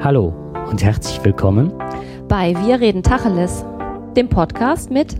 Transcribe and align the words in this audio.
Hallo 0.00 0.28
und 0.70 0.80
herzlich 0.80 1.24
willkommen 1.24 1.76
bei 2.28 2.54
Wir 2.64 2.78
reden 2.78 3.02
Tacheles, 3.02 3.64
dem 4.16 4.28
Podcast 4.28 4.92
mit 4.92 5.16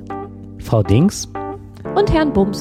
Frau 0.61 0.85
Dings 0.85 1.27
und 1.97 2.13
Herrn 2.13 2.33
Bums. 2.33 2.61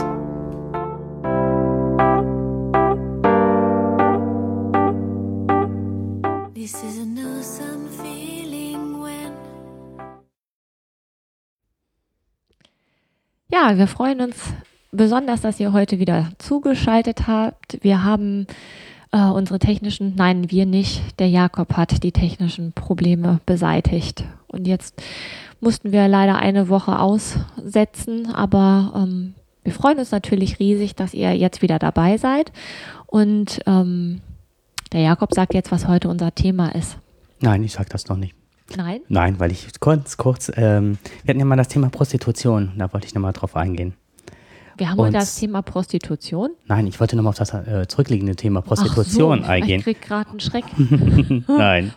Ja, 13.49 13.78
wir 13.78 13.88
freuen 13.88 14.22
uns 14.22 14.54
besonders, 14.92 15.42
dass 15.42 15.60
ihr 15.60 15.72
heute 15.72 15.99
wieder 15.99 16.31
zugeschaltet 16.40 17.27
habt. 17.27 17.77
Wir 17.84 18.04
haben 18.04 18.48
äh, 19.12 19.30
unsere 19.30 19.59
technischen, 19.59 20.16
nein, 20.16 20.52
wir 20.52 20.66
nicht, 20.66 21.20
der 21.20 21.30
Jakob 21.30 21.73
hat 21.73 22.03
die 22.03 22.12
technischen 22.12 22.73
Probleme 22.73 23.39
beseitigt. 23.45 24.25
Und 24.47 24.67
jetzt 24.67 25.02
mussten 25.59 25.91
wir 25.91 26.07
leider 26.07 26.38
eine 26.38 26.70
Woche 26.70 26.99
aussetzen, 26.99 28.33
aber 28.33 28.93
ähm, 28.95 29.33
wir 29.63 29.73
freuen 29.73 29.99
uns 29.99 30.11
natürlich 30.11 30.59
riesig, 30.59 30.95
dass 30.95 31.13
ihr 31.13 31.35
jetzt 31.35 31.61
wieder 31.61 31.80
dabei 31.80 32.17
seid. 32.17 32.52
Und 33.05 33.61
ähm, 33.66 34.21
der 34.93 35.02
Jakob 35.02 35.33
sagt 35.33 35.53
jetzt, 35.53 35.71
was 35.71 35.88
heute 35.88 36.09
unser 36.09 36.33
Thema 36.33 36.73
ist. 36.73 36.97
Nein, 37.41 37.63
ich 37.63 37.73
sage 37.73 37.89
das 37.89 38.08
noch 38.08 38.17
nicht. 38.17 38.35
Nein? 38.75 39.02
Nein, 39.08 39.39
weil 39.39 39.52
ich 39.52 39.67
kurz, 39.80 40.17
kurz, 40.17 40.52
ähm, 40.55 40.97
wir 41.23 41.33
hatten 41.33 41.39
ja 41.39 41.45
mal 41.45 41.55
das 41.55 41.69
Thema 41.69 41.89
Prostitution, 41.89 42.73
da 42.77 42.91
wollte 42.91 43.08
ich 43.08 43.13
nochmal 43.13 43.33
drauf 43.33 43.55
eingehen. 43.55 43.94
Wir 44.77 44.91
haben 44.91 44.99
heute 44.99 45.13
das 45.13 45.36
Thema 45.36 45.63
Prostitution. 45.63 46.52
Nein, 46.67 46.86
ich 46.86 46.99
wollte 46.99 47.16
nochmal 47.16 47.31
auf 47.31 47.38
das 47.38 47.54
äh, 47.54 47.88
zurückliegende 47.88 48.36
Thema 48.36 48.62
Prostitution 48.62 49.41
so, 49.41 49.50
eingehen. 49.50 49.80
Ich 49.80 49.86
krieg 49.86 50.02
gerade 50.02 50.30
einen 50.30 50.40
Schreck. 50.40 50.66
Nein, 51.48 51.94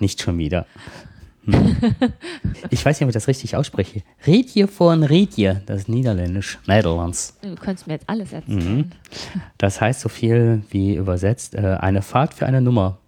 nicht 0.00 0.20
schon 0.20 0.36
wieder. 0.36 0.66
Hm. 1.44 1.76
Ich 2.70 2.84
weiß 2.84 2.98
nicht, 2.98 3.04
ob 3.04 3.10
ich 3.10 3.14
das 3.14 3.28
richtig 3.28 3.56
ausspreche. 3.56 4.02
Rietje 4.26 4.68
von 4.68 5.02
Rietje, 5.04 5.62
das 5.66 5.82
ist 5.82 5.88
niederländisch, 5.88 6.58
Nederlands. 6.66 7.36
Du 7.42 7.54
könntest 7.54 7.86
mir 7.86 7.94
jetzt 7.94 8.08
alles 8.08 8.32
erzählen. 8.32 8.76
Mhm. 8.76 8.90
Das 9.58 9.80
heißt 9.80 10.00
so 10.00 10.08
viel 10.08 10.62
wie 10.70 10.94
übersetzt, 10.94 11.54
äh, 11.54 11.76
eine 11.80 12.02
Fahrt 12.02 12.34
für 12.34 12.46
eine 12.46 12.60
Nummer. 12.60 12.98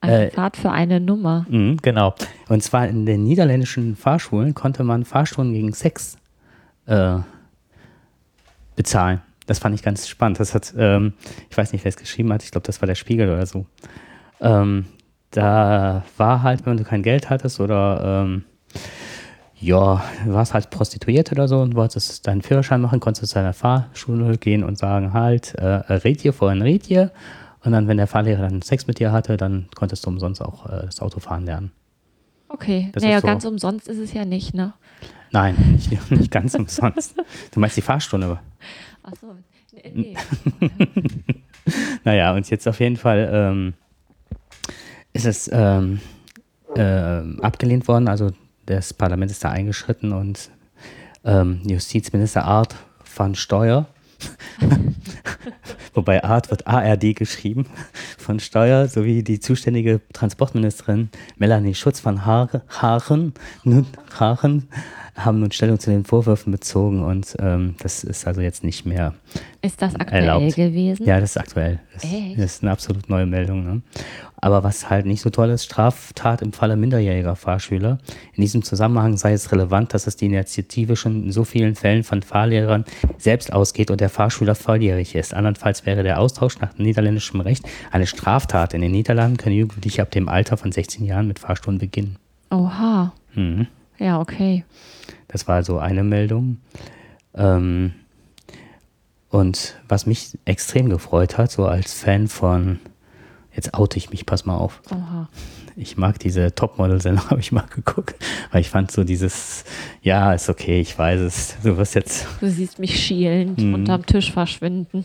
Eine 0.00 0.26
äh, 0.26 0.30
Fahrt 0.30 0.56
für 0.56 0.70
eine 0.70 1.00
Nummer. 1.00 1.46
Mh, 1.48 1.76
genau. 1.82 2.14
Und 2.48 2.62
zwar 2.62 2.88
in 2.88 3.06
den 3.06 3.22
niederländischen 3.24 3.96
Fahrschulen 3.96 4.54
konnte 4.54 4.82
man 4.82 5.04
Fahrstunden 5.04 5.54
gegen 5.54 5.72
Sex 5.72 6.16
äh, 6.86 7.18
bezahlen. 8.80 9.20
Das 9.44 9.58
fand 9.58 9.74
ich 9.74 9.82
ganz 9.82 10.08
spannend. 10.08 10.40
Das 10.40 10.54
hat, 10.54 10.72
ähm, 10.78 11.12
ich 11.50 11.58
weiß 11.58 11.74
nicht, 11.74 11.84
wer 11.84 11.90
es 11.90 11.98
geschrieben 11.98 12.32
hat, 12.32 12.42
ich 12.42 12.50
glaube, 12.50 12.66
das 12.66 12.80
war 12.80 12.86
der 12.86 12.94
Spiegel 12.94 13.28
oder 13.28 13.44
so. 13.44 13.66
Ähm, 14.40 14.86
da 15.32 16.02
war 16.16 16.42
halt, 16.42 16.64
wenn 16.64 16.78
du 16.78 16.84
kein 16.84 17.02
Geld 17.02 17.28
hattest 17.28 17.60
oder 17.60 18.24
ähm, 18.24 18.44
ja, 19.56 20.02
warst 20.24 20.54
halt 20.54 20.70
prostituiert 20.70 21.30
oder 21.30 21.46
so 21.46 21.60
und 21.60 21.74
wolltest 21.74 22.26
deinen 22.26 22.40
Führerschein 22.40 22.80
machen, 22.80 23.00
konntest 23.00 23.22
du 23.22 23.26
zu 23.26 23.34
deiner 23.34 23.52
Fahrschule 23.52 24.38
gehen 24.38 24.64
und 24.64 24.78
sagen 24.78 25.12
halt, 25.12 25.54
äh, 25.56 25.64
red 25.92 26.22
hier 26.22 26.32
vorhin, 26.32 26.62
red 26.62 26.86
hier. 26.86 27.12
Und 27.62 27.72
dann, 27.72 27.86
wenn 27.86 27.98
der 27.98 28.06
Fahrlehrer 28.06 28.48
dann 28.48 28.62
Sex 28.62 28.86
mit 28.86 28.98
dir 28.98 29.12
hatte, 29.12 29.36
dann 29.36 29.68
konntest 29.74 30.06
du 30.06 30.08
umsonst 30.08 30.40
auch 30.40 30.64
äh, 30.70 30.86
das 30.86 31.02
Auto 31.02 31.20
fahren 31.20 31.44
lernen. 31.44 31.70
Okay, 32.52 32.90
das 32.92 33.04
naja, 33.04 33.20
so. 33.20 33.26
ganz 33.28 33.44
umsonst 33.44 33.86
ist 33.86 33.98
es 33.98 34.12
ja 34.12 34.24
nicht, 34.24 34.54
ne? 34.54 34.74
Nein, 35.30 35.54
nicht, 35.72 36.10
nicht 36.10 36.30
ganz 36.32 36.54
umsonst. 36.56 37.14
Du 37.52 37.60
meinst 37.60 37.76
die 37.76 37.80
Fahrstunde. 37.80 38.40
Ach 39.04 39.12
so, 39.20 39.36
nee. 39.94 40.16
naja, 42.04 42.34
und 42.34 42.50
jetzt 42.50 42.66
auf 42.66 42.80
jeden 42.80 42.96
Fall 42.96 43.30
ähm, 43.32 43.74
ist 45.12 45.26
es 45.26 45.48
ähm, 45.52 46.00
äh, 46.74 47.22
abgelehnt 47.40 47.86
worden. 47.86 48.08
Also 48.08 48.32
das 48.66 48.92
Parlament 48.94 49.30
ist 49.30 49.44
da 49.44 49.50
eingeschritten 49.50 50.12
und 50.12 50.50
ähm, 51.24 51.60
Justizminister 51.64 52.44
Art 52.44 52.74
von 53.04 53.36
Steuer 53.36 53.86
Wobei 55.94 56.22
Art 56.22 56.50
wird 56.50 56.66
ARD 56.66 57.16
geschrieben 57.16 57.66
von 58.18 58.38
Steuer, 58.40 58.86
sowie 58.88 59.22
die 59.22 59.40
zuständige 59.40 60.00
Transportministerin 60.12 61.10
Melanie 61.36 61.74
Schutz 61.74 62.00
von 62.00 62.24
Haaren, 62.24 62.62
Haaren, 62.68 63.34
Haaren 64.18 64.68
haben 65.16 65.40
nun 65.40 65.50
Stellung 65.52 65.78
zu 65.78 65.90
den 65.90 66.04
Vorwürfen 66.04 66.52
bezogen 66.52 67.02
und 67.02 67.36
ähm, 67.40 67.74
das 67.82 68.04
ist 68.04 68.26
also 68.26 68.40
jetzt 68.40 68.64
nicht 68.64 68.86
mehr 68.86 69.14
Ist 69.62 69.82
das 69.82 69.94
aktuell 69.96 70.24
erlaubt. 70.24 70.54
gewesen? 70.56 71.04
Ja, 71.06 71.20
das 71.20 71.30
ist 71.30 71.36
aktuell. 71.36 71.80
Das, 71.94 72.04
Echt? 72.04 72.38
ist 72.38 72.62
eine 72.62 72.72
absolut 72.72 73.08
neue 73.08 73.26
Meldung. 73.26 73.64
Ne? 73.64 73.82
Aber 74.36 74.64
was 74.64 74.88
halt 74.88 75.04
nicht 75.04 75.20
so 75.20 75.28
toll 75.28 75.50
ist, 75.50 75.64
Straftat 75.64 76.40
im 76.40 76.52
Falle 76.54 76.76
minderjähriger 76.76 77.36
Fahrschüler. 77.36 77.98
In 78.34 78.40
diesem 78.40 78.62
Zusammenhang 78.62 79.18
sei 79.18 79.32
es 79.34 79.52
relevant, 79.52 79.92
dass 79.92 80.06
es 80.06 80.16
die 80.16 80.26
Initiative 80.26 80.96
schon 80.96 81.24
in 81.24 81.32
so 81.32 81.44
vielen 81.44 81.74
Fällen 81.74 82.04
von 82.04 82.22
Fahrlehrern 82.22 82.84
selbst 83.18 83.52
ausgeht 83.52 83.90
und 83.90 84.00
der 84.00 84.08
Fahrschüler 84.08 84.54
volljährig 84.54 85.14
ist. 85.14 85.34
Andernfalls 85.34 85.84
wäre 85.84 86.02
der 86.02 86.18
Austausch 86.20 86.58
nach 86.60 86.78
niederländischem 86.78 87.40
Recht 87.40 87.64
eine 87.90 88.06
Straftat. 88.06 88.72
In 88.72 88.80
den 88.80 88.92
Niederlanden 88.92 89.36
können 89.36 89.56
Jugendliche 89.56 90.00
ab 90.00 90.10
dem 90.10 90.28
Alter 90.30 90.56
von 90.56 90.72
16 90.72 91.04
Jahren 91.04 91.26
mit 91.28 91.38
Fahrstunden 91.38 91.78
beginnen. 91.80 92.16
Oha. 92.50 93.12
Mhm. 93.34 93.66
Ja, 94.00 94.18
okay. 94.18 94.64
Das 95.28 95.46
war 95.46 95.62
so 95.62 95.78
eine 95.78 96.02
Meldung. 96.02 96.56
Ähm, 97.34 97.92
und 99.28 99.76
was 99.86 100.06
mich 100.06 100.36
extrem 100.44 100.88
gefreut 100.88 101.38
hat, 101.38 101.52
so 101.52 101.66
als 101.66 101.92
Fan 101.92 102.26
von, 102.26 102.80
jetzt 103.54 103.74
oute 103.74 103.98
ich 103.98 104.10
mich, 104.10 104.26
pass 104.26 104.46
mal 104.46 104.56
auf. 104.56 104.82
Oha. 104.90 105.28
Ich 105.76 105.96
mag 105.96 106.18
diese 106.18 106.52
Topmodel-Sendung, 106.54 107.24
habe 107.30 107.40
ich 107.40 107.52
mal 107.52 107.66
geguckt, 107.72 108.16
weil 108.50 108.62
ich 108.62 108.70
fand 108.70 108.90
so 108.90 109.04
dieses, 109.04 109.64
ja, 110.02 110.32
ist 110.32 110.48
okay, 110.48 110.80
ich 110.80 110.98
weiß 110.98 111.20
es, 111.20 111.56
du 111.62 111.76
wirst 111.76 111.94
jetzt. 111.94 112.26
Du 112.40 112.50
siehst 112.50 112.78
mich 112.78 112.98
schielend 112.98 113.58
mm. 113.58 113.74
unterm 113.74 114.04
Tisch 114.06 114.32
verschwinden. 114.32 115.04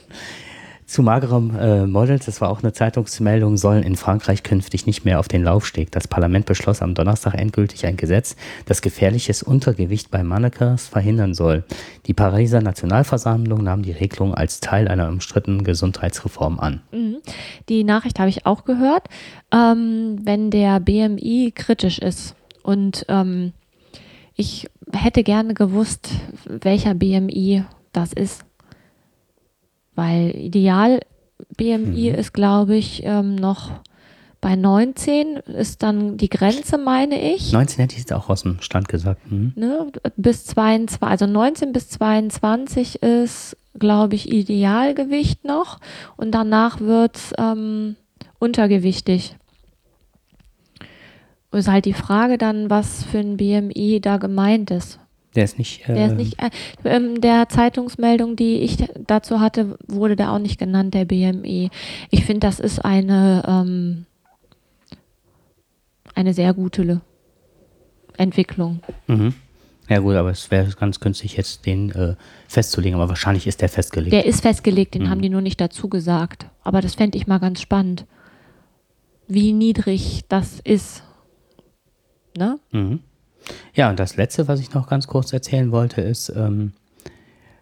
Zu 0.86 1.02
magerem 1.02 1.58
äh, 1.58 1.88
Models, 1.88 2.26
das 2.26 2.42
war 2.42 2.50
auch 2.50 2.62
eine 2.62 2.72
Zeitungsmeldung, 2.72 3.58
sollen 3.58 3.82
in 3.82 3.96
Frankreich 3.96 4.44
künftig 4.44 4.86
nicht 4.86 5.04
mehr 5.04 5.20
auf 5.20 5.28
den 5.28 5.44
Laufsteg. 5.44 5.92
Das 5.92 6.08
Parlament 6.08 6.46
beschloss 6.46 6.84
am 6.84 6.94
Donnerstag 6.94 7.34
endgültig 7.34 7.88
ein 7.88 7.98
Gesetz, 7.98 8.36
das 8.66 8.84
gefährliches 8.84 9.42
Untergewicht 9.42 10.12
bei 10.12 10.24
Mannequins 10.24 10.88
verhindern 10.88 11.34
soll. 11.34 11.64
Die 12.06 12.14
Pariser 12.14 12.62
Nationalversammlung 12.62 13.64
nahm 13.64 13.82
die 13.82 13.94
Regelung 13.94 14.36
als 14.36 14.60
Teil 14.60 14.88
einer 14.88 15.10
umstrittenen 15.10 15.64
Gesundheitsreform 15.64 16.60
an. 16.60 16.82
Mhm. 16.92 17.18
Die 17.68 17.84
Nachricht 17.84 18.20
habe 18.20 18.30
ich 18.30 18.46
auch 18.46 18.64
gehört. 18.64 19.08
Ähm, 19.52 20.20
wenn 20.24 20.52
der 20.52 20.80
BMI 20.80 21.52
kritisch 21.56 21.98
ist 21.98 22.36
und 22.62 23.06
ähm, 23.10 23.54
ich 24.36 24.68
hätte 24.94 25.24
gerne 25.24 25.56
gewusst, 25.56 26.10
welcher 26.46 26.94
BMI 26.94 27.64
das 27.92 28.14
ist. 28.14 28.46
Weil 29.96 30.36
ideal 30.36 31.00
BMI 31.58 32.12
mhm. 32.12 32.16
ist, 32.16 32.34
glaube 32.34 32.76
ich, 32.76 33.02
ähm, 33.04 33.36
noch 33.36 33.72
bei 34.42 34.56
19 34.56 35.38
ist 35.38 35.82
dann 35.82 36.18
die 36.18 36.30
Grenze, 36.30 36.78
meine 36.78 37.34
ich. 37.34 37.52
19 37.52 37.82
hätte 37.82 37.94
ich 37.94 38.02
jetzt 38.02 38.14
auch 38.14 38.30
aus 38.30 38.44
dem 38.44 38.62
Stand 38.62 38.88
gesagt. 38.90 39.32
Mhm. 39.32 39.54
Ne, 39.56 39.92
bis 40.18 40.46
22, 40.46 41.02
also 41.02 41.26
19 41.26 41.72
bis 41.74 41.90
22 41.90 43.02
ist, 43.02 43.58
glaube 43.80 44.14
ich, 44.14 44.32
Idealgewicht 44.32 45.46
noch 45.46 45.80
und 46.16 46.32
danach 46.32 46.80
wird 46.80 47.16
es 47.16 47.34
ähm, 47.40 47.96
untergewichtig. 48.38 49.36
Ist 51.52 51.68
halt 51.70 51.86
die 51.86 51.94
Frage 51.94 52.38
dann, 52.38 52.70
was 52.70 53.04
für 53.04 53.20
ein 53.20 53.38
BMI 53.38 54.00
da 54.02 54.18
gemeint 54.18 54.70
ist. 54.72 55.00
Der 55.36 55.44
ist 55.44 55.58
nicht. 55.58 55.88
Äh 55.90 55.94
der 55.94 56.06
ist 56.08 56.14
äh, 56.14 56.16
nicht. 56.16 56.42
Äh, 56.42 56.50
ähm, 56.86 57.22
der 57.22 57.50
Zeitungsmeldung, 57.50 58.36
die 58.36 58.60
ich 58.60 58.78
dazu 59.06 59.40
hatte, 59.40 59.78
wurde 59.88 60.16
da 60.16 60.34
auch 60.34 60.40
nicht 60.40 60.58
genannt, 60.58 60.94
der 60.94 61.06
BMI. 61.06 61.70
Ich 62.10 62.26
finde, 62.26 62.48
das 62.48 62.60
ist 62.60 62.80
eine, 62.80 63.44
ähm, 63.48 64.06
eine 66.14 66.34
sehr 66.34 66.54
gute 66.54 67.02
Entwicklung. 68.18 68.80
Mhm. 69.08 69.34
Ja 69.88 70.00
gut, 70.00 70.16
aber 70.16 70.32
es 70.32 70.50
wäre 70.50 70.68
ganz 70.72 71.00
günstig, 71.00 71.38
jetzt 71.38 71.66
den 71.66 71.92
äh, 71.92 72.16
festzulegen, 72.48 72.96
aber 73.00 73.10
wahrscheinlich 73.10 73.46
ist 73.46 73.62
der 73.62 73.70
festgelegt. 73.70 74.14
Der 74.14 74.26
ist 74.26 74.42
festgelegt, 74.42 74.96
den 74.96 75.04
mhm. 75.04 75.10
haben 75.10 75.22
die 75.22 75.30
nur 75.30 75.42
nicht 75.42 75.62
dazu 75.62 75.90
gesagt. 75.90 76.48
Aber 76.64 76.82
das 76.82 76.96
fände 76.96 77.18
ich 77.18 77.28
mal 77.28 77.38
ganz 77.38 77.62
spannend, 77.62 78.06
wie 79.28 79.54
niedrig 79.54 80.24
das 80.28 80.60
ist. 80.64 81.04
Ne? 82.36 82.60
Mhm. 82.72 83.02
Ja, 83.74 83.90
und 83.90 84.00
das 84.00 84.16
Letzte, 84.18 84.48
was 84.48 84.60
ich 84.60 84.74
noch 84.74 84.88
ganz 84.88 85.08
kurz 85.08 85.34
erzählen 85.34 85.72
wollte, 85.72 86.02
ist, 86.02 86.30
ähm, 86.36 86.74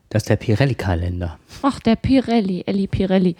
dass 0.10 0.24
der 0.24 0.36
Pirelli-Kalender. 0.36 1.40
Ach, 1.64 1.80
der 1.80 1.96
Pirelli, 1.96 2.64
Elli 2.68 2.88
Pirelli. 2.88 3.36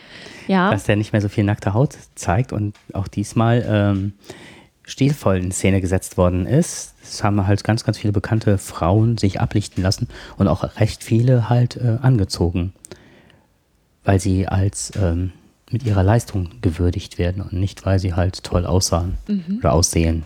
Ja. 0.48 0.72
Dass 0.72 0.86
der 0.86 0.96
nicht 0.96 1.14
mehr 1.14 1.22
so 1.22 1.30
viel 1.30 1.44
nackte 1.44 1.74
Haut 1.74 1.96
zeigt 2.16 2.52
und 2.52 2.76
auch 2.94 3.08
diesmal 3.08 3.64
ähm, 3.68 4.14
stilvoll 4.84 5.38
in 5.38 5.52
Szene 5.52 5.82
gesetzt 5.82 6.18
worden 6.18 6.46
ist. 6.48 6.96
Es 7.04 7.24
haben 7.24 7.46
halt 7.46 7.64
ganz, 7.64 7.84
ganz 7.84 7.98
viele 8.00 8.12
bekannte 8.14 8.58
Frauen 8.58 9.18
sich 9.18 9.40
ablichten 9.40 9.84
lassen 9.84 10.08
und 10.38 10.48
auch 10.48 10.64
recht 10.80 11.04
viele 11.04 11.48
halt 11.50 11.78
äh, 11.78 11.98
angezogen. 12.02 12.74
Weil 14.04 14.20
sie 14.20 14.48
als 14.48 14.92
ähm, 15.00 15.32
mit 15.70 15.84
ihrer 15.86 16.04
Leistung 16.04 16.50
gewürdigt 16.62 17.18
werden 17.18 17.42
und 17.42 17.54
nicht, 17.54 17.86
weil 17.86 18.00
sie 18.00 18.14
halt 18.14 18.44
toll 18.44 18.66
aussahen 18.66 19.18
Mhm. 19.28 19.58
oder 19.60 19.74
aussehen. 19.74 20.26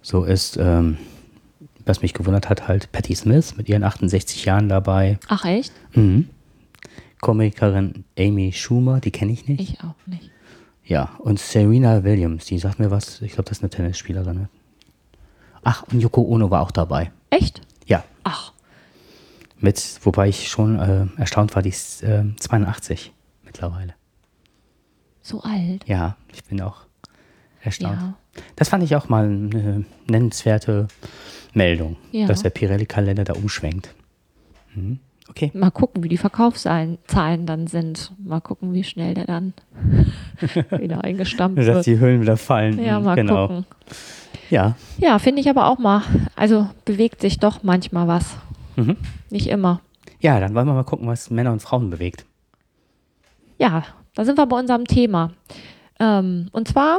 So 0.00 0.24
ist, 0.24 0.56
ähm, 0.60 0.96
was 1.86 2.02
mich 2.02 2.12
gewundert 2.14 2.48
hat, 2.50 2.68
halt 2.68 2.92
Patti 2.92 3.14
Smith 3.14 3.56
mit 3.56 3.68
ihren 3.68 3.84
68 3.84 4.44
Jahren 4.44 4.68
dabei. 4.68 5.18
Ach 5.28 5.44
echt? 5.44 5.72
Mhm. 5.94 6.28
Komikerin 7.20 8.04
Amy 8.18 8.52
Schumer, 8.52 9.00
die 9.00 9.10
kenne 9.10 9.32
ich 9.32 9.48
nicht. 9.48 9.60
Ich 9.60 9.80
auch 9.82 9.94
nicht. 10.06 10.30
Ja, 10.84 11.10
und 11.18 11.38
Serena 11.38 12.04
Williams, 12.04 12.44
die 12.44 12.58
sagt 12.58 12.78
mir 12.78 12.90
was, 12.90 13.20
ich 13.22 13.32
glaube, 13.32 13.48
das 13.48 13.58
ist 13.58 13.64
eine 13.64 13.70
Tennisspielerin. 13.70 14.36
Ne? 14.36 14.48
Ach, 15.64 15.82
und 15.90 16.00
Yoko 16.00 16.22
Ono 16.22 16.50
war 16.50 16.60
auch 16.62 16.70
dabei. 16.70 17.10
Echt? 17.30 17.60
Ja, 17.86 18.04
Ach, 18.22 18.52
mit, 19.58 19.98
wobei 20.02 20.28
ich 20.28 20.48
schon 20.48 20.78
äh, 20.78 21.06
erstaunt 21.18 21.54
war, 21.54 21.62
die 21.62 21.70
ist 21.70 22.02
äh, 22.02 22.24
82 22.38 23.12
mittlerweile. 23.44 23.94
so 25.22 25.40
alt. 25.42 25.82
Ja, 25.88 26.16
ich 26.32 26.44
bin 26.44 26.60
auch 26.60 26.82
erstaunt. 27.62 28.00
Ja. 28.00 28.14
Das 28.56 28.68
fand 28.68 28.82
ich 28.84 28.94
auch 28.96 29.08
mal 29.08 29.24
eine 29.24 29.84
nennenswerte 30.08 30.88
Meldung, 31.54 31.96
Ja. 32.12 32.26
dass 32.26 32.42
der 32.42 32.50
Pirelli-Kalender 32.50 33.24
da 33.24 33.32
umschwenkt. 33.34 33.94
Mhm. 34.74 34.98
Okay. 35.28 35.50
Mal 35.54 35.70
gucken, 35.70 36.04
wie 36.04 36.08
die 36.08 36.16
Verkaufszahlen 36.18 36.98
Zahlen 37.06 37.46
dann 37.46 37.66
sind. 37.66 38.12
Mal 38.24 38.40
gucken, 38.40 38.72
wie 38.74 38.84
schnell 38.84 39.14
der 39.14 39.24
dann 39.26 39.54
wieder 40.70 41.02
eingestampft 41.02 41.58
Dass 41.58 41.66
wird. 41.66 41.86
die 41.86 41.98
Hüllen 42.00 42.20
wieder 42.22 42.36
fallen. 42.36 42.82
Ja, 42.82 43.00
mal 43.00 43.16
genau. 43.16 43.48
gucken. 43.48 43.66
Ja. 44.50 44.76
Ja, 44.98 45.18
finde 45.18 45.40
ich 45.40 45.50
aber 45.50 45.66
auch 45.68 45.78
mal. 45.78 46.02
Also 46.36 46.68
bewegt 46.84 47.20
sich 47.20 47.38
doch 47.40 47.64
manchmal 47.64 48.06
was. 48.06 48.36
Mhm. 48.76 48.96
Nicht 49.30 49.48
immer. 49.48 49.80
Ja, 50.20 50.38
dann 50.38 50.54
wollen 50.54 50.66
wir 50.68 50.74
mal 50.74 50.84
gucken, 50.84 51.08
was 51.08 51.30
Männer 51.30 51.52
und 51.52 51.60
Frauen 51.60 51.90
bewegt. 51.90 52.24
Ja, 53.58 53.82
da 54.14 54.24
sind 54.24 54.38
wir 54.38 54.46
bei 54.46 54.58
unserem 54.58 54.84
Thema. 54.86 55.32
Ähm, 55.98 56.48
und 56.52 56.68
zwar, 56.68 56.98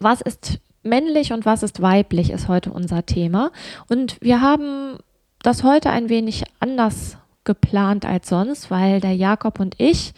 was 0.00 0.20
ist 0.20 0.58
männlich 0.82 1.32
und 1.32 1.46
was 1.46 1.62
ist 1.62 1.82
weiblich, 1.82 2.30
ist 2.30 2.48
heute 2.48 2.72
unser 2.72 3.06
Thema. 3.06 3.52
Und 3.88 4.16
wir 4.20 4.40
haben 4.40 4.96
das 5.42 5.62
heute 5.62 5.90
ein 5.90 6.08
wenig 6.08 6.44
anders 6.58 7.18
geplant 7.44 8.04
als 8.04 8.28
sonst, 8.28 8.70
weil 8.70 9.00
der 9.00 9.14
Jakob 9.14 9.60
und 9.60 9.74
ich 9.78 10.12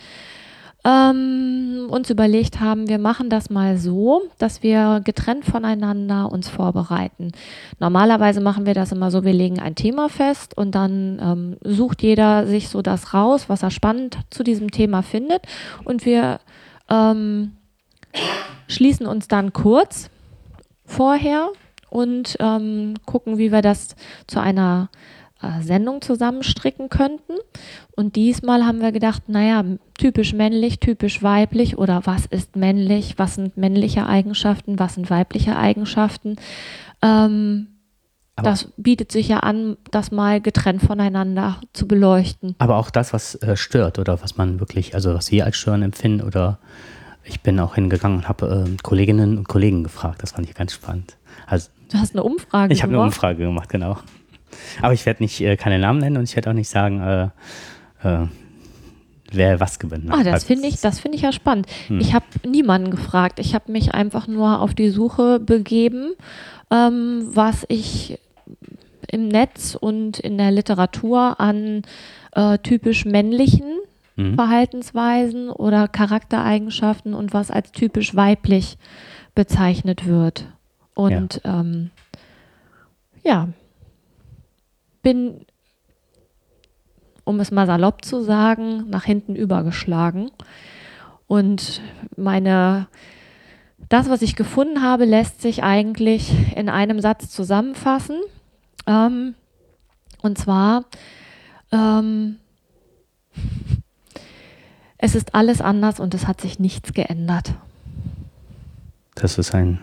ähm, 0.84 1.87
uns 1.90 2.11
überlegt 2.11 2.61
haben, 2.61 2.88
wir 2.88 2.99
machen 2.99 3.31
das 3.31 3.50
mal 3.50 3.76
so, 3.76 4.23
dass 4.38 4.64
wir 4.64 5.00
getrennt 5.05 5.44
voneinander 5.44 6.31
uns 6.31 6.49
vorbereiten. 6.49 7.31
Normalerweise 7.79 8.40
machen 8.40 8.67
wir 8.67 8.75
das 8.75 8.90
immer 8.90 9.12
so, 9.12 9.25
wir 9.25 9.32
legen 9.32 9.61
ein 9.61 9.76
Thema 9.76 10.08
fest 10.08 10.56
und 10.56 10.75
dann 10.75 11.20
ähm, 11.23 11.56
sucht 11.62 12.02
jeder 12.02 12.46
sich 12.46 12.69
so 12.69 12.82
das 12.82 13.14
raus, 13.14 13.49
was 13.49 13.62
er 13.62 13.70
spannend 13.70 14.19
zu 14.31 14.43
diesem 14.43 14.73
Thema 14.73 15.02
findet 15.02 15.43
und 15.84 16.05
wir 16.05 16.40
ähm, 16.90 17.52
schließen 18.69 19.06
uns 19.06 19.29
dann 19.29 19.53
kurz 19.53 20.11
vorher 20.85 21.50
und 21.91 22.37
ähm, 22.41 22.94
gucken, 23.06 23.38
wie 23.38 23.53
wir 23.53 23.62
das 23.62 23.97
zu 24.26 24.41
einer 24.41 24.88
äh, 25.43 25.62
Sendung 25.62 26.00
zusammenstricken 26.00 26.88
könnten. 26.88 27.35
Und 27.97 28.17
diesmal 28.17 28.64
haben 28.64 28.81
wir 28.81 28.93
gedacht, 28.93 29.29
naja, 29.29 29.64
typisch 29.99 30.32
männlich, 30.32 30.81
typisch 30.81 31.23
weiblich 31.23 31.76
oder 31.79 32.03
was 32.05 32.26
ist 32.26 32.56
männlich, 32.56 33.19
was 33.19 33.35
sind 33.35 33.56
männliche 33.56 34.06
Eigenschaften, 34.06 34.79
was 34.79 34.94
sind 34.94 35.11
weibliche 35.11 35.56
Eigenschaften. 35.56 36.37
Ähm, 37.03 37.69
das 38.37 38.73
bietet 38.76 39.12
sich 39.12 39.29
ja 39.29 39.41
an, 39.41 39.76
das 39.91 40.11
mal 40.11 40.41
getrennt 40.41 40.82
voneinander 40.82 41.61
zu 41.73 41.87
beleuchten. 41.87 42.55
Aber 42.58 42.76
auch 42.76 42.91
das, 42.91 43.12
was 43.12 43.35
äh, 43.37 43.56
stört 43.56 43.99
oder 43.99 44.23
was 44.23 44.37
man 44.37 44.58
wirklich, 44.58 44.94
also 44.94 45.12
was 45.15 45.31
wir 45.31 45.44
als 45.44 45.56
Stören 45.56 45.82
empfinden 45.82 46.26
oder 46.26 46.58
ich 47.24 47.40
bin 47.40 47.58
auch 47.60 47.74
hingegangen 47.74 48.19
und 48.19 48.28
habe 48.28 48.66
äh, 48.69 48.76
Kolleginnen 48.82 49.38
und 49.38 49.48
Kollegen 49.48 49.82
gefragt. 49.84 50.22
Das 50.22 50.32
fand 50.32 50.48
ich 50.48 50.54
ganz 50.54 50.72
spannend. 50.72 51.16
Also 51.46 51.70
Du 51.90 51.98
hast 51.98 52.14
eine 52.14 52.22
Umfrage 52.22 52.72
ich 52.72 52.82
habe 52.82 52.92
eine. 52.94 53.02
Umfrage 53.02 53.44
gemacht, 53.44 53.69
genau. 53.69 53.98
Aber 54.80 54.94
ich 54.94 55.04
werde 55.06 55.22
nicht 55.22 55.40
äh, 55.40 55.56
keine 55.56 55.78
Namen 55.78 56.00
nennen 56.00 56.16
und 56.16 56.24
ich 56.24 56.34
werde 56.36 56.50
auch 56.50 56.54
nicht 56.54 56.69
sagen, 56.69 57.00
äh, 57.00 57.24
äh, 58.02 58.26
wer 59.30 59.60
was 59.60 59.78
gewonnen 59.78 60.10
hat. 60.10 60.20
Ah, 60.20 60.24
das 60.24 60.34
Also, 60.34 60.46
finde 60.46 60.69
ich, 60.69 60.80
das 60.80 61.00
finde 61.00 61.16
ich 61.16 61.22
ja 61.22 61.32
spannend. 61.32 61.66
Hm. 61.88 62.00
Ich 62.00 62.14
habe 62.14 62.24
niemanden 62.46 62.90
gefragt. 62.90 63.38
Ich 63.38 63.54
habe 63.54 63.70
mich 63.72 63.94
einfach 63.94 64.26
nur 64.26 64.60
auf 64.60 64.74
die 64.74 64.90
Suche 64.90 65.38
begeben, 65.40 66.12
ähm, 66.70 67.28
was 67.32 67.64
ich 67.69 68.19
im 69.10 69.28
Netz 69.28 69.76
und 69.78 70.19
in 70.19 70.38
der 70.38 70.50
Literatur 70.50 71.38
an 71.40 71.82
äh, 72.34 72.58
typisch 72.58 73.04
männlichen 73.04 73.66
Mhm. 74.17 74.35
Verhaltensweisen 74.35 75.50
oder 75.50 75.88
Charaktereigenschaften 75.88 77.14
und 77.14 77.32
was 77.32 77.50
als 77.50 77.73
typisch 77.73 78.14
weiblich 78.14 78.79
bezeichnet 79.35 80.06
wird. 80.06 80.47
Und 80.94 81.41
ähm, 81.44 81.91
ja, 83.23 83.49
bin, 85.03 85.47
um 87.25 87.41
es 87.41 87.50
mal 87.50 87.67
salopp 87.67 88.05
zu 88.05 88.23
sagen, 88.23 88.88
nach 88.91 89.05
hinten 89.05 89.35
übergeschlagen. 89.35 90.31
Und 91.26 91.81
meine, 92.17 92.88
das, 93.88 94.08
was 94.08 94.23
ich 94.23 94.37
gefunden 94.37 94.82
habe, 94.82 95.05
lässt 95.05 95.41
sich 95.41 95.62
eigentlich 95.62 96.32
in 96.56 96.69
einem 96.69 97.00
Satz 97.00 97.31
zusammenfassen. 97.31 98.20
Ähm, 98.87 99.35
und 100.23 100.38
zwar, 100.38 100.85
ähm, 101.73 102.37
es 105.02 105.16
ist 105.16 105.34
alles 105.34 105.60
anders 105.60 105.99
und 105.99 106.14
es 106.14 106.28
hat 106.28 106.40
sich 106.40 106.60
nichts 106.60 106.93
geändert. 106.93 107.54
Das 109.16 109.37
ist 109.37 109.52
ein 109.52 109.81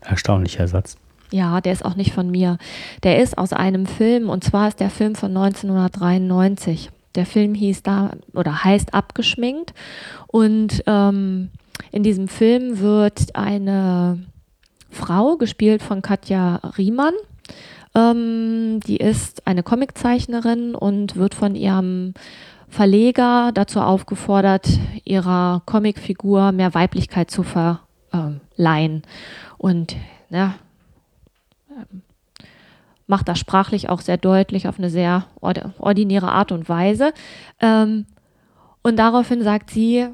erstaunlicher 0.00 0.68
Satz. 0.68 0.96
Ja, 1.32 1.60
der 1.60 1.72
ist 1.72 1.84
auch 1.84 1.96
nicht 1.96 2.14
von 2.14 2.30
mir. 2.30 2.56
Der 3.02 3.20
ist 3.20 3.36
aus 3.36 3.52
einem 3.52 3.84
Film 3.86 4.30
und 4.30 4.44
zwar 4.44 4.68
ist 4.68 4.78
der 4.78 4.88
Film 4.88 5.16
von 5.16 5.36
1993. 5.36 6.90
Der 7.16 7.26
Film 7.26 7.54
hieß 7.54 7.82
da 7.82 8.12
oder 8.32 8.62
heißt 8.62 8.94
Abgeschminkt 8.94 9.74
und 10.28 10.84
ähm, 10.86 11.50
in 11.90 12.04
diesem 12.04 12.28
Film 12.28 12.78
wird 12.78 13.34
eine 13.34 14.24
Frau 14.88 15.36
gespielt 15.36 15.82
von 15.82 16.00
Katja 16.00 16.60
Riemann. 16.78 17.14
Ähm, 17.96 18.78
die 18.86 18.98
ist 18.98 19.48
eine 19.48 19.64
Comiczeichnerin 19.64 20.76
und 20.76 21.16
wird 21.16 21.34
von 21.34 21.56
ihrem 21.56 22.14
Verleger 22.70 23.50
dazu 23.52 23.80
aufgefordert, 23.80 24.68
ihrer 25.04 25.62
Comicfigur 25.66 26.52
mehr 26.52 26.72
Weiblichkeit 26.72 27.30
zu 27.30 27.42
verleihen. 27.42 29.02
Und 29.58 29.96
ja, 30.30 30.54
ähm, 31.70 32.02
macht 33.08 33.28
das 33.28 33.40
sprachlich 33.40 33.88
auch 33.88 34.00
sehr 34.00 34.16
deutlich 34.16 34.68
auf 34.68 34.78
eine 34.78 34.88
sehr 34.88 35.26
ord 35.40 35.60
ordinäre 35.78 36.30
Art 36.30 36.52
und 36.52 36.68
Weise. 36.68 37.12
Ähm, 37.60 38.06
und 38.82 38.96
daraufhin 38.96 39.42
sagt 39.42 39.70
sie 39.70 40.06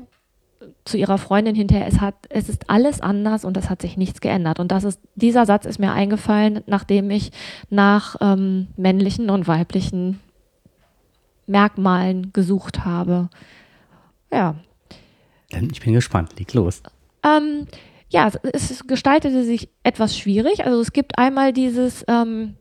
zu 0.85 0.97
ihrer 0.97 1.19
Freundin 1.19 1.55
hinterher, 1.55 1.87
es, 1.87 2.01
hat, 2.01 2.15
es 2.31 2.49
ist 2.49 2.71
alles 2.71 3.01
anders 3.01 3.45
und 3.45 3.57
es 3.57 3.69
hat 3.69 3.83
sich 3.83 3.97
nichts 3.97 4.21
geändert. 4.21 4.61
Und 4.61 4.73
das 4.73 4.85
ist, 4.85 5.01
dieser 5.15 5.45
Satz 5.45 5.67
ist 5.67 5.79
mir 5.79 5.93
eingefallen, 5.93 6.63
nachdem 6.67 7.11
ich 7.11 7.33
nach 7.69 8.17
ähm, 8.21 8.69
männlichen 8.77 9.29
und 9.29 9.47
weiblichen 9.47 10.21
Merkmalen 11.47 12.33
gesucht 12.33 12.85
habe. 12.85 13.29
Ja, 14.33 14.55
Ich 15.51 15.81
bin 15.81 15.93
gespannt. 15.95 16.39
Leg 16.39 16.53
los. 16.55 16.83
ähm, 17.25 17.67
ja, 18.09 18.29
es, 18.29 18.71
es 18.71 18.87
gestaltete 18.87 19.45
sich 19.45 19.69
etwas 19.83 20.17
schwierig. 20.17 20.65
Also 20.65 20.81
es 20.81 20.93
gibt 20.93 21.19
einmal 21.19 21.53
dieses, 21.53 22.05
ähm, 22.09 22.55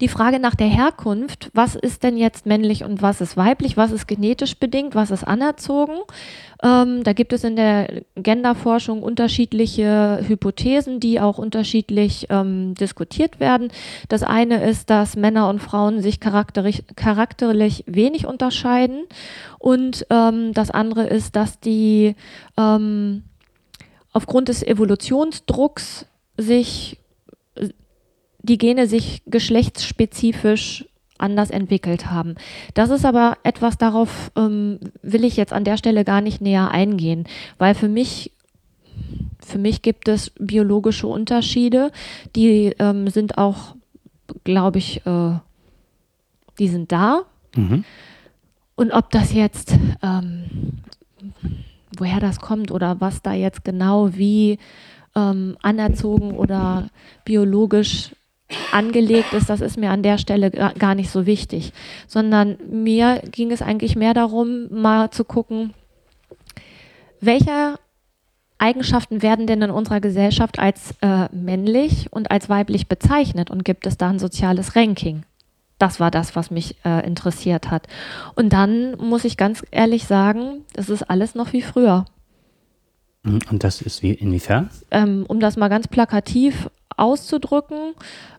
die 0.00 0.08
Frage 0.08 0.38
nach 0.38 0.54
der 0.54 0.66
Herkunft, 0.66 1.50
was 1.54 1.74
ist 1.74 2.02
denn 2.02 2.16
jetzt 2.16 2.46
männlich 2.46 2.84
und 2.84 3.02
was 3.02 3.20
ist 3.20 3.36
weiblich, 3.36 3.76
was 3.76 3.92
ist 3.92 4.06
genetisch 4.06 4.56
bedingt, 4.58 4.94
was 4.94 5.10
ist 5.10 5.24
anerzogen. 5.24 5.98
Ähm, 6.62 7.04
da 7.04 7.12
gibt 7.12 7.32
es 7.32 7.44
in 7.44 7.56
der 7.56 8.02
Genderforschung 8.16 9.02
unterschiedliche 9.02 10.20
Hypothesen, 10.26 10.98
die 11.00 11.20
auch 11.20 11.38
unterschiedlich 11.38 12.26
ähm, 12.30 12.74
diskutiert 12.74 13.38
werden. 13.38 13.70
Das 14.08 14.22
eine 14.22 14.64
ist, 14.68 14.90
dass 14.90 15.16
Männer 15.16 15.48
und 15.48 15.60
Frauen 15.60 16.02
sich 16.02 16.20
charakterlich, 16.20 16.84
charakterlich 16.96 17.84
wenig 17.86 18.26
unterscheiden 18.26 19.04
und 19.58 20.06
ähm, 20.10 20.52
das 20.52 20.70
andere 20.70 21.06
ist, 21.06 21.36
dass 21.36 21.60
die 21.60 22.16
ähm, 22.56 23.22
aufgrund 24.12 24.48
des 24.48 24.62
Evolutionsdrucks 24.62 26.06
sich 26.36 26.98
die 28.42 28.58
Gene 28.58 28.86
sich 28.86 29.22
geschlechtsspezifisch 29.26 30.84
anders 31.18 31.50
entwickelt 31.50 32.10
haben. 32.10 32.36
Das 32.74 32.90
ist 32.90 33.04
aber 33.04 33.38
etwas, 33.42 33.76
darauf 33.76 34.30
ähm, 34.36 34.78
will 35.02 35.24
ich 35.24 35.36
jetzt 35.36 35.52
an 35.52 35.64
der 35.64 35.76
Stelle 35.76 36.04
gar 36.04 36.20
nicht 36.20 36.40
näher 36.40 36.70
eingehen, 36.70 37.24
weil 37.58 37.74
für 37.74 37.88
mich 37.88 38.32
für 39.44 39.58
mich 39.58 39.82
gibt 39.82 40.08
es 40.08 40.30
biologische 40.38 41.06
Unterschiede, 41.06 41.92
die 42.36 42.74
ähm, 42.78 43.08
sind 43.08 43.38
auch, 43.38 43.76
glaube 44.44 44.78
ich, 44.78 45.06
äh, 45.06 45.38
die 46.58 46.68
sind 46.68 46.92
da. 46.92 47.22
Mhm. 47.56 47.84
Und 48.74 48.92
ob 48.92 49.10
das 49.10 49.32
jetzt 49.32 49.74
ähm, 50.02 50.82
woher 51.96 52.20
das 52.20 52.40
kommt 52.40 52.70
oder 52.70 53.00
was 53.00 53.22
da 53.22 53.32
jetzt 53.32 53.64
genau 53.64 54.14
wie 54.14 54.58
ähm, 55.14 55.56
anerzogen 55.62 56.32
oder 56.32 56.88
biologisch 57.24 58.14
angelegt 58.72 59.32
ist, 59.32 59.50
das 59.50 59.60
ist 59.60 59.76
mir 59.76 59.90
an 59.90 60.02
der 60.02 60.18
Stelle 60.18 60.50
gar 60.50 60.94
nicht 60.94 61.10
so 61.10 61.26
wichtig, 61.26 61.72
sondern 62.06 62.56
mir 62.70 63.22
ging 63.30 63.50
es 63.50 63.62
eigentlich 63.62 63.96
mehr 63.96 64.14
darum, 64.14 64.68
mal 64.70 65.10
zu 65.10 65.24
gucken, 65.24 65.74
welche 67.20 67.78
Eigenschaften 68.58 69.22
werden 69.22 69.46
denn 69.46 69.62
in 69.62 69.70
unserer 69.70 70.00
Gesellschaft 70.00 70.58
als 70.58 70.94
äh, 71.00 71.28
männlich 71.34 72.12
und 72.12 72.30
als 72.30 72.48
weiblich 72.48 72.88
bezeichnet 72.88 73.50
und 73.50 73.64
gibt 73.64 73.86
es 73.86 73.96
da 73.96 74.10
ein 74.10 74.18
soziales 74.18 74.74
Ranking? 74.74 75.22
Das 75.78 76.00
war 76.00 76.10
das, 76.10 76.34
was 76.34 76.50
mich 76.50 76.76
äh, 76.84 77.06
interessiert 77.06 77.70
hat. 77.70 77.86
Und 78.34 78.52
dann 78.52 78.96
muss 78.98 79.24
ich 79.24 79.36
ganz 79.36 79.64
ehrlich 79.70 80.06
sagen, 80.06 80.64
das 80.72 80.88
ist 80.88 81.04
alles 81.04 81.36
noch 81.36 81.52
wie 81.52 81.62
früher. 81.62 82.04
Und 83.24 83.62
das 83.62 83.80
ist 83.82 84.02
wie 84.02 84.12
inwiefern? 84.12 84.70
Ähm, 84.90 85.24
um 85.28 85.38
das 85.38 85.56
mal 85.56 85.68
ganz 85.68 85.86
plakativ 85.86 86.68
auszudrücken, 86.96 87.94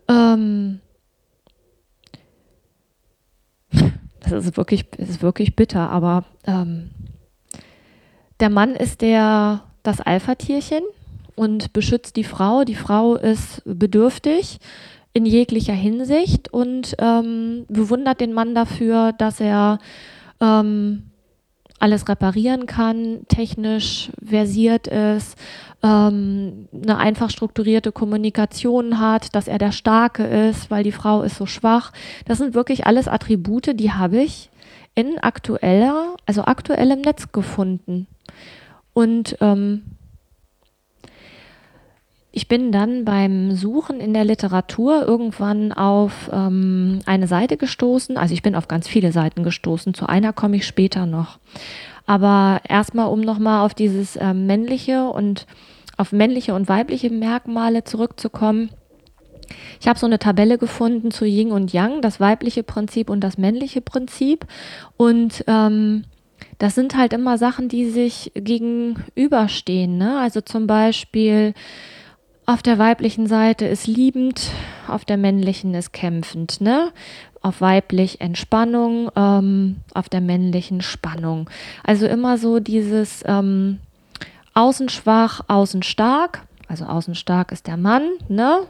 ähm, 0.09 0.81
das 4.19 4.31
ist 4.31 4.57
wirklich, 4.57 4.85
ist 4.97 5.21
wirklich 5.21 5.55
bitter, 5.55 5.89
aber 5.89 6.25
ähm, 6.45 6.89
der 8.39 8.49
Mann 8.49 8.75
ist 8.75 9.01
der, 9.01 9.63
das 9.83 10.01
Alpha-Tierchen 10.01 10.83
und 11.35 11.73
beschützt 11.73 12.15
die 12.15 12.23
Frau. 12.23 12.63
Die 12.63 12.75
Frau 12.75 13.15
ist 13.15 13.61
bedürftig 13.65 14.59
in 15.13 15.25
jeglicher 15.25 15.73
Hinsicht 15.73 16.51
und 16.51 16.95
ähm, 16.99 17.65
bewundert 17.67 18.21
den 18.21 18.33
Mann 18.33 18.55
dafür, 18.55 19.13
dass 19.13 19.39
er 19.39 19.79
ähm, 20.39 21.03
alles 21.79 22.07
reparieren 22.07 22.65
kann, 22.65 23.21
technisch 23.27 24.11
versiert 24.23 24.87
ist, 24.87 25.37
ähm, 25.81 26.67
eine 26.73 26.97
einfach 26.97 27.29
strukturierte 27.29 27.91
Kommunikation 27.91 28.99
hat, 28.99 29.33
dass 29.35 29.47
er 29.47 29.57
der 29.57 29.71
Starke 29.71 30.23
ist, 30.23 30.69
weil 30.69 30.83
die 30.83 30.91
Frau 30.91 31.21
ist 31.21 31.37
so 31.37 31.45
schwach. 31.45 31.91
Das 32.25 32.37
sind 32.37 32.53
wirklich 32.53 32.85
alles 32.85 33.07
Attribute, 33.07 33.79
die 33.79 33.91
habe 33.91 34.21
ich 34.21 34.49
in 34.95 35.17
aktueller, 35.19 36.15
also 36.25 36.43
aktuellem 36.43 37.01
Netz 37.01 37.31
gefunden. 37.31 38.07
Und 38.93 39.37
ähm, 39.39 39.83
ich 42.31 42.47
bin 42.47 42.71
dann 42.71 43.05
beim 43.05 43.53
Suchen 43.53 43.99
in 43.99 44.13
der 44.13 44.23
Literatur 44.23 45.07
irgendwann 45.07 45.71
auf 45.71 46.29
ähm, 46.31 46.99
eine 47.05 47.27
Seite 47.27 47.57
gestoßen. 47.57 48.17
Also 48.17 48.33
ich 48.33 48.43
bin 48.43 48.55
auf 48.55 48.67
ganz 48.67 48.87
viele 48.87 49.11
Seiten 49.11 49.43
gestoßen. 49.43 49.93
Zu 49.93 50.07
einer 50.07 50.33
komme 50.33 50.57
ich 50.57 50.67
später 50.67 51.05
noch. 51.05 51.39
Aber 52.05 52.61
erstmal, 52.67 53.09
um 53.09 53.21
nochmal 53.21 53.65
auf 53.65 53.73
dieses 53.73 54.15
äh, 54.15 54.33
männliche 54.33 55.05
und 55.09 55.47
auf 55.99 56.13
männliche 56.13 56.53
und 56.53 56.69
weibliche 56.69 57.09
Merkmale 57.09 57.83
zurückzukommen. 57.83 58.69
Ich 59.81 59.87
habe 59.87 59.99
so 59.99 60.05
eine 60.05 60.17
Tabelle 60.17 60.57
gefunden 60.57 61.11
zu 61.11 61.25
Yin 61.25 61.51
und 61.51 61.73
Yang, 61.73 62.01
das 62.01 62.21
weibliche 62.21 62.63
Prinzip 62.63 63.09
und 63.09 63.21
das 63.21 63.37
männliche 63.37 63.81
Prinzip. 63.81 64.45
Und 64.95 65.43
ähm, 65.47 66.05
das 66.57 66.75
sind 66.75 66.95
halt 66.95 67.11
immer 67.11 67.37
Sachen, 67.37 67.67
die 67.67 67.89
sich 67.89 68.31
gegenüberstehen. 68.33 69.97
Ne? 69.97 70.19
Also 70.19 70.39
zum 70.39 70.67
Beispiel 70.67 71.53
auf 72.45 72.63
der 72.63 72.79
weiblichen 72.79 73.27
Seite 73.27 73.65
ist 73.65 73.85
liebend, 73.85 74.51
auf 74.87 75.03
der 75.03 75.17
männlichen 75.17 75.73
ist 75.73 75.91
kämpfend. 75.91 76.61
Ne? 76.61 76.93
Auf 77.41 77.59
weiblich 77.59 78.21
Entspannung, 78.21 79.11
ähm, 79.17 79.77
auf 79.93 80.07
der 80.07 80.21
männlichen 80.21 80.81
Spannung. 80.81 81.49
Also 81.83 82.05
immer 82.07 82.37
so 82.37 82.59
dieses 82.61 83.21
ähm, 83.25 83.79
außen 84.53 84.89
schwach, 84.89 85.41
außen 85.47 85.83
stark. 85.83 86.45
Also 86.67 86.85
außen 86.85 87.15
stark 87.15 87.51
ist 87.51 87.67
der 87.67 87.77
Mann, 87.77 88.03
ne? 88.27 88.67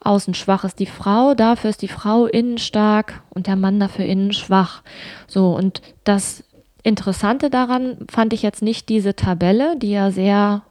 Außen 0.00 0.34
schwach 0.34 0.64
ist 0.64 0.80
die 0.80 0.86
Frau, 0.86 1.34
dafür 1.34 1.70
ist 1.70 1.82
die 1.82 1.88
Frau 1.88 2.26
innen 2.26 2.58
stark 2.58 3.22
und 3.30 3.46
der 3.46 3.54
Mann 3.54 3.78
dafür 3.78 4.04
innen 4.04 4.32
schwach. 4.32 4.82
So, 5.28 5.54
und 5.54 5.80
das 6.02 6.42
Interessante 6.82 7.50
daran 7.50 7.98
fand 8.10 8.32
ich 8.32 8.42
jetzt 8.42 8.62
nicht 8.62 8.88
diese 8.88 9.14
Tabelle, 9.14 9.76
die 9.78 9.92
ja 9.92 10.10
sehr, 10.10 10.62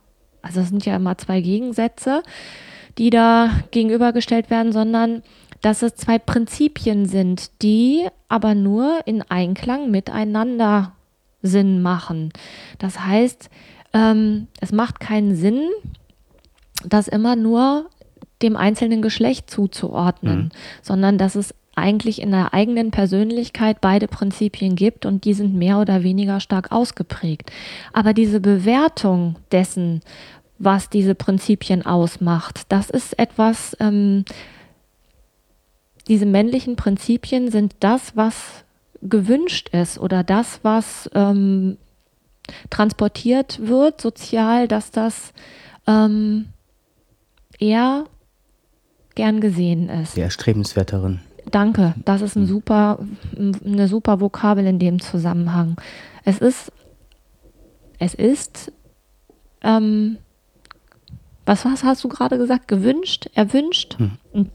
also 0.42 0.60
es 0.60 0.68
sind 0.68 0.86
ja 0.86 0.98
immer 0.98 1.18
zwei 1.18 1.40
Gegensätze, 1.40 2.24
die 2.98 3.10
da 3.10 3.50
gegenübergestellt 3.72 4.50
werden, 4.50 4.74
sondern 4.74 5.24
dass 5.62 5.82
es 5.82 5.96
zwei 5.96 6.20
Prinzipien 6.20 7.06
sind, 7.06 7.62
die 7.62 8.08
aber 8.28 8.56
nur 8.56 9.00
in 9.06 9.22
Einklang 9.22 9.92
miteinander 9.92 10.92
Sinn 11.42 11.82
machen. 11.82 12.34
Das 12.80 13.00
heißt, 13.00 13.50
ähm, 13.94 14.48
es 14.60 14.72
macht 14.72 15.00
keinen 15.00 15.36
Sinn, 15.36 15.70
das 16.86 17.08
immer 17.08 17.36
nur 17.36 17.90
dem 18.42 18.56
einzelnen 18.56 19.02
Geschlecht 19.02 19.50
zuzuordnen, 19.50 20.38
mhm. 20.38 20.50
sondern 20.82 21.18
dass 21.18 21.36
es 21.36 21.54
eigentlich 21.76 22.22
in 22.22 22.32
der 22.32 22.54
eigenen 22.54 22.92
Persönlichkeit 22.92 23.80
beide 23.82 24.08
Prinzipien 24.08 24.76
gibt 24.76 25.06
und 25.06 25.26
die 25.26 25.34
sind 25.34 25.56
mehr 25.56 25.80
oder 25.80 26.04
weniger 26.04 26.40
stark 26.40 26.72
ausgeprägt. 26.72 27.52
Aber 27.94 28.14
diese 28.14 28.40
Bewertung 28.40 29.36
dessen, 29.52 30.02
was 30.60 30.90
diese 30.90 31.16
Prinzipien 31.16 31.86
ausmacht, 31.86 32.64
das 32.70 32.90
ist 32.90 33.18
etwas, 33.18 33.76
ähm, 33.80 34.26
diese 36.08 36.26
männlichen 36.26 36.76
Prinzipien 36.76 37.52
sind 37.52 37.76
das, 37.80 38.16
was 38.18 38.66
gewünscht 39.02 39.70
ist 39.70 39.98
oder 39.98 40.24
das, 40.24 40.60
was 40.64 41.10
ähm, 41.14 41.78
transportiert 42.70 43.60
wird 43.66 44.02
sozial, 44.02 44.68
dass 44.68 44.92
das 44.92 45.34
ähm, 45.88 46.48
eher 47.60 48.06
gern 49.16 49.42
gesehen 49.42 49.90
ist. 49.90 50.16
Die 50.16 50.22
erstrebenswerteren. 50.22 51.22
Danke, 51.50 51.96
das 52.06 52.22
ist 52.22 52.36
ein 52.36 52.44
hm. 52.44 52.48
super, 52.48 53.00
eine 53.38 53.88
super 53.88 54.22
Vokabel 54.22 54.66
in 54.66 54.80
dem 54.80 55.02
Zusammenhang. 55.02 55.76
Es 56.24 56.38
ist, 56.38 56.72
es 58.00 58.14
ist, 58.14 58.72
ähm, 59.64 60.18
was, 61.46 61.66
was 61.66 61.84
hast 61.84 62.04
du 62.04 62.10
gerade 62.10 62.38
gesagt? 62.38 62.68
Gewünscht, 62.68 63.30
erwünscht? 63.34 63.98
Hm. 63.98 64.50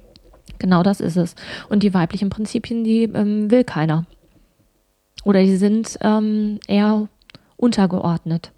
Genau 0.58 0.82
das 0.82 1.00
ist 1.00 1.16
es. 1.16 1.34
Und 1.68 1.82
die 1.82 1.92
weiblichen 1.92 2.30
Prinzipien, 2.30 2.84
die 2.84 3.02
ähm, 3.02 3.50
will 3.50 3.64
keiner. 3.64 4.06
Oder 5.24 5.42
die 5.42 5.56
sind 5.56 5.98
ähm, 6.02 6.60
eher 6.66 7.08
untergeordnet. 7.56 8.52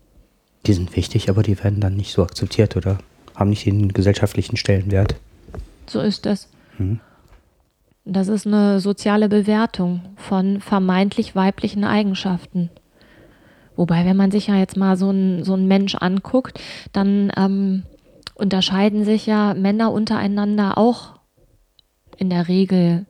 Die 0.67 0.73
sind 0.73 0.95
wichtig, 0.97 1.31
aber 1.31 1.43
die 1.43 1.63
werden 1.63 1.81
dann 1.81 1.95
nicht 1.95 2.13
so 2.13 2.23
akzeptiert 2.23 2.77
oder 2.77 2.99
haben 3.35 3.51
nicht 3.51 3.67
den 3.67 3.93
gesellschaftlichen 3.93 4.57
Stellenwert. 4.57 5.15
So 5.87 6.01
ist 6.01 6.27
es. 6.27 6.49
Hm. 6.77 7.01
Das 8.05 8.29
ist 8.29 8.47
eine 8.47 8.81
soziale 8.81 9.29
Bewertung 9.29 10.01
von 10.17 10.61
vermeintlich 10.61 11.37
weiblichen 11.37 11.85
Eigenschaften. 11.85 12.71
Wobei, 13.77 14.05
wenn 14.05 14.17
man 14.17 14.31
sich 14.31 14.49
ja 14.49 14.57
jetzt 14.57 14.77
mal 14.77 14.97
so 14.97 15.11
einen 15.11 15.45
so 15.45 15.57
Mensch 15.57 15.95
anguckt, 15.95 16.59
dann 16.93 17.31
ähm, 17.37 17.85
unterscheiden 18.35 19.05
sich 19.05 19.27
ja 19.27 19.55
Männer 19.55 19.93
untereinander 19.93 20.79
auch 20.79 21.21
in 22.17 22.31
der 22.31 22.49
Regel 22.49 23.07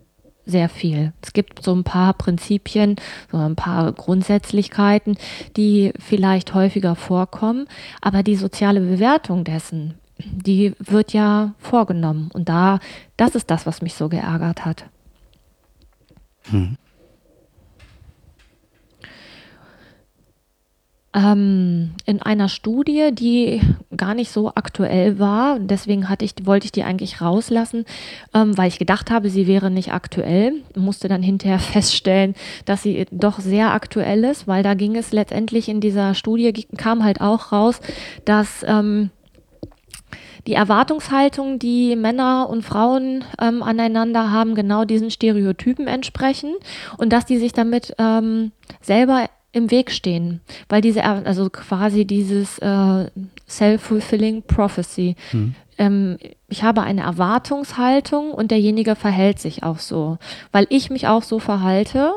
sehr 0.48 0.68
viel. 0.68 1.12
Es 1.22 1.32
gibt 1.32 1.62
so 1.62 1.74
ein 1.74 1.84
paar 1.84 2.14
Prinzipien, 2.14 2.96
so 3.30 3.36
ein 3.36 3.54
paar 3.54 3.92
Grundsätzlichkeiten, 3.92 5.16
die 5.56 5.92
vielleicht 5.98 6.54
häufiger 6.54 6.96
vorkommen, 6.96 7.68
aber 8.00 8.22
die 8.22 8.36
soziale 8.36 8.80
Bewertung 8.80 9.44
dessen, 9.44 9.94
die 10.18 10.74
wird 10.78 11.12
ja 11.12 11.54
vorgenommen. 11.58 12.30
Und 12.32 12.48
da, 12.48 12.80
das 13.16 13.34
ist 13.34 13.50
das, 13.50 13.66
was 13.66 13.82
mich 13.82 13.94
so 13.94 14.08
geärgert 14.08 14.64
hat. 14.64 14.86
Hm. 16.50 16.76
Ähm, 21.14 21.92
in 22.04 22.20
einer 22.20 22.48
Studie, 22.48 23.10
die 23.12 23.60
gar 23.96 24.14
nicht 24.14 24.30
so 24.30 24.52
aktuell 24.54 25.18
war. 25.18 25.58
Deswegen 25.58 26.08
hatte 26.08 26.24
ich, 26.24 26.34
wollte 26.44 26.66
ich 26.66 26.72
die 26.72 26.84
eigentlich 26.84 27.20
rauslassen, 27.20 27.84
ähm, 28.34 28.56
weil 28.58 28.68
ich 28.68 28.78
gedacht 28.78 29.10
habe, 29.10 29.30
sie 29.30 29.46
wäre 29.46 29.70
nicht 29.70 29.92
aktuell. 29.92 30.52
Musste 30.76 31.08
dann 31.08 31.22
hinterher 31.22 31.58
feststellen, 31.58 32.34
dass 32.66 32.82
sie 32.82 33.06
doch 33.10 33.40
sehr 33.40 33.72
aktuell 33.72 34.24
ist, 34.24 34.46
weil 34.46 34.62
da 34.62 34.74
ging 34.74 34.96
es 34.96 35.12
letztendlich 35.12 35.68
in 35.68 35.80
dieser 35.80 36.14
Studie, 36.14 36.66
kam 36.76 37.02
halt 37.04 37.20
auch 37.20 37.52
raus, 37.52 37.80
dass 38.24 38.64
ähm, 38.66 39.10
die 40.46 40.54
Erwartungshaltung, 40.54 41.58
die 41.58 41.96
Männer 41.96 42.48
und 42.48 42.62
Frauen 42.62 43.24
ähm, 43.40 43.62
aneinander 43.62 44.30
haben, 44.30 44.54
genau 44.54 44.84
diesen 44.84 45.10
Stereotypen 45.10 45.86
entsprechen 45.86 46.54
und 46.96 47.12
dass 47.12 47.26
die 47.26 47.38
sich 47.38 47.52
damit 47.52 47.94
ähm, 47.98 48.52
selber 48.80 49.28
im 49.58 49.70
Weg 49.70 49.90
stehen, 49.90 50.40
weil 50.68 50.80
diese, 50.80 51.04
also 51.04 51.50
quasi 51.50 52.04
dieses 52.04 52.58
äh, 52.58 53.10
self-fulfilling 53.48 54.42
prophecy. 54.42 55.16
Hm. 55.30 55.54
Ähm, 55.76 56.18
ich 56.48 56.62
habe 56.62 56.82
eine 56.82 57.02
Erwartungshaltung 57.02 58.32
und 58.32 58.50
derjenige 58.50 58.96
verhält 58.96 59.38
sich 59.38 59.62
auch 59.62 59.78
so, 59.78 60.18
weil 60.52 60.66
ich 60.70 60.90
mich 60.90 61.06
auch 61.06 61.22
so 61.22 61.38
verhalte, 61.38 62.12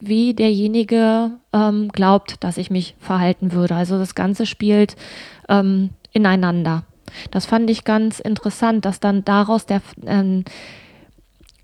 wie 0.00 0.34
derjenige 0.34 1.30
ähm, 1.52 1.88
glaubt, 1.92 2.42
dass 2.42 2.56
ich 2.56 2.70
mich 2.70 2.96
verhalten 2.98 3.52
würde. 3.52 3.76
Also 3.76 3.98
das 3.98 4.14
Ganze 4.14 4.46
spielt 4.46 4.96
ähm, 5.48 5.90
ineinander. 6.12 6.84
Das 7.30 7.46
fand 7.46 7.70
ich 7.70 7.84
ganz 7.84 8.18
interessant, 8.18 8.84
dass 8.84 8.98
dann 8.98 9.24
daraus 9.24 9.66
der, 9.66 9.80
ähm, 10.04 10.44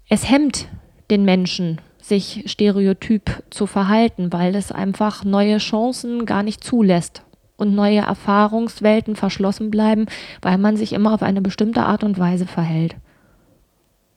es 0.08 0.30
hemmt 0.30 0.68
den 1.10 1.24
Menschen, 1.24 1.80
sich 2.08 2.44
stereotyp 2.46 3.42
zu 3.50 3.66
verhalten, 3.66 4.32
weil 4.32 4.54
es 4.54 4.72
einfach 4.72 5.24
neue 5.24 5.58
Chancen 5.58 6.26
gar 6.26 6.42
nicht 6.42 6.64
zulässt 6.64 7.22
und 7.56 7.74
neue 7.74 8.00
Erfahrungswelten 8.00 9.16
verschlossen 9.16 9.70
bleiben, 9.70 10.06
weil 10.40 10.58
man 10.58 10.76
sich 10.76 10.92
immer 10.92 11.12
auf 11.12 11.22
eine 11.22 11.42
bestimmte 11.42 11.82
Art 11.82 12.04
und 12.04 12.18
Weise 12.18 12.46
verhält. 12.46 12.96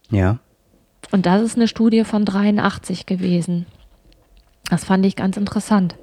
Ja. 0.10 0.40
Und 1.12 1.26
das 1.26 1.42
ist 1.42 1.56
eine 1.56 1.68
Studie 1.68 2.04
von 2.04 2.26
83 2.26 3.06
gewesen. 3.06 3.66
Das 4.70 4.86
fand 4.86 5.06
ich 5.06 5.16
ganz 5.16 5.36
interessant. 5.36 5.96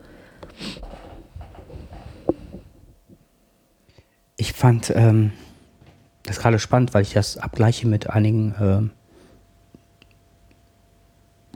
Ich 4.37 4.53
fand 4.53 4.93
ähm, 4.95 5.33
das 6.25 6.41
gerade 6.41 6.59
spannend, 6.59 6.93
weil 6.93 7.03
ich 7.03 7.13
das 7.13 7.39
abgleiche 7.39 7.87
mit 7.87 8.11
einigen 8.11 8.55
ähm, 8.61 8.91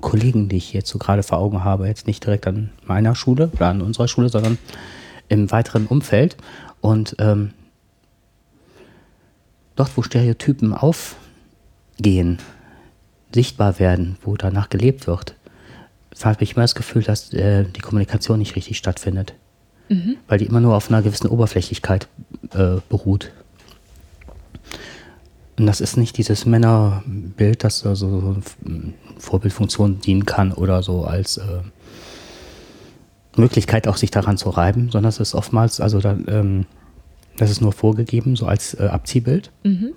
Kollegen, 0.02 0.50
die 0.50 0.56
ich 0.56 0.74
jetzt 0.74 0.90
so 0.90 0.98
gerade 0.98 1.22
vor 1.22 1.38
Augen 1.38 1.64
habe. 1.64 1.86
Jetzt 1.86 2.06
nicht 2.06 2.24
direkt 2.24 2.46
an 2.46 2.70
meiner 2.84 3.14
Schule 3.14 3.50
oder 3.54 3.68
an 3.68 3.80
unserer 3.80 4.08
Schule, 4.08 4.28
sondern 4.28 4.58
im 5.30 5.50
weiteren 5.50 5.86
Umfeld. 5.86 6.36
Und 6.82 7.16
ähm, 7.18 7.52
dort, 9.76 9.96
wo 9.96 10.02
Stereotypen 10.02 10.74
aufgehen, 10.74 12.38
sichtbar 13.32 13.78
werden, 13.78 14.18
wo 14.22 14.36
danach 14.36 14.68
gelebt 14.68 15.06
wird, 15.06 15.34
habe 16.22 16.44
ich 16.44 16.52
immer 16.52 16.62
das 16.62 16.74
Gefühl, 16.74 17.02
dass 17.02 17.32
äh, 17.32 17.64
die 17.64 17.80
Kommunikation 17.80 18.38
nicht 18.38 18.54
richtig 18.54 18.76
stattfindet. 18.76 19.34
Mhm. 19.88 20.16
Weil 20.28 20.38
die 20.38 20.46
immer 20.46 20.60
nur 20.60 20.76
auf 20.76 20.90
einer 20.90 21.02
gewissen 21.02 21.28
Oberflächlichkeit 21.28 22.06
äh, 22.52 22.76
beruht. 22.88 23.32
Und 25.58 25.66
das 25.66 25.80
ist 25.80 25.96
nicht 25.96 26.16
dieses 26.16 26.46
Männerbild, 26.46 27.62
das 27.62 27.84
also 27.84 28.20
so 28.20 28.36
Vorbildfunktion 29.18 30.00
dienen 30.00 30.24
kann 30.24 30.52
oder 30.52 30.82
so 30.82 31.04
als 31.04 31.36
äh, 31.36 31.60
Möglichkeit 33.36 33.86
auch 33.86 33.96
sich 33.96 34.10
daran 34.10 34.38
zu 34.38 34.50
reiben, 34.50 34.90
sondern 34.90 35.10
es 35.10 35.20
ist 35.20 35.34
oftmals, 35.34 35.80
also 35.80 36.00
dann, 36.00 36.24
ähm, 36.28 36.66
das 37.36 37.50
ist 37.50 37.60
nur 37.60 37.72
vorgegeben, 37.72 38.36
so 38.36 38.46
als 38.46 38.74
äh, 38.74 38.84
Abziehbild. 38.84 39.50
Mhm. 39.62 39.92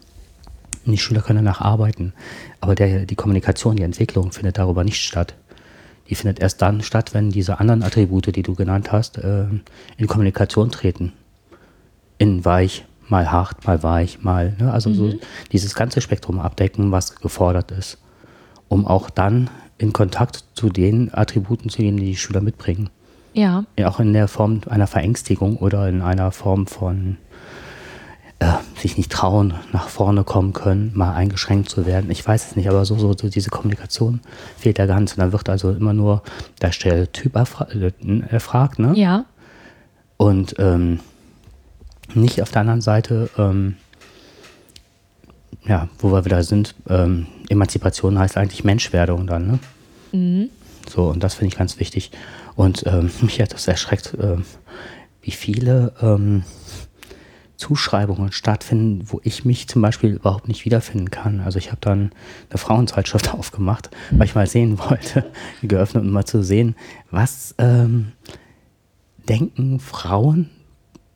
Und 0.86 0.92
die 0.92 0.98
Schüler 0.98 1.22
können 1.22 1.44
danach 1.44 1.62
arbeiten. 1.62 2.14
Aber 2.62 2.76
der, 2.76 3.06
die 3.06 3.16
Kommunikation, 3.16 3.76
die 3.76 3.84
Entwicklung 3.84 4.32
findet 4.32 4.58
darüber 4.58 4.84
nicht 4.84 5.02
statt. 5.02 5.36
Die 6.10 6.16
findet 6.16 6.40
erst 6.40 6.62
dann 6.62 6.82
statt, 6.82 7.14
wenn 7.14 7.32
diese 7.32 7.60
anderen 7.60 7.82
Attribute, 7.82 8.36
die 8.36 8.44
du 8.44 8.54
genannt 8.54 8.92
hast, 8.92 9.18
äh, 9.18 9.46
in 9.98 10.08
Kommunikation 10.08 10.70
treten. 10.70 11.14
In 12.18 12.46
weich, 12.46 12.86
mal 13.08 13.32
hart, 13.32 13.66
mal 13.66 13.84
weich, 13.84 14.24
mal, 14.24 14.56
ne? 14.60 14.72
also 14.72 14.90
mhm. 14.90 14.96
so 14.96 15.14
dieses 15.52 15.76
ganze 15.76 16.02
Spektrum 16.02 16.40
abdecken, 16.40 16.92
was 16.92 17.16
gefordert 17.16 17.72
ist, 17.72 18.00
um 18.68 18.86
auch 18.88 19.10
dann 19.10 19.50
in 19.78 19.94
Kontakt 19.94 20.46
zu 20.54 20.70
den 20.70 21.14
Attributen 21.14 21.70
zu 21.70 21.80
gehen, 21.80 21.98
die 21.98 22.06
die 22.06 22.16
Schüler 22.16 22.42
mitbringen. 22.42 22.90
Ja. 23.34 23.66
ja. 23.78 23.90
Auch 23.90 24.00
in 24.00 24.14
der 24.14 24.28
Form 24.28 24.62
einer 24.70 24.88
Verängstigung 24.88 25.58
oder 25.58 25.90
in 25.90 26.02
einer 26.02 26.32
Form 26.32 26.68
von 26.68 27.18
äh, 28.40 28.54
sich 28.78 28.98
nicht 28.98 29.12
trauen, 29.12 29.54
nach 29.74 29.90
vorne 29.90 30.24
kommen 30.24 30.54
können, 30.54 30.92
mal 30.96 31.14
eingeschränkt 31.14 31.70
zu 31.70 31.86
werden. 31.86 32.10
Ich 32.12 32.26
weiß 32.26 32.48
es 32.48 32.56
nicht, 32.56 32.70
aber 32.70 32.86
so, 32.86 32.98
so, 32.98 33.14
so 33.18 33.30
diese 33.30 33.50
Kommunikation 33.50 34.22
fehlt 34.58 34.80
da 34.80 34.86
ganz. 34.86 35.14
Und 35.14 35.20
dann 35.20 35.32
wird 35.34 35.50
also 35.50 35.72
immer 35.72 35.94
nur 35.94 36.22
der 36.62 36.72
Stereotyp 36.72 37.36
erfra 37.36 37.68
äh, 37.72 37.92
erfragt, 38.30 38.80
ne? 38.80 38.94
Ja. 38.96 39.26
Und 40.18 40.56
ähm, 40.60 41.00
nicht 42.16 42.42
auf 42.42 42.52
der 42.52 42.62
anderen 42.62 42.82
Seite, 42.82 43.30
ähm, 43.38 43.76
ja, 45.66 45.90
wo 46.00 46.12
wir 46.12 46.26
wieder 46.26 46.44
sind, 46.44 46.76
ähm, 46.90 47.28
Emanzipation 47.50 48.20
heißt 48.20 48.38
eigentlich 48.38 48.64
Menschwerdung 48.64 49.28
dann, 49.28 49.48
ne? 49.48 49.60
Mhm. 50.12 50.50
So, 50.88 51.10
und 51.10 51.24
das 51.24 51.34
finde 51.34 51.48
ich 51.54 51.58
ganz 51.58 51.80
wichtig. 51.80 52.12
Und 52.56 52.86
ähm, 52.86 53.10
mich 53.22 53.42
hat 53.42 53.54
das 53.54 53.68
erschreckt, 53.68 54.14
äh, 54.16 54.38
wie 55.22 55.32
viele 55.32 55.94
ähm, 56.02 56.44
Zuschreibungen 57.58 58.32
stattfinden, 58.32 59.06
wo 59.08 59.22
ich 59.24 59.46
mich 59.46 59.68
zum 59.68 59.82
Beispiel 59.82 60.12
überhaupt 60.12 60.48
nicht 60.48 60.66
wiederfinden 60.66 61.10
kann. 61.10 61.40
Also 61.40 61.58
ich 61.58 61.68
habe 61.68 61.80
dann 61.82 62.12
eine 62.50 62.58
Frauenzeitschrift 62.58 63.34
aufgemacht, 63.34 63.90
weil 64.12 64.26
ich 64.26 64.36
mal 64.36 64.48
sehen 64.48 64.78
wollte, 64.78 65.26
geöffnet, 65.64 66.04
um 66.04 66.12
mal 66.12 66.26
zu 66.26 66.44
sehen, 66.44 66.76
was 67.12 67.56
ähm, 67.58 68.12
denken 69.28 69.80
Frauen, 69.80 70.50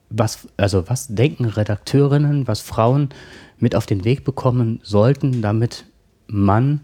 was, 0.10 0.48
also 0.58 0.90
was 0.90 1.08
denken 1.08 1.46
Redakteurinnen, 1.46 2.48
was 2.48 2.62
Frauen 2.62 3.10
mit 3.58 3.76
auf 3.76 3.86
den 3.86 4.04
Weg 4.06 4.24
bekommen 4.24 4.80
sollten, 4.84 5.42
damit 5.42 5.86
man 6.28 6.82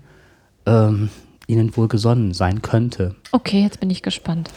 ähm, 0.65 1.09
ihnen 1.47 1.75
wohl 1.77 1.88
gesonnen 1.88 2.33
sein 2.33 2.61
könnte. 2.61 3.15
Okay, 3.31 3.61
jetzt 3.61 3.79
bin 3.79 3.89
ich 3.89 4.01
gespannt. 4.01 4.51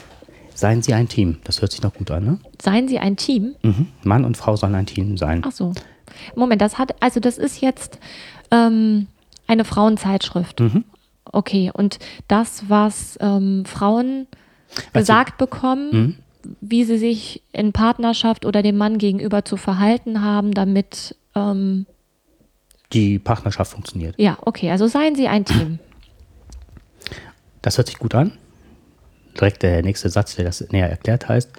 Seien 0.55 0.83
Sie 0.83 0.93
ein 0.93 1.09
Team. 1.09 1.39
Das 1.45 1.61
hört 1.61 1.71
sich 1.71 1.83
noch 1.83 1.95
gut 1.95 2.11
an, 2.11 2.25
ne? 2.25 2.39
Seien 2.61 2.89
Sie 2.89 2.99
ein 2.99 3.17
Team? 3.17 3.55
Mhm. 3.63 3.87
Mann 4.03 4.25
und 4.25 4.37
Frau 4.37 4.57
sollen 4.57 4.75
ein 4.75 4.87
Team 4.87 5.17
sein. 5.17 5.43
Ach 5.47 5.53
so. 5.53 5.73
Moment, 6.35 6.61
das 6.61 6.79
hat, 6.79 7.01
also 7.01 7.21
das 7.21 7.39
ist 7.39 7.61
jetzt 7.61 7.99
ähm, 8.51 9.07
eine 9.47 9.65
Frauenzeitschrift. 9.65 10.59
Mhm. 10.61 10.85
Okay, 11.25 11.71
und 11.73 11.99
das, 12.27 12.65
was 12.69 13.19
ähm, 13.21 13.65
Frauen 13.67 14.27
was 14.93 15.03
gesagt 15.03 15.35
Sie, 15.39 15.45
bekommen, 15.45 15.91
mhm. 15.93 16.17
Wie 16.61 16.85
sie 16.85 16.99
sich 16.99 17.43
in 17.53 17.73
Partnerschaft 17.73 18.45
oder 18.45 18.63
dem 18.63 18.77
Mann 18.77 18.99
gegenüber 18.99 19.45
zu 19.45 19.57
verhalten 19.57 20.23
haben, 20.23 20.53
damit 20.53 21.17
ähm, 21.35 21.87
die 22.93 23.19
Partnerschaft 23.19 23.73
funktioniert. 23.73 24.15
Ja, 24.19 24.39
okay, 24.43 24.71
also 24.71 24.87
seien 24.87 25.15
Sie 25.15 25.29
ein 25.29 25.45
Team. 25.45 25.79
Das 27.61 27.77
hört 27.77 27.89
sich 27.89 27.99
gut 27.99 28.15
an 28.15 28.33
direkt 29.39 29.63
der 29.63 29.83
nächste 29.83 30.11
Satz, 30.11 30.37
der 30.37 30.45
das 30.45 30.61
näher 30.71 30.91
erklärt, 30.91 31.29
heißt, 31.29 31.51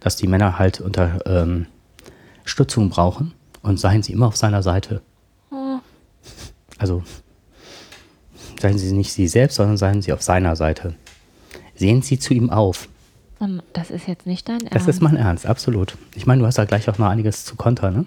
dass 0.00 0.16
die 0.16 0.26
Männer 0.26 0.58
halt 0.58 0.80
unter 0.80 1.18
ähm, 1.26 1.66
Stützung 2.44 2.90
brauchen 2.90 3.34
und 3.62 3.78
seien 3.78 4.02
sie 4.02 4.12
immer 4.12 4.26
auf 4.26 4.36
seiner 4.36 4.62
Seite. 4.62 5.02
Oh. 5.50 5.78
Also 6.78 7.02
seien 8.60 8.78
sie 8.78 8.92
nicht 8.92 9.12
sie 9.12 9.28
selbst, 9.28 9.56
sondern 9.56 9.76
seien 9.76 10.02
sie 10.02 10.12
auf 10.12 10.22
seiner 10.22 10.56
Seite. 10.56 10.94
Sehen 11.74 12.02
sie 12.02 12.18
zu 12.18 12.34
ihm 12.34 12.50
auf. 12.50 12.88
Und 13.38 13.62
das 13.72 13.90
ist 13.90 14.08
jetzt 14.08 14.26
nicht 14.26 14.48
dein 14.48 14.60
Ernst? 14.60 14.74
Das 14.74 14.88
ist 14.88 15.00
mein 15.00 15.16
Ernst, 15.16 15.46
absolut. 15.46 15.96
Ich 16.14 16.26
meine, 16.26 16.40
du 16.40 16.46
hast 16.46 16.58
da 16.58 16.64
gleich 16.64 16.88
auch 16.88 16.98
noch 16.98 17.08
einiges 17.08 17.44
zu 17.44 17.54
kontern, 17.56 17.94
ne? 17.94 18.04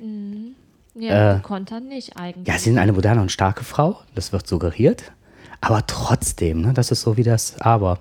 Mhm. 0.00 0.54
Ja, 0.98 1.36
äh, 1.36 1.40
kontern 1.40 1.88
nicht 1.88 2.16
eigentlich. 2.16 2.48
Ja, 2.48 2.54
sie 2.54 2.70
sind 2.70 2.78
eine 2.78 2.92
moderne 2.92 3.20
und 3.20 3.30
starke 3.30 3.64
Frau, 3.64 4.00
das 4.14 4.32
wird 4.32 4.46
suggeriert. 4.46 5.12
Aber 5.60 5.86
trotzdem, 5.86 6.62
ne, 6.62 6.72
das 6.72 6.90
ist 6.90 7.02
so 7.02 7.16
wie 7.16 7.22
das 7.22 7.60
Aber. 7.60 8.00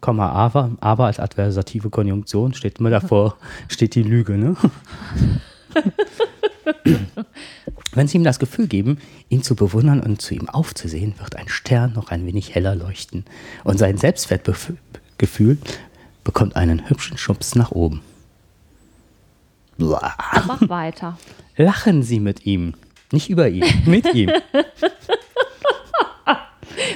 Komma, 0.00 0.28
aber, 0.28 0.72
aber 0.80 1.06
als 1.06 1.18
adversative 1.18 1.88
Konjunktion 1.88 2.52
steht 2.52 2.78
immer 2.78 2.90
davor, 2.90 3.38
steht 3.68 3.94
die 3.94 4.02
Lüge, 4.02 4.36
ne? 4.36 4.54
Wenn 7.94 8.08
Sie 8.08 8.18
ihm 8.18 8.24
das 8.24 8.38
Gefühl 8.38 8.66
geben, 8.66 8.98
ihn 9.30 9.42
zu 9.42 9.56
bewundern 9.56 10.00
und 10.00 10.20
zu 10.20 10.34
ihm 10.34 10.48
aufzusehen, 10.50 11.14
wird 11.18 11.36
ein 11.36 11.48
Stern 11.48 11.94
noch 11.94 12.10
ein 12.10 12.26
wenig 12.26 12.54
heller 12.54 12.74
leuchten 12.74 13.24
und 13.62 13.78
sein 13.78 13.96
Selbstwertgefühl 13.96 15.56
bekommt 16.24 16.56
einen 16.56 16.88
hübschen 16.88 17.16
Schubs 17.18 17.54
nach 17.54 17.70
oben. 17.70 18.00
Blah. 19.76 20.14
Mach 20.46 20.68
weiter. 20.68 21.18
Lachen 21.56 22.02
Sie 22.02 22.20
mit 22.20 22.46
ihm, 22.46 22.74
nicht 23.12 23.30
über 23.30 23.48
ihn, 23.48 23.64
mit 23.86 24.12
ihm. 24.14 24.30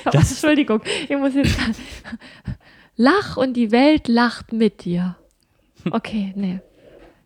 Das, 0.05 0.31
Entschuldigung, 0.31 0.81
ich 1.09 1.17
muss 1.17 1.35
jetzt. 1.35 1.57
Lach 2.97 3.37
und 3.37 3.55
die 3.55 3.71
Welt 3.71 4.09
lacht 4.09 4.53
mit 4.53 4.85
dir. 4.85 5.17
Okay, 5.91 6.33
nee. 6.35 6.61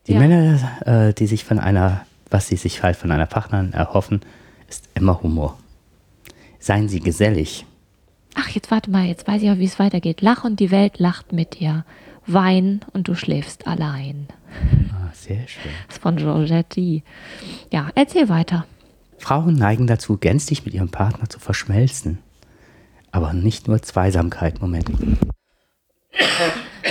Die 0.07 0.13
ja. 0.13 0.19
Männer, 0.19 0.83
äh, 0.85 1.15
die 1.15 1.27
sich 1.27 1.45
von 1.45 1.59
einer, 1.59 2.05
was 2.31 2.49
sie 2.49 2.57
sich 2.57 2.83
halt 2.83 2.97
von 2.97 3.11
einer 3.11 3.27
Partnerin 3.27 3.73
erhoffen, 3.73 4.21
ist 4.69 4.89
immer 4.95 5.23
Humor. 5.23 5.59
Seien 6.59 6.89
sie 6.89 7.01
gesellig. 7.01 7.65
Ach, 8.35 8.49
jetzt 8.49 8.71
warte 8.71 8.91
mal, 8.91 9.05
jetzt 9.05 9.27
weiß 9.29 9.43
ich 9.43 9.51
auch, 9.51 9.59
wie 9.59 9.65
es 9.65 9.79
weitergeht. 9.79 10.21
Lach 10.21 10.45
und 10.45 10.61
die 10.61 10.71
Welt 10.71 10.99
lacht 10.99 11.33
mit 11.33 11.61
dir. 11.61 11.85
Wein 12.27 12.81
und 12.93 13.09
du 13.09 13.15
schläfst 13.15 13.67
allein. 13.67 14.29
Ah, 14.93 15.11
sehr 15.13 15.47
schön. 15.49 15.73
Das 15.87 15.97
ist 15.97 16.03
von 16.03 16.17
Georgette. 16.17 17.03
Ja, 17.71 17.91
erzähl 17.95 18.29
weiter. 18.29 18.67
Frauen 19.19 19.55
neigen 19.55 19.87
dazu, 19.87 20.17
gänzlich 20.17 20.65
mit 20.65 20.75
ihrem 20.75 20.91
Partner 20.91 21.29
zu 21.29 21.39
verschmelzen. 21.39 22.19
Aber 23.11 23.33
nicht 23.33 23.69
nur 23.69 23.83
Zweisamkeit. 23.83 24.61
Moment. 24.61 24.91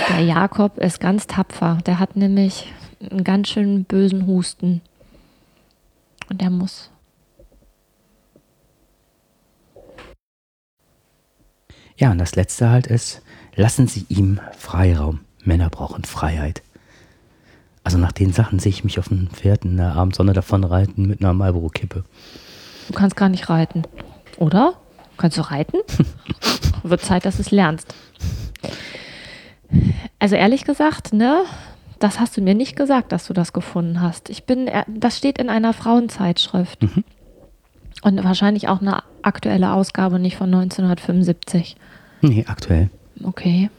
Der 0.08 0.20
Jakob 0.20 0.78
ist 0.78 1.00
ganz 1.00 1.26
tapfer. 1.26 1.78
Der 1.86 1.98
hat 1.98 2.16
nämlich 2.16 2.72
einen 3.10 3.24
ganz 3.24 3.48
schön 3.48 3.84
bösen 3.84 4.26
Husten. 4.26 4.80
Und 6.30 6.40
der 6.40 6.50
muss. 6.50 6.91
Ja, 11.96 12.10
und 12.10 12.18
das 12.18 12.34
letzte 12.34 12.70
halt 12.70 12.86
ist, 12.86 13.22
lassen 13.54 13.86
Sie 13.86 14.06
ihm 14.08 14.40
Freiraum. 14.56 15.20
Männer 15.44 15.70
brauchen 15.70 16.04
Freiheit. 16.04 16.62
Also 17.84 17.98
nach 17.98 18.12
den 18.12 18.32
Sachen 18.32 18.58
sehe 18.58 18.70
ich 18.70 18.84
mich 18.84 18.98
auf 18.98 19.08
dem 19.08 19.28
Pferd 19.28 19.64
in 19.64 19.76
der 19.76 19.94
Abendsonne 19.94 20.32
davon 20.32 20.62
reiten 20.62 21.06
mit 21.06 21.20
einer 21.20 21.34
Marlboro-Kippe. 21.34 22.04
Du 22.88 22.94
kannst 22.94 23.16
gar 23.16 23.28
nicht 23.28 23.48
reiten, 23.48 23.82
oder? 24.36 24.74
Kannst 25.16 25.36
du 25.36 25.42
reiten? 25.42 25.78
Wird 26.84 27.00
Zeit, 27.02 27.24
dass 27.24 27.36
du 27.36 27.42
es 27.42 27.50
lernst. 27.50 27.94
Also 30.18 30.36
ehrlich 30.36 30.64
gesagt, 30.64 31.12
ne, 31.12 31.42
das 31.98 32.20
hast 32.20 32.36
du 32.36 32.40
mir 32.40 32.54
nicht 32.54 32.76
gesagt, 32.76 33.12
dass 33.12 33.26
du 33.26 33.32
das 33.32 33.52
gefunden 33.52 34.00
hast. 34.00 34.30
Ich 34.30 34.44
bin, 34.44 34.68
äh, 34.68 34.84
das 34.88 35.18
steht 35.18 35.38
in 35.38 35.48
einer 35.48 35.72
Frauenzeitschrift. 35.72 36.82
Mhm. 36.82 37.04
Und 38.02 38.22
wahrscheinlich 38.24 38.68
auch 38.68 38.80
eine 38.80 39.02
aktuelle 39.22 39.72
Ausgabe, 39.72 40.18
nicht 40.18 40.36
von 40.36 40.52
1975. 40.52 41.76
Nee, 42.20 42.44
aktuell. 42.46 42.90
Okay. 43.22 43.70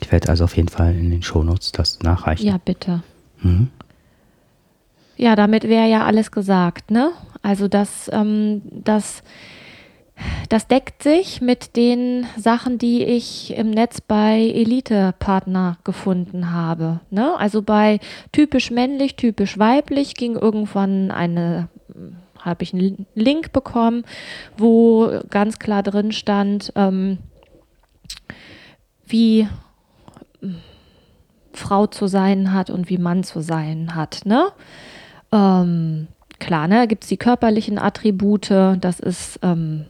Ich 0.00 0.10
werde 0.10 0.28
also 0.28 0.44
auf 0.44 0.56
jeden 0.56 0.68
Fall 0.68 0.94
in 0.94 1.10
den 1.10 1.22
Shownotes 1.22 1.72
das 1.72 2.00
nachreichen. 2.00 2.46
Ja, 2.46 2.58
bitte. 2.62 3.02
Mhm. 3.40 3.70
Ja, 5.16 5.36
damit 5.36 5.64
wäre 5.64 5.88
ja 5.88 6.04
alles 6.04 6.32
gesagt, 6.32 6.90
ne? 6.90 7.12
Also 7.42 7.68
das, 7.68 8.10
ähm, 8.12 8.62
das, 8.64 9.22
das 10.48 10.66
deckt 10.66 11.02
sich 11.02 11.40
mit 11.40 11.76
den 11.76 12.26
Sachen, 12.36 12.78
die 12.78 13.04
ich 13.04 13.56
im 13.56 13.70
Netz 13.70 14.00
bei 14.00 14.38
Elite-Partner 14.40 15.78
gefunden 15.84 16.52
habe. 16.52 17.00
Ne? 17.10 17.36
Also 17.38 17.62
bei 17.62 18.00
typisch 18.32 18.70
männlich, 18.70 19.16
typisch 19.16 19.58
weiblich 19.58 20.14
ging 20.14 20.34
irgendwann 20.34 21.10
eine 21.10 21.68
habe 22.44 22.62
ich 22.62 22.74
einen 22.74 23.06
Link 23.14 23.52
bekommen, 23.52 24.04
wo 24.56 25.20
ganz 25.30 25.58
klar 25.58 25.82
drin 25.82 26.12
stand, 26.12 26.72
ähm, 26.76 27.18
wie 29.06 29.48
Frau 31.52 31.86
zu 31.86 32.06
sein 32.06 32.52
hat 32.52 32.70
und 32.70 32.88
wie 32.88 32.98
Mann 32.98 33.24
zu 33.24 33.40
sein 33.40 33.94
hat. 33.94 34.22
Ne? 34.24 34.48
Ähm, 35.32 36.08
klar, 36.38 36.66
ne, 36.68 36.88
gibt 36.88 37.04
es 37.04 37.08
die 37.08 37.16
körperlichen 37.16 37.78
Attribute, 37.78 38.50
das 38.50 39.00
ist 39.00 39.38
ähm, 39.42 39.86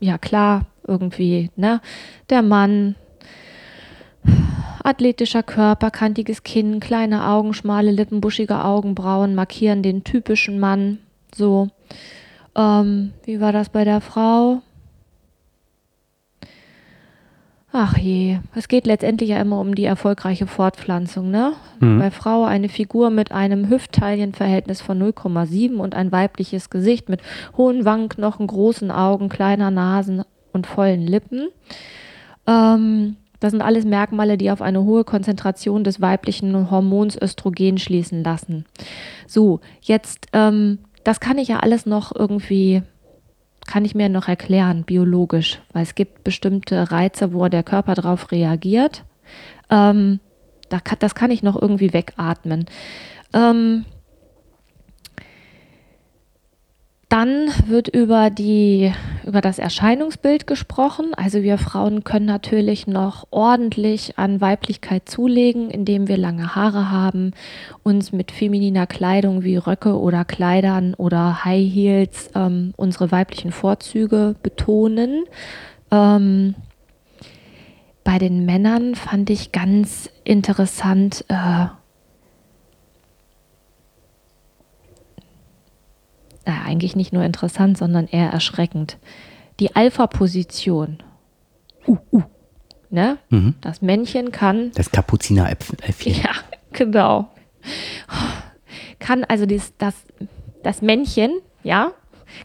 ja 0.00 0.18
klar, 0.18 0.66
irgendwie, 0.86 1.50
ne? 1.56 1.80
Der 2.28 2.42
Mann, 2.42 2.96
athletischer 4.82 5.42
Körper, 5.42 5.90
kantiges 5.90 6.42
Kinn, 6.42 6.80
kleine 6.80 7.26
Augen, 7.26 7.54
schmale 7.54 7.90
Lippen, 7.90 8.20
buschige 8.20 8.64
Augenbrauen 8.64 9.34
markieren 9.34 9.82
den 9.82 10.04
typischen 10.04 10.58
Mann. 10.58 10.98
So. 11.34 11.68
Ähm, 12.54 13.12
wie 13.24 13.40
war 13.40 13.52
das 13.52 13.68
bei 13.70 13.84
der 13.84 14.00
Frau? 14.00 14.62
Ach 17.74 17.96
je, 17.96 18.38
es 18.54 18.68
geht 18.68 18.86
letztendlich 18.86 19.30
ja 19.30 19.40
immer 19.40 19.58
um 19.58 19.74
die 19.74 19.86
erfolgreiche 19.86 20.46
Fortpflanzung, 20.46 21.30
ne? 21.30 21.54
Mhm. 21.80 21.98
Bei 21.98 22.10
Frau 22.10 22.44
eine 22.44 22.68
Figur 22.68 23.08
mit 23.08 23.32
einem 23.32 23.70
Hüftteilenverhältnis 23.70 24.82
von 24.82 25.02
0,7 25.02 25.76
und 25.76 25.94
ein 25.94 26.12
weibliches 26.12 26.68
Gesicht 26.68 27.08
mit 27.08 27.22
hohen 27.56 27.86
Wangenknochen, 27.86 28.46
großen 28.46 28.90
Augen, 28.90 29.30
kleiner 29.30 29.70
Nasen 29.70 30.22
und 30.52 30.66
vollen 30.66 31.06
Lippen. 31.06 31.48
Ähm, 32.46 33.16
das 33.40 33.52
sind 33.52 33.62
alles 33.62 33.86
Merkmale, 33.86 34.36
die 34.36 34.50
auf 34.50 34.60
eine 34.60 34.84
hohe 34.84 35.04
Konzentration 35.04 35.82
des 35.82 36.00
weiblichen 36.02 36.70
Hormons 36.70 37.16
Östrogen 37.20 37.78
schließen 37.78 38.22
lassen. 38.22 38.66
So, 39.26 39.60
jetzt, 39.80 40.26
ähm, 40.34 40.78
das 41.04 41.20
kann 41.20 41.38
ich 41.38 41.48
ja 41.48 41.60
alles 41.60 41.86
noch 41.86 42.14
irgendwie 42.14 42.82
kann 43.66 43.84
ich 43.84 43.94
mir 43.94 44.08
noch 44.08 44.28
erklären, 44.28 44.84
biologisch, 44.84 45.60
weil 45.72 45.82
es 45.84 45.94
gibt 45.94 46.24
bestimmte 46.24 46.90
Reize, 46.90 47.32
wo 47.32 47.46
der 47.48 47.62
Körper 47.62 47.94
darauf 47.94 48.32
reagiert. 48.32 49.04
Ähm, 49.70 50.20
das 50.98 51.14
kann 51.14 51.30
ich 51.30 51.42
noch 51.42 51.60
irgendwie 51.60 51.92
wegatmen. 51.92 52.66
Ähm, 53.32 53.84
Dann 57.12 57.50
wird 57.66 57.88
über, 57.88 58.30
die, 58.30 58.90
über 59.26 59.42
das 59.42 59.58
Erscheinungsbild 59.58 60.46
gesprochen. 60.46 61.12
Also 61.14 61.42
wir 61.42 61.58
Frauen 61.58 62.04
können 62.04 62.24
natürlich 62.24 62.86
noch 62.86 63.26
ordentlich 63.30 64.18
an 64.18 64.40
Weiblichkeit 64.40 65.10
zulegen, 65.10 65.68
indem 65.68 66.08
wir 66.08 66.16
lange 66.16 66.54
Haare 66.54 66.90
haben, 66.90 67.32
uns 67.82 68.12
mit 68.12 68.32
femininer 68.32 68.86
Kleidung 68.86 69.44
wie 69.44 69.58
Röcke 69.58 70.00
oder 70.00 70.24
Kleidern 70.24 70.94
oder 70.94 71.44
High 71.44 71.70
Heels 71.70 72.30
ähm, 72.34 72.72
unsere 72.78 73.12
weiblichen 73.12 73.52
Vorzüge 73.52 74.34
betonen. 74.42 75.24
Ähm, 75.90 76.54
bei 78.04 78.18
den 78.18 78.46
Männern 78.46 78.94
fand 78.94 79.28
ich 79.28 79.52
ganz 79.52 80.08
interessant, 80.24 81.26
äh, 81.28 81.66
äh, 86.46 86.52
eigentlich 86.66 86.96
nicht 86.96 87.12
nur 87.12 87.24
interessant, 87.24 87.78
sondern 87.78 88.06
eher 88.06 88.30
erschreckend. 88.30 88.98
Die 89.60 89.74
Alpha-Position. 89.74 91.02
Uh, 91.86 91.98
uh. 92.12 92.22
Ne? 92.90 93.18
Mhm. 93.30 93.54
Das 93.60 93.80
Männchen 93.82 94.32
kann. 94.32 94.70
Das 94.74 94.90
Kapuzineräffchen. 94.90 96.14
Ja, 96.22 96.32
genau. 96.72 97.30
Kann 98.98 99.24
also 99.24 99.46
dies, 99.46 99.72
das, 99.78 99.94
das 100.62 100.82
Männchen, 100.82 101.40
ja, 101.62 101.92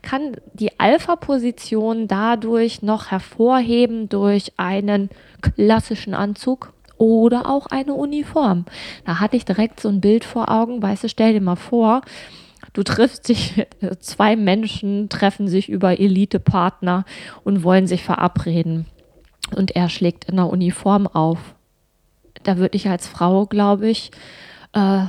kann 0.02 0.38
die 0.54 0.80
Alpha-Position 0.80 2.08
dadurch 2.08 2.82
noch 2.82 3.12
hervorheben 3.12 4.10
durch 4.10 4.54
einen 4.58 5.10
klassischen 5.42 6.14
Anzug 6.14 6.74
oder 6.98 7.50
auch 7.50 7.68
eine 7.68 7.94
Uniform. 7.94 8.66
Da 9.06 9.20
hatte 9.20 9.38
ich 9.38 9.46
direkt 9.46 9.80
so 9.80 9.90
ein 9.90 10.02
Bild 10.02 10.26
vor 10.26 10.50
Augen, 10.50 10.82
weißt 10.82 11.04
du, 11.04 11.10
stell 11.10 11.34
dir 11.34 11.42
mal 11.42 11.56
vor, 11.56 12.02
Du 12.78 12.84
triffst 12.84 13.28
dich, 13.30 13.66
zwei 14.02 14.36
Menschen 14.36 15.10
treffen 15.10 15.48
sich 15.48 15.68
über 15.68 16.00
Elite-Partner 16.00 17.06
und 17.44 17.64
wollen 17.64 17.88
sich 17.88 18.04
verabreden. 18.04 18.86
Und 19.56 19.76
er 19.76 19.90
schlägt 19.90 20.26
in 20.26 20.36
der 20.36 20.46
Uniform 20.46 21.08
auf. 21.08 21.40
Da 22.44 22.58
würde 22.58 22.76
ich 22.76 22.88
als 22.88 23.08
Frau, 23.08 23.48
glaube 23.48 23.90
ich, 23.90 24.12
äh, 24.74 25.06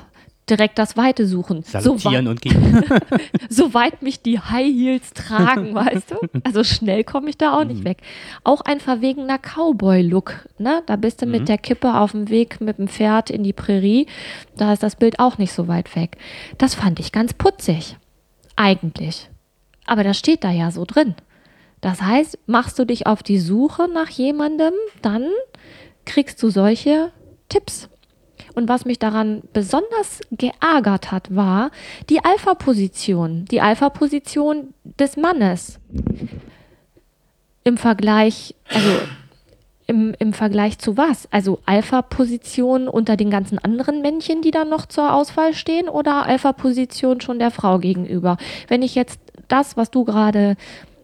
direkt 0.50 0.78
das 0.78 0.96
Weite 0.96 1.26
suchen. 1.26 1.62
Salutieren 1.62 2.24
so 2.24 2.30
und 2.30 2.42
gehen. 2.42 2.84
Soweit 3.48 4.02
mich 4.02 4.22
die 4.22 4.38
High 4.38 4.72
Heels 4.72 5.12
tragen, 5.12 5.74
weißt 5.74 6.10
du? 6.10 6.16
Also 6.44 6.64
schnell 6.64 7.04
komme 7.04 7.30
ich 7.30 7.38
da 7.38 7.56
auch 7.56 7.64
nicht 7.64 7.80
mhm. 7.80 7.84
weg. 7.84 7.98
Auch 8.44 8.60
ein 8.62 8.80
verwegener 8.80 9.38
Cowboy-Look, 9.38 10.48
ne? 10.58 10.82
Da 10.86 10.96
bist 10.96 11.22
du 11.22 11.26
mhm. 11.26 11.32
mit 11.32 11.48
der 11.48 11.58
Kippe 11.58 11.94
auf 11.94 12.12
dem 12.12 12.28
Weg 12.28 12.60
mit 12.60 12.78
dem 12.78 12.88
Pferd 12.88 13.30
in 13.30 13.42
die 13.42 13.52
Prärie. 13.52 14.06
Da 14.56 14.72
ist 14.72 14.82
das 14.82 14.96
Bild 14.96 15.18
auch 15.18 15.38
nicht 15.38 15.52
so 15.52 15.68
weit 15.68 15.94
weg. 15.96 16.16
Das 16.58 16.74
fand 16.74 17.00
ich 17.00 17.12
ganz 17.12 17.32
putzig. 17.32 17.96
Eigentlich. 18.56 19.30
Aber 19.86 20.04
das 20.04 20.18
steht 20.18 20.44
da 20.44 20.50
ja 20.50 20.70
so 20.70 20.84
drin. 20.84 21.14
Das 21.80 22.02
heißt, 22.02 22.38
machst 22.46 22.78
du 22.78 22.84
dich 22.84 23.06
auf 23.06 23.22
die 23.22 23.38
Suche 23.38 23.88
nach 23.88 24.10
jemandem, 24.10 24.74
dann 25.00 25.28
kriegst 26.04 26.42
du 26.42 26.50
solche 26.50 27.12
Tipps. 27.48 27.88
Und 28.58 28.68
was 28.68 28.84
mich 28.84 28.98
daran 28.98 29.42
besonders 29.52 30.20
geärgert 30.32 31.12
hat, 31.12 31.32
war 31.32 31.70
die 32.10 32.24
Alpha-Position, 32.24 33.44
die 33.44 33.60
Alpha-Position 33.60 34.74
des 34.98 35.16
Mannes. 35.16 35.78
Im 37.62 37.76
Vergleich, 37.76 38.56
also 38.68 38.88
im, 39.86 40.12
im 40.18 40.32
Vergleich 40.32 40.80
zu 40.80 40.96
was? 40.96 41.28
Also 41.30 41.60
Alpha-Position 41.66 42.88
unter 42.88 43.16
den 43.16 43.30
ganzen 43.30 43.60
anderen 43.60 44.02
Männchen, 44.02 44.42
die 44.42 44.50
da 44.50 44.64
noch 44.64 44.86
zur 44.86 45.14
Auswahl 45.14 45.54
stehen, 45.54 45.88
oder 45.88 46.26
Alpha-Position 46.26 47.20
schon 47.20 47.38
der 47.38 47.52
Frau 47.52 47.78
gegenüber? 47.78 48.38
Wenn 48.66 48.82
ich 48.82 48.96
jetzt 48.96 49.20
das, 49.46 49.76
was 49.76 49.92
du 49.92 50.02
gerade 50.02 50.56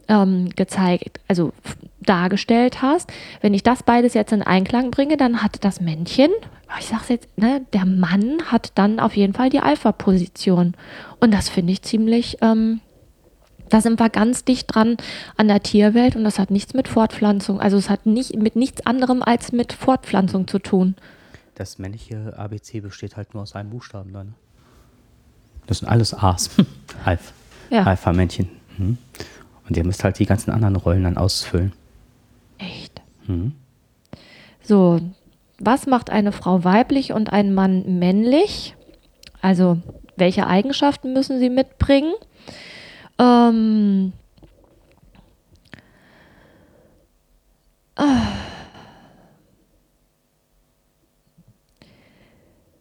ähm, 0.08 0.48
gezeigt, 0.56 1.20
also 1.28 1.52
dargestellt 2.00 2.82
hast, 2.82 3.12
wenn 3.42 3.54
ich 3.54 3.62
das 3.62 3.84
beides 3.84 4.14
jetzt 4.14 4.32
in 4.32 4.42
Einklang 4.42 4.90
bringe, 4.90 5.16
dann 5.16 5.40
hat 5.40 5.62
das 5.64 5.80
Männchen 5.80 6.32
ich 6.78 6.86
sag's 6.86 7.08
jetzt, 7.08 7.28
ne, 7.38 7.64
der 7.72 7.84
Mann 7.84 8.42
hat 8.46 8.72
dann 8.74 9.00
auf 9.00 9.16
jeden 9.16 9.34
Fall 9.34 9.50
die 9.50 9.60
Alpha-Position. 9.60 10.74
Und 11.20 11.34
das 11.34 11.48
finde 11.48 11.72
ich 11.72 11.82
ziemlich, 11.82 12.38
ähm, 12.40 12.80
da 13.68 13.80
sind 13.80 13.98
wir 13.98 14.10
ganz 14.10 14.44
dicht 14.44 14.74
dran 14.74 14.96
an 15.36 15.48
der 15.48 15.62
Tierwelt 15.62 16.16
und 16.16 16.24
das 16.24 16.38
hat 16.38 16.50
nichts 16.50 16.74
mit 16.74 16.88
Fortpflanzung, 16.88 17.60
also 17.60 17.76
es 17.76 17.90
hat 17.90 18.06
nicht 18.06 18.36
mit 18.36 18.56
nichts 18.56 18.84
anderem 18.86 19.22
als 19.22 19.52
mit 19.52 19.72
Fortpflanzung 19.72 20.48
zu 20.48 20.58
tun. 20.58 20.94
Das 21.54 21.78
männliche 21.78 22.36
ABC 22.36 22.80
besteht 22.80 23.16
halt 23.16 23.34
nur 23.34 23.42
aus 23.42 23.54
einem 23.54 23.70
Buchstaben 23.70 24.12
dann. 24.12 24.34
Das 25.66 25.78
sind 25.78 25.88
alles 25.88 26.14
A's. 26.14 26.50
Alpha. 27.04 27.32
Ja. 27.70 27.84
Alpha-Männchen. 27.84 28.48
Mhm. 28.76 28.98
Und 29.66 29.76
ihr 29.76 29.84
müsst 29.84 30.04
halt 30.04 30.18
die 30.18 30.26
ganzen 30.26 30.50
anderen 30.50 30.76
Rollen 30.76 31.04
dann 31.04 31.16
ausfüllen. 31.16 31.72
Echt? 32.58 33.00
Mhm. 33.26 33.52
So, 34.62 35.00
was 35.64 35.86
macht 35.86 36.10
eine 36.10 36.32
Frau 36.32 36.64
weiblich 36.64 37.12
und 37.12 37.32
ein 37.32 37.54
Mann 37.54 37.98
männlich? 37.98 38.74
Also 39.40 39.78
welche 40.16 40.46
Eigenschaften 40.46 41.12
müssen 41.12 41.38
sie 41.38 41.50
mitbringen? 41.50 42.12
Ähm, 43.18 44.12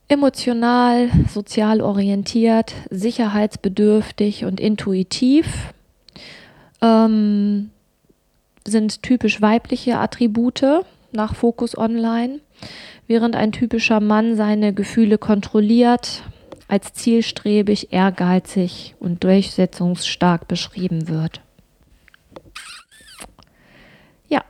Emotional, 0.08 1.10
sozial 1.28 1.82
orientiert, 1.82 2.74
sicherheitsbedürftig 2.90 4.46
und 4.46 4.60
intuitiv 4.60 5.74
ähm, 6.82 7.72
sind 8.66 9.02
typisch 9.02 9.42
weibliche 9.42 9.98
Attribute 9.98 10.86
nach 11.12 11.36
Focus 11.36 11.78
Online, 11.78 12.42
während 13.08 13.36
ein 13.36 13.52
typischer 13.52 14.00
Mann 14.00 14.36
seine 14.36 14.74
Gefühle 14.74 15.18
kontrolliert, 15.18 16.24
als 16.68 16.94
zielstrebig, 16.94 17.92
ehrgeizig 17.92 18.96
und 19.00 19.24
durchsetzungsstark 19.24 20.48
beschrieben 20.48 21.08
wird. 21.08 21.42
Ja. 24.28 24.44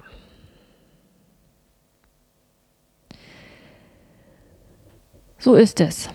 So 5.37 5.55
ist 5.55 5.81
es. 5.81 6.09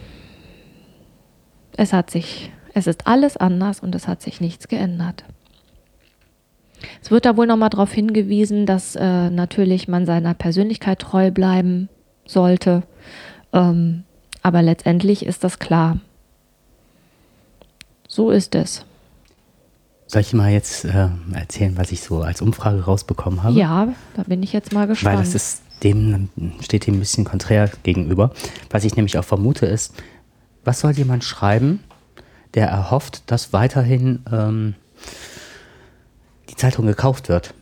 Es 1.77 1.93
hat 1.93 2.11
sich, 2.11 2.51
es 2.75 2.87
ist 2.87 3.07
alles 3.07 3.37
anders 3.37 3.81
und 3.81 3.95
es 3.95 4.09
hat 4.09 4.23
sich 4.23 4.41
nichts 4.41 4.69
geändert. 4.69 5.25
Es 7.03 7.11
wird 7.11 7.25
da 7.25 7.37
wohl 7.37 7.47
nochmal 7.47 7.71
darauf 7.71 7.93
hingewiesen, 7.93 8.67
dass 8.67 8.97
äh, 8.97 9.31
natürlich 9.31 9.89
man 9.89 10.07
seiner 10.07 10.35
Persönlichkeit 10.35 11.01
treu 11.01 11.31
bleiben 11.31 11.89
sollte. 12.27 12.83
Ähm, 13.53 14.05
aber 14.43 14.63
letztendlich 14.63 15.27
ist 15.27 15.45
das 15.45 15.59
klar. 15.59 15.99
So 18.07 18.31
ist 18.31 18.55
es. 18.55 18.85
Soll 20.07 20.23
ich 20.23 20.33
mal 20.33 20.51
jetzt 20.51 20.87
äh, 20.87 21.09
erzählen, 21.35 21.77
was 21.77 21.93
ich 21.93 22.01
so 22.01 22.23
als 22.23 22.41
Umfrage 22.41 22.83
rausbekommen 22.83 23.43
habe? 23.43 23.59
Ja, 23.59 23.89
da 24.15 24.23
bin 24.23 24.43
ich 24.43 24.55
jetzt 24.55 24.73
mal 24.73 24.87
gespannt. 24.87 25.19
Weil 25.19 25.25
das 25.25 25.35
ist 25.35 25.63
dem, 25.83 26.31
steht 26.61 26.87
dem 26.87 26.95
ein 26.95 27.01
bisschen 27.01 27.25
konträr 27.25 27.71
gegenüber. 27.83 28.33
Was 28.71 28.85
ich 28.85 28.97
nämlich 28.97 29.19
auch 29.19 29.25
vermute 29.25 29.67
ist, 29.67 29.95
was 30.65 30.81
soll 30.81 30.93
jemand 30.93 31.25
schreiben, 31.25 31.81
der 32.55 32.69
erhofft, 32.69 33.31
dass 33.31 33.53
weiterhin 33.53 34.21
ähm, 34.33 34.75
die 36.49 36.57
Zeitung 36.57 36.87
gekauft 36.87 37.29
wird? 37.29 37.55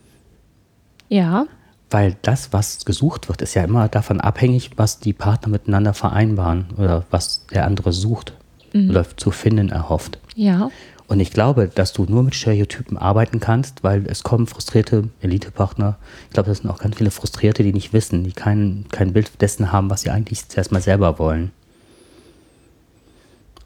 Ja. 1.09 1.47
Weil 1.91 2.17
das, 2.23 2.53
was 2.53 2.85
gesucht 2.85 3.29
wird, 3.29 3.43
ist 3.43 3.55
ja 3.55 3.63
immer 3.63 3.89
davon 3.89 4.21
abhängig, 4.21 4.73
was 4.77 4.99
die 4.99 5.13
Partner 5.13 5.49
miteinander 5.49 5.95
vereinbaren 5.95 6.67
oder 6.77 7.05
was 7.11 7.47
der 7.53 7.65
andere 7.65 7.93
sucht 7.93 8.33
mhm. 8.73 8.91
oder 8.91 9.05
zu 9.17 9.31
finden 9.31 9.69
erhofft. 9.69 10.19
Ja. 10.35 10.71
Und 11.09 11.21
ich 11.21 11.31
glaube, 11.31 11.71
dass 11.73 11.93
du 11.93 12.05
nur 12.05 12.25
mit 12.25 12.35
Stereotypen 12.35 12.99
arbeiten 12.99 13.39
kannst, 13.39 13.85
weil 13.85 14.07
es 14.09 14.25
kommen 14.25 14.49
frustrierte 14.49 15.09
Elitepartner. 15.21 15.97
Ich 16.29 16.35
glaube, 16.35 16.49
das 16.49 16.59
sind 16.59 16.71
auch 16.71 16.79
ganz 16.79 16.97
viele 16.97 17.13
Frustrierte, 17.13 17.63
die 17.63 17.73
nicht 17.73 17.93
wissen, 17.93 18.25
die 18.25 18.33
kein, 18.33 18.87
kein 18.91 19.13
Bild 19.13 19.41
dessen 19.41 19.71
haben, 19.71 19.89
was 19.89 20.01
sie 20.01 20.11
eigentlich 20.11 20.49
zuerst 20.49 20.73
mal 20.73 20.83
selber 20.83 21.21
wollen. 21.21 21.53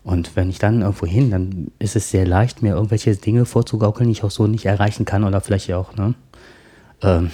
Und 0.03 0.35
wenn 0.35 0.49
ich 0.49 0.59
dann 0.59 0.81
irgendwo 0.81 1.07
hin, 1.07 1.31
dann 1.31 1.71
ist 1.79 1.95
es 1.95 2.11
sehr 2.11 2.27
leicht, 2.27 2.63
mir 2.63 2.75
irgendwelche 2.75 3.15
Dinge 3.17 3.45
vorzugaukeln, 3.45 4.09
die 4.09 4.13
ich 4.13 4.25
auch 4.25 4.31
so 4.31 4.47
nicht 4.47 4.65
erreichen 4.65 5.05
kann 5.05 5.25
oder 5.25 5.41
vielleicht 5.41 5.73
auch, 5.73 5.95
ne? 5.95 6.15
Ähm, 7.03 7.31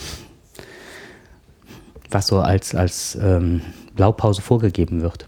was 2.10 2.26
so 2.28 2.38
als, 2.38 2.74
als 2.74 3.16
ähm, 3.20 3.60
Blaupause 3.94 4.42
vorgegeben 4.42 5.02
wird. 5.02 5.26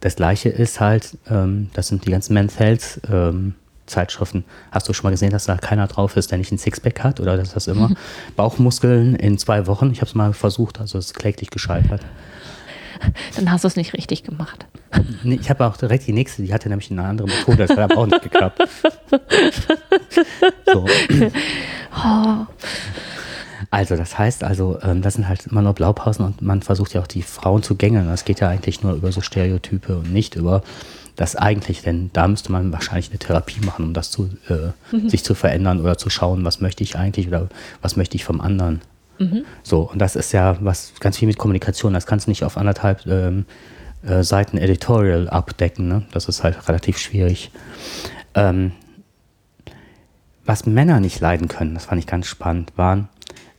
Das 0.00 0.16
gleiche 0.16 0.48
ist 0.48 0.80
halt, 0.80 1.16
ähm, 1.28 1.70
das 1.74 1.88
sind 1.88 2.06
die 2.06 2.10
ganzen 2.10 2.34
Men's 2.34 2.58
Health 2.58 3.00
ähm, 3.10 3.54
Zeitschriften. 3.86 4.44
Hast 4.70 4.88
du 4.88 4.92
schon 4.92 5.04
mal 5.04 5.10
gesehen, 5.10 5.30
dass 5.30 5.46
da 5.46 5.56
keiner 5.56 5.86
drauf 5.86 6.16
ist, 6.16 6.30
der 6.30 6.38
nicht 6.38 6.52
ein 6.52 6.58
Sixpack 6.58 7.02
hat 7.02 7.20
oder 7.20 7.36
dass 7.36 7.54
das 7.54 7.66
immer 7.66 7.90
Bauchmuskeln 8.36 9.14
in 9.14 9.38
zwei 9.38 9.66
Wochen? 9.66 9.90
Ich 9.90 10.00
habe 10.00 10.08
es 10.08 10.14
mal 10.14 10.32
versucht, 10.32 10.80
also 10.80 10.98
es 10.98 11.06
ist 11.06 11.14
kläglich 11.14 11.50
gescheitert. 11.50 12.02
Dann 13.36 13.50
hast 13.50 13.64
du 13.64 13.68
es 13.68 13.76
nicht 13.76 13.92
richtig 13.94 14.22
gemacht. 14.22 14.66
Nee, 15.22 15.38
ich 15.40 15.50
habe 15.50 15.66
auch 15.66 15.76
direkt 15.76 16.06
die 16.06 16.12
nächste, 16.12 16.42
die 16.42 16.52
hatte 16.52 16.68
nämlich 16.68 16.90
eine 16.90 17.04
andere 17.04 17.28
Methode, 17.28 17.66
das 17.66 17.70
hat 17.70 17.78
aber 17.78 17.98
auch 17.98 18.06
nicht 18.06 18.22
geklappt. 18.22 18.62
So. 20.66 20.86
Oh. 22.04 22.46
Also, 23.70 23.96
das 23.96 24.18
heißt 24.18 24.44
also, 24.44 24.78
ähm, 24.82 25.02
das 25.02 25.14
sind 25.14 25.28
halt 25.28 25.46
immer 25.46 25.62
nur 25.62 25.72
Blaupausen 25.72 26.24
und 26.24 26.42
man 26.42 26.62
versucht 26.62 26.94
ja 26.94 27.00
auch 27.00 27.06
die 27.06 27.22
Frauen 27.22 27.62
zu 27.62 27.74
gängeln. 27.74 28.06
Das 28.06 28.24
geht 28.24 28.40
ja 28.40 28.48
eigentlich 28.48 28.82
nur 28.82 28.94
über 28.94 29.12
so 29.12 29.20
Stereotype 29.20 29.96
und 29.96 30.12
nicht 30.12 30.34
über 30.34 30.62
das 31.16 31.34
eigentlich, 31.34 31.82
denn 31.82 32.10
da 32.12 32.28
müsste 32.28 32.52
man 32.52 32.72
wahrscheinlich 32.72 33.08
eine 33.10 33.18
Therapie 33.18 33.64
machen, 33.64 33.86
um 33.86 33.94
das 33.94 34.10
zu, 34.10 34.30
äh, 34.48 34.72
mhm. 34.94 35.08
sich 35.08 35.24
zu 35.24 35.34
verändern 35.34 35.80
oder 35.80 35.96
zu 35.96 36.10
schauen, 36.10 36.44
was 36.44 36.60
möchte 36.60 36.84
ich 36.84 36.96
eigentlich 36.96 37.28
oder 37.28 37.48
was 37.80 37.96
möchte 37.96 38.16
ich 38.16 38.24
vom 38.24 38.40
anderen. 38.40 38.82
Mhm. 39.18 39.44
So, 39.62 39.90
und 39.90 39.98
das 39.98 40.16
ist 40.16 40.32
ja 40.32 40.56
was 40.60 40.92
ganz 41.00 41.18
viel 41.18 41.28
mit 41.28 41.38
Kommunikation. 41.38 41.94
Das 41.94 42.06
kannst 42.06 42.26
du 42.26 42.30
nicht 42.30 42.44
auf 42.44 42.56
anderthalb 42.56 43.06
ähm, 43.06 43.46
äh, 44.06 44.22
Seiten 44.22 44.58
Editorial 44.58 45.28
abdecken. 45.28 45.88
Ne? 45.88 46.06
Das 46.12 46.28
ist 46.28 46.42
halt 46.44 46.68
relativ 46.68 46.98
schwierig. 46.98 47.50
Ähm, 48.34 48.72
was 50.44 50.66
Männer 50.66 51.00
nicht 51.00 51.20
leiden 51.20 51.48
können, 51.48 51.74
das 51.74 51.86
fand 51.86 51.98
ich 51.98 52.06
ganz 52.06 52.26
spannend, 52.26 52.72
waren 52.76 53.08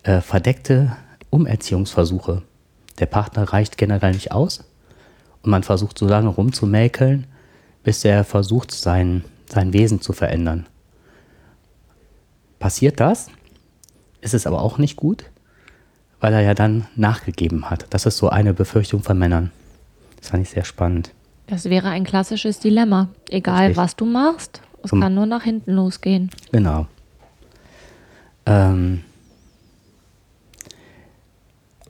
äh, 0.04 0.22
verdeckte 0.22 0.96
Umerziehungsversuche. 1.30 2.44
Der 3.00 3.06
Partner 3.08 3.44
reicht 3.44 3.78
generell 3.78 4.14
nicht 4.14 4.32
aus 4.32 4.64
und 5.44 5.52
man 5.52 5.64
versucht 5.64 5.98
so 5.98 6.08
lange 6.08 6.30
rumzumäkeln, 6.30 7.28
bis 7.84 8.06
er 8.06 8.24
versucht, 8.24 8.72
sein, 8.72 9.26
sein 9.50 9.74
Wesen 9.74 10.02
zu 10.02 10.14
verändern. 10.14 10.68
Passiert 12.60 13.00
das, 13.00 13.28
ist 14.22 14.34
es 14.34 14.48
aber 14.48 14.62
auch 14.62 14.78
nicht 14.78 14.96
gut, 14.96 15.26
weil 16.20 16.34
er 16.34 16.42
ja 16.42 16.54
dann 16.54 16.88
nachgegeben 16.96 17.70
hat. 17.70 17.86
Das 17.90 18.06
ist 18.06 18.18
so 18.18 18.30
eine 18.30 18.54
Befürchtung 18.54 19.04
von 19.04 19.18
Männern. 19.18 19.52
Das 20.18 20.30
fand 20.30 20.44
ich 20.44 20.50
sehr 20.50 20.66
spannend. 20.66 21.12
Das 21.48 21.66
wäre 21.66 21.90
ein 21.90 22.04
klassisches 22.04 22.60
Dilemma. 22.60 23.10
Egal, 23.30 23.68
Richtig. 23.68 23.78
was 23.78 23.96
du 23.96 24.06
machst, 24.06 24.62
es 24.84 24.90
Zum, 24.90 25.02
kann 25.02 25.16
nur 25.16 25.26
nach 25.26 25.44
hinten 25.44 25.74
losgehen. 25.74 26.30
Genau. 26.52 26.88
Ähm, 28.46 29.04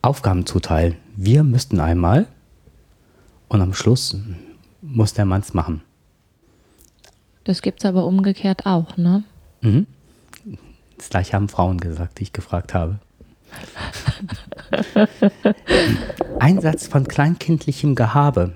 Aufgaben 0.01 0.45
zuteilen. 0.45 0.95
Wir 1.15 1.43
müssten 1.43 1.79
einmal 1.79 2.27
und 3.47 3.61
am 3.61 3.73
Schluss 3.73 4.15
muss 4.81 5.13
der 5.13 5.25
Mann 5.25 5.41
es 5.41 5.53
machen. 5.53 5.81
Das 7.43 7.61
gibt 7.61 7.79
es 7.79 7.85
aber 7.85 8.05
umgekehrt 8.05 8.65
auch, 8.65 8.97
ne? 8.97 9.23
Mhm. 9.61 9.87
Das 10.97 11.09
gleiche 11.09 11.33
haben 11.33 11.49
Frauen 11.49 11.79
gesagt, 11.79 12.19
die 12.19 12.23
ich 12.23 12.33
gefragt 12.33 12.73
habe. 12.73 12.99
Einsatz 16.39 16.87
von 16.87 17.07
kleinkindlichem 17.07 17.95
Gehabe, 17.95 18.53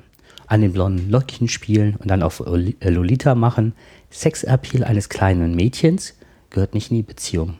an 0.48 0.62
den 0.62 0.74
blonden 0.74 1.10
Lockchen 1.10 1.48
spielen 1.48 1.96
und 1.96 2.12
dann 2.12 2.24
auf 2.24 2.42
äh, 2.42 2.90
Lolita 2.90 3.36
machen, 3.36 3.74
Sexappeal 4.12 4.84
eines 4.84 5.10
kleinen 5.10 5.56
Mädchens 5.56 6.14
gehört 6.50 6.74
nicht 6.74 6.92
in 6.92 6.98
die 6.98 7.04
Beziehung. 7.04 7.58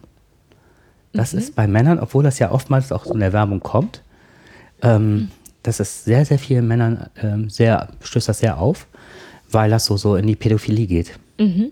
Das 1.13 1.34
mhm. 1.34 1.39
ist 1.39 1.56
bei 1.56 1.67
Männern, 1.67 1.99
obwohl 1.99 2.23
das 2.23 2.39
ja 2.39 2.51
oftmals 2.51 2.91
auch 2.91 3.06
so 3.06 3.13
in 3.13 3.19
der 3.19 3.34
Werbung 3.34 3.62
kommt, 3.62 4.01
ähm, 4.82 5.13
mhm. 5.13 5.32
das 5.63 5.80
ist 5.80 6.06
sehr, 6.06 6.25
sehr 6.25 6.39
vielen 6.39 6.67
Männern 6.67 7.10
ähm, 7.21 7.49
sehr, 7.49 7.89
stößt 8.01 8.30
das 8.30 8.39
sehr 8.39 8.58
auf, 8.58 8.88
weil 9.49 9.69
das 9.69 9.86
so, 9.86 9.97
so 9.97 10.15
in 10.15 10.27
die 10.27 10.36
Pädophilie 10.36 10.88
geht. 10.88 11.17
Mhm. 11.39 11.71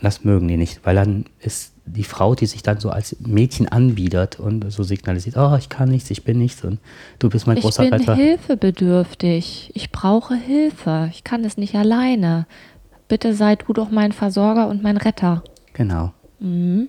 Und 0.00 0.06
das 0.06 0.24
mögen 0.24 0.48
die 0.48 0.56
nicht, 0.56 0.80
weil 0.84 0.96
dann 0.96 1.26
ist 1.40 1.74
die 1.84 2.04
Frau, 2.04 2.34
die 2.34 2.46
sich 2.46 2.62
dann 2.62 2.80
so 2.80 2.88
als 2.88 3.16
Mädchen 3.20 3.68
anbietet 3.68 4.40
und 4.40 4.72
so 4.72 4.82
signalisiert, 4.82 5.36
oh, 5.36 5.54
ich 5.58 5.68
kann 5.68 5.90
nichts, 5.90 6.10
ich 6.10 6.24
bin 6.24 6.38
nichts 6.38 6.64
und 6.64 6.78
du 7.18 7.28
bist 7.28 7.46
mein 7.46 7.58
ich 7.58 7.62
großer 7.62 7.82
Retter. 7.82 7.98
Ich 7.98 8.06
bin 8.06 8.16
hilfebedürftig. 8.16 9.72
Ich 9.74 9.92
brauche 9.92 10.36
Hilfe. 10.36 11.10
Ich 11.12 11.22
kann 11.22 11.44
es 11.44 11.58
nicht 11.58 11.74
alleine. 11.74 12.46
Bitte 13.08 13.34
sei 13.34 13.56
du 13.56 13.74
doch 13.74 13.90
mein 13.90 14.12
Versorger 14.12 14.68
und 14.68 14.82
mein 14.82 14.96
Retter. 14.96 15.44
Genau. 15.74 16.14
Mhm. 16.38 16.88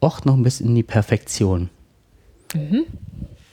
Auch 0.00 0.26
noch 0.26 0.34
ein 0.34 0.42
bisschen 0.42 0.68
in 0.68 0.74
die 0.74 0.82
Perfektion. 0.82 1.70
Mhm. 2.54 2.84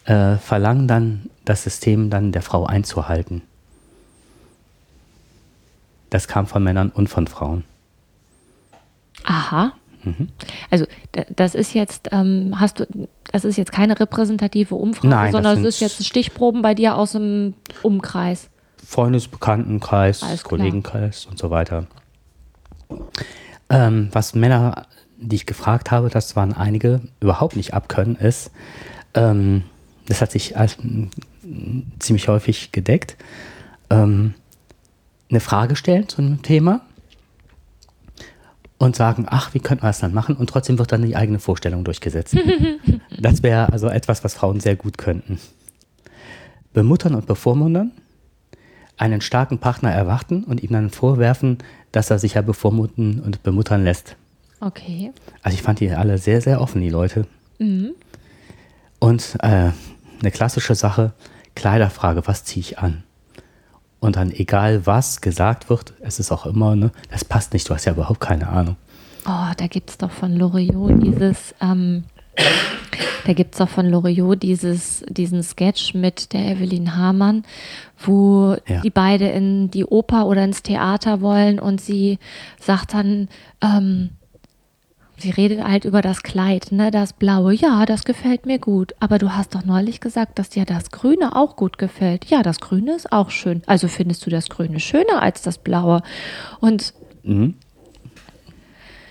Äh, 0.03 0.35
verlangen 0.35 0.89
dann 0.89 1.29
das 1.45 1.63
System 1.63 2.09
dann 2.09 2.33
der 2.33 2.41
Frau 2.41 2.65
einzuhalten. 2.65 3.43
Das 6.09 6.27
kam 6.27 6.47
von 6.47 6.61
Männern 6.61 6.89
und 6.89 7.07
von 7.07 7.27
Frauen. 7.27 7.63
Aha. 9.23 9.73
Mhm. 10.03 10.29
Also 10.69 10.85
das 11.35 11.55
ist 11.55 11.73
jetzt, 11.73 12.09
ähm, 12.11 12.55
hast 12.59 12.79
du, 12.79 12.85
das 13.31 13.45
ist 13.45 13.57
jetzt 13.57 13.71
keine 13.71 13.99
repräsentative 13.99 14.75
Umfrage, 14.75 15.07
Nein, 15.07 15.31
sondern 15.31 15.59
es 15.59 15.75
ist 15.75 15.79
jetzt 15.79 16.05
Stichproben 16.05 16.61
bei 16.61 16.73
dir 16.73 16.95
aus 16.95 17.13
dem 17.13 17.53
Umkreis. 17.81 18.49
Freundesbekanntenkreis, 18.85 20.43
Kollegenkreis 20.43 21.25
und 21.25 21.39
so 21.39 21.49
weiter. 21.49 21.87
Ähm, 23.69 24.09
was 24.11 24.35
Männer, 24.35 24.87
die 25.17 25.37
ich 25.37 25.45
gefragt 25.45 25.89
habe, 25.89 26.09
das 26.09 26.35
waren 26.35 26.53
einige, 26.53 27.01
überhaupt 27.21 27.55
nicht 27.55 27.73
abkönnen, 27.73 28.17
ist, 28.17 28.51
ähm, 29.13 29.63
das 30.07 30.21
hat 30.21 30.31
sich 30.31 30.57
als, 30.57 30.77
ziemlich 31.99 32.27
häufig 32.27 32.73
gedeckt, 32.73 33.15
ähm, 33.89 34.33
eine 35.29 35.39
Frage 35.39 35.75
stellen 35.75 36.09
zu 36.09 36.21
einem 36.21 36.41
Thema 36.41 36.81
und 38.83 38.97
sagen, 38.97 39.25
ach, 39.29 39.53
wie 39.53 39.59
könnten 39.59 39.83
wir 39.83 39.89
das 39.89 39.99
dann 39.99 40.13
machen? 40.13 40.35
Und 40.35 40.49
trotzdem 40.49 40.77
wird 40.77 40.91
dann 40.91 41.03
die 41.03 41.15
eigene 41.15 41.39
Vorstellung 41.39 41.85
durchgesetzt. 41.85 42.35
das 43.19 43.41
wäre 43.41 43.71
also 43.71 43.87
etwas, 43.87 44.23
was 44.23 44.33
Frauen 44.33 44.59
sehr 44.59 44.75
gut 44.75 44.97
könnten. 44.97 45.39
Bemuttern 46.73 47.15
und 47.15 47.25
bevormundern, 47.25 47.91
einen 48.97 49.21
starken 49.21 49.59
Partner 49.59 49.91
erwarten 49.91 50.43
und 50.43 50.61
ihm 50.63 50.71
dann 50.71 50.89
vorwerfen, 50.89 51.59
dass 51.93 52.09
er 52.09 52.19
sich 52.19 52.33
ja 52.33 52.41
bevormunden 52.41 53.21
und 53.21 53.41
bemuttern 53.43 53.85
lässt. 53.85 54.17
Okay. 54.59 55.11
Also 55.43 55.55
ich 55.55 55.61
fand 55.61 55.79
die 55.79 55.91
alle 55.91 56.17
sehr, 56.17 56.41
sehr 56.41 56.59
offen, 56.59 56.81
die 56.81 56.89
Leute. 56.89 57.25
Mhm. 57.59 57.91
Und 58.99 59.37
äh, 59.39 59.71
eine 60.19 60.31
klassische 60.31 60.75
Sache, 60.75 61.13
Kleiderfrage, 61.55 62.27
was 62.27 62.43
ziehe 62.43 62.61
ich 62.61 62.79
an? 62.79 63.03
Und 64.03 64.17
dann 64.17 64.31
egal 64.31 64.85
was 64.85 65.21
gesagt 65.21 65.69
wird, 65.69 65.93
es 66.01 66.19
ist 66.19 66.29
auch 66.31 66.45
immer, 66.45 66.75
ne, 66.75 66.91
das 67.09 67.23
passt 67.23 67.53
nicht, 67.53 67.69
du 67.69 67.73
hast 67.73 67.85
ja 67.85 67.93
überhaupt 67.93 68.19
keine 68.19 68.49
Ahnung. 68.49 68.75
Oh, 69.25 69.53
da 69.55 69.67
gibt 69.67 69.91
es 69.91 69.97
doch 69.97 70.11
von 70.11 70.35
Loriot 70.35 71.01
dieses, 71.01 71.55
ähm, 71.61 72.03
da 73.25 73.31
gibt 73.31 73.55
es 73.55 73.59
doch 73.59 73.69
von 73.69 73.87
Loriot 73.87 74.43
dieses, 74.43 75.05
diesen 75.07 75.41
Sketch 75.41 75.93
mit 75.93 76.33
der 76.33 76.51
Evelyn 76.51 76.97
Hamann, 76.97 77.45
wo 77.97 78.57
ja. 78.67 78.81
die 78.81 78.89
beide 78.89 79.29
in 79.29 79.71
die 79.71 79.85
Oper 79.85 80.25
oder 80.25 80.43
ins 80.43 80.63
Theater 80.63 81.21
wollen 81.21 81.57
und 81.57 81.79
sie 81.79 82.19
sagt 82.59 82.93
dann, 82.93 83.29
ähm, 83.61 84.09
Sie 85.23 85.29
redet 85.29 85.63
halt 85.63 85.85
über 85.85 86.01
das 86.01 86.21
Kleid, 86.21 86.73
ne, 86.73 86.91
das 86.91 87.13
blaue. 87.13 87.53
Ja, 87.53 87.85
das 87.85 88.03
gefällt 88.03 88.45
mir 88.45 88.59
gut. 88.59 88.93
Aber 88.99 89.19
du 89.19 89.31
hast 89.31 89.55
doch 89.55 89.63
neulich 89.63 90.01
gesagt, 90.01 90.37
dass 90.37 90.49
dir 90.49 90.65
das 90.65 90.91
Grüne 90.91 91.33
auch 91.37 91.55
gut 91.55 91.77
gefällt. 91.77 92.25
Ja, 92.25 92.43
das 92.43 92.59
Grüne 92.59 92.93
ist 92.93 93.13
auch 93.13 93.29
schön. 93.29 93.61
Also 93.65 93.87
findest 93.87 94.25
du 94.25 94.29
das 94.29 94.49
Grüne 94.49 94.81
schöner 94.81 95.21
als 95.21 95.41
das 95.41 95.59
Blaue? 95.59 96.01
Und 96.59 96.93
mhm. 97.23 97.53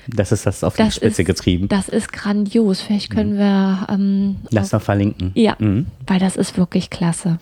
Das 0.07 0.33
ist 0.33 0.45
das 0.45 0.63
auf 0.63 0.77
das 0.77 0.89
die 0.89 0.93
Spitze 0.97 1.23
ist, 1.23 1.27
getrieben. 1.27 1.69
Das 1.69 1.89
ist 1.89 2.13
grandios. 2.13 2.83
Vielleicht 2.83 3.09
können 3.09 3.37
mhm. 3.37 3.39
wir. 3.39 3.87
Ähm, 3.89 4.37
Lass 4.51 4.71
mal 4.71 4.81
verlinken. 4.81 5.31
Ja, 5.35 5.57
mhm. 5.59 5.87
weil 6.07 6.19
das 6.19 6.37
ist 6.37 6.59
wirklich 6.59 6.91
klasse. 6.91 7.39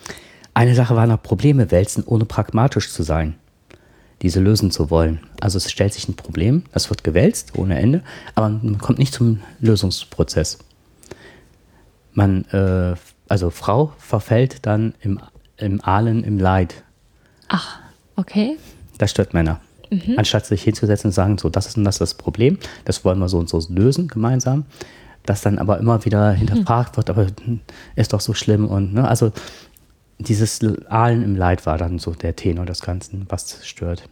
Eine 0.53 0.75
Sache 0.75 0.95
war 0.95 1.07
noch 1.07 1.21
Probleme 1.21 1.71
wälzen, 1.71 2.05
ohne 2.05 2.23
pragmatisch 2.23 2.89
zu 2.89 3.03
sein 3.03 3.35
diese 4.21 4.39
lösen 4.39 4.71
zu 4.71 4.89
wollen. 4.89 5.19
Also 5.39 5.57
es 5.57 5.71
stellt 5.71 5.93
sich 5.93 6.07
ein 6.07 6.15
Problem, 6.15 6.63
das 6.71 6.89
wird 6.89 7.03
gewälzt 7.03 7.57
ohne 7.57 7.79
Ende, 7.79 8.03
aber 8.35 8.49
man 8.49 8.77
kommt 8.77 8.99
nicht 8.99 9.13
zum 9.13 9.41
Lösungsprozess. 9.59 10.59
Man, 12.13 12.45
äh, 12.45 12.95
also 13.27 13.49
Frau 13.49 13.93
verfällt 13.97 14.65
dann 14.65 14.93
im, 15.01 15.19
im 15.57 15.83
Ahlen 15.83 16.23
im 16.23 16.37
Leid. 16.37 16.83
Ach, 17.47 17.79
okay. 18.15 18.57
Das 18.97 19.11
stört 19.11 19.33
Männer. 19.33 19.59
Mhm. 19.89 20.15
Anstatt 20.17 20.45
sich 20.45 20.63
hinzusetzen 20.63 21.09
und 21.09 21.13
sagen, 21.13 21.37
so, 21.37 21.49
das 21.49 21.67
ist 21.67 21.77
und 21.77 21.83
das 21.83 21.95
ist 21.95 22.01
das 22.01 22.13
Problem, 22.13 22.57
das 22.85 23.03
wollen 23.03 23.19
wir 23.19 23.27
so 23.27 23.39
und 23.39 23.49
so 23.49 23.61
lösen 23.69 24.07
gemeinsam, 24.07 24.65
das 25.25 25.41
dann 25.41 25.59
aber 25.59 25.79
immer 25.79 26.05
wieder 26.05 26.31
hinterfragt 26.31 26.93
mhm. 26.93 26.97
wird, 26.97 27.09
aber 27.09 27.27
ist 27.95 28.13
doch 28.13 28.21
so 28.21 28.33
schlimm 28.33 28.67
und, 28.67 28.93
ne, 28.93 29.07
also 29.07 29.31
dieses 30.21 30.61
Ahlen 30.89 31.23
im 31.23 31.35
Leid 31.35 31.65
war 31.65 31.77
dann 31.77 31.99
so 31.99 32.11
der 32.11 32.35
Tenor 32.35 32.65
des 32.65 32.81
Ganzen, 32.81 33.25
was 33.29 33.65
stört. 33.65 34.07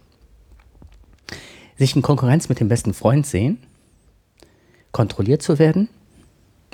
Sich 1.76 1.96
in 1.96 2.02
Konkurrenz 2.02 2.48
mit 2.48 2.60
dem 2.60 2.68
besten 2.68 2.92
Freund 2.92 3.26
sehen, 3.26 3.58
kontrolliert 4.92 5.42
zu 5.42 5.58
werden, 5.58 5.88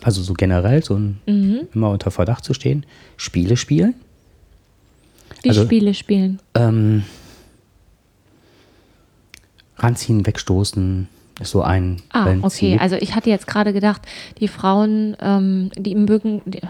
also 0.02 0.22
so 0.22 0.34
generell, 0.34 0.82
so 0.82 0.96
ein, 0.96 1.20
mhm. 1.26 1.68
immer 1.74 1.90
unter 1.90 2.10
Verdacht 2.10 2.44
zu 2.44 2.54
stehen, 2.54 2.84
Spiele 3.16 3.56
spielen. 3.56 3.94
Wie 5.42 5.50
also, 5.50 5.64
Spiele 5.64 5.94
spielen? 5.94 6.40
Ähm, 6.54 7.04
ranziehen, 9.76 10.26
wegstoßen, 10.26 11.08
ist 11.40 11.50
so 11.50 11.62
ein. 11.62 12.02
Ah, 12.10 12.24
Prinzip. 12.24 12.74
okay. 12.74 12.78
Also 12.80 12.96
ich 12.96 13.14
hatte 13.14 13.30
jetzt 13.30 13.46
gerade 13.46 13.72
gedacht, 13.72 14.02
die 14.40 14.48
Frauen, 14.48 15.16
ähm, 15.20 15.70
die 15.76 15.94
mögen, 15.94 16.42
die, 16.46 16.60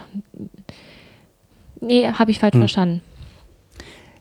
Nee, 1.86 2.08
habe 2.08 2.30
ich 2.30 2.38
falsch 2.38 2.54
hm. 2.54 2.60
verstanden. 2.60 3.02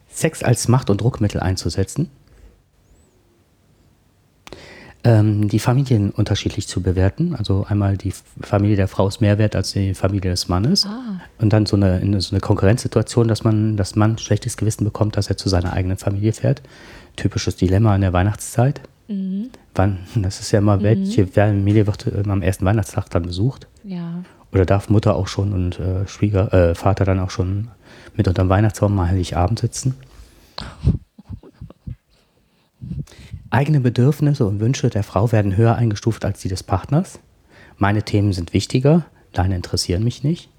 Sex 0.10 0.44
als 0.44 0.68
Macht- 0.68 0.90
und 0.90 1.02
Druckmittel 1.02 1.42
einzusetzen. 1.42 2.10
Ähm, 5.04 5.50
die 5.50 5.60
Familien 5.60 6.10
unterschiedlich 6.10 6.68
zu 6.68 6.82
bewerten. 6.82 7.36
Also 7.36 7.66
einmal 7.68 7.96
die 7.96 8.12
Familie 8.42 8.76
der 8.76 8.88
Frau 8.88 9.08
ist 9.08 9.22
mehr 9.22 9.38
wert 9.38 9.56
als 9.56 9.74
die 9.74 9.94
Familie 9.94 10.32
des 10.32 10.48
Mannes. 10.48 10.88
Ah. 10.88 11.22
Und 11.38 11.54
dann 11.54 11.68
so 11.68 11.76
eine, 11.76 12.00
in 12.00 12.20
so 12.20 12.32
eine 12.32 12.40
Konkurrenzsituation, 12.40 13.28
dass 13.28 13.44
man, 13.44 13.78
dass 13.78 13.96
Mann 13.96 14.18
schlechtes 14.18 14.58
Gewissen 14.58 14.84
bekommt, 14.84 15.16
dass 15.16 15.30
er 15.30 15.38
zu 15.38 15.48
seiner 15.48 15.74
eigenen 15.74 15.98
Familie 15.98 16.34
fährt. 16.34 16.64
Typisches 17.18 17.56
Dilemma 17.56 17.94
in 17.94 18.02
der 18.02 18.14
Weihnachtszeit. 18.14 18.82
Mhm. 19.08 19.50
Wann, 19.76 20.00
das 20.16 20.40
ist 20.40 20.52
ja 20.52 20.60
immer, 20.60 20.78
mhm. 20.78 20.84
welche 20.84 21.28
Familie 21.28 21.86
wird 21.86 22.08
äh, 22.08 22.24
am 22.28 22.42
ersten 22.42 22.66
Weihnachtstag 22.66 23.10
dann 23.10 23.24
besucht? 23.24 23.68
Ja. 23.84 24.24
Oder 24.56 24.66
darf 24.66 24.88
Mutter 24.88 25.18
auch 25.18 25.28
schon 25.28 25.52
und 25.52 25.80
äh, 25.82 26.08
Schwieger, 26.08 26.54
äh, 26.54 26.76
Vater 26.76 27.04
dann 27.04 27.20
auch 27.20 27.30
schon 27.30 27.68
mit 28.16 28.30
unterm 28.30 28.48
Weihnachtsbaum 28.48 28.96
mal 28.96 29.10
Heiligabend 29.10 29.60
sitzen? 29.60 29.96
Eigene 33.50 33.82
Bedürfnisse 33.82 34.46
und 34.46 34.62
Wünsche 34.62 34.90
der 34.90 35.04
Frau 35.04 35.34
werden 35.34 35.58
höher 35.58 35.76
eingestuft 35.76 36.24
als 36.24 36.40
die 36.40 36.48
des 36.48 36.64
Partners. 36.64 37.20
Meine 37.78 38.04
Themen 38.04 38.32
sind 38.32 38.54
wichtiger, 38.54 39.04
deine 39.34 39.58
interessieren 39.58 40.06
mich 40.06 40.24
nicht. 40.24 40.50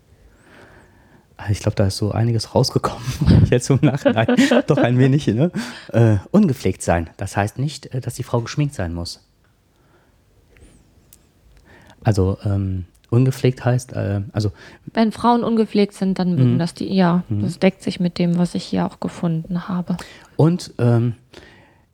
Also 1.39 1.53
ich 1.53 1.61
glaube, 1.61 1.77
da 1.77 1.87
ist 1.87 1.97
so 1.97 2.13
einiges 2.13 2.55
rausgekommen. 2.55 3.03
Jetzt 3.51 3.71
im 3.71 3.79
Nachhinein 3.81 4.27
doch 4.67 4.77
ein 4.77 4.99
wenig. 4.99 5.27
Ne? 5.29 5.51
Äh, 5.95 6.17
ungepflegt 6.33 6.83
sein. 6.83 7.09
Das 7.17 7.35
heißt 7.35 7.59
nicht, 7.59 7.95
äh, 7.95 8.03
dass 8.03 8.17
die 8.17 8.25
Frau 8.25 8.43
geschminkt 8.43 8.75
sein 8.75 8.93
muss. 8.93 9.27
Also 12.05 12.37
ähm, 12.45 12.85
Ungepflegt 13.17 13.65
heißt, 13.65 13.95
äh, 13.95 14.21
also. 14.33 14.53
Wenn 14.93 15.11
Frauen 15.11 15.43
ungepflegt 15.43 15.95
sind, 15.95 16.19
dann 16.19 16.35
mögen 16.35 16.55
mhm. 16.55 16.59
das 16.59 16.75
die, 16.75 16.95
ja, 16.95 17.25
mhm. 17.29 17.41
das 17.41 17.59
deckt 17.59 17.83
sich 17.83 17.99
mit 17.99 18.19
dem, 18.19 18.37
was 18.37 18.55
ich 18.55 18.65
hier 18.65 18.85
auch 18.85 19.01
gefunden 19.01 19.69
habe. 19.69 19.97
Und 20.37 20.75
ähm, 20.79 21.15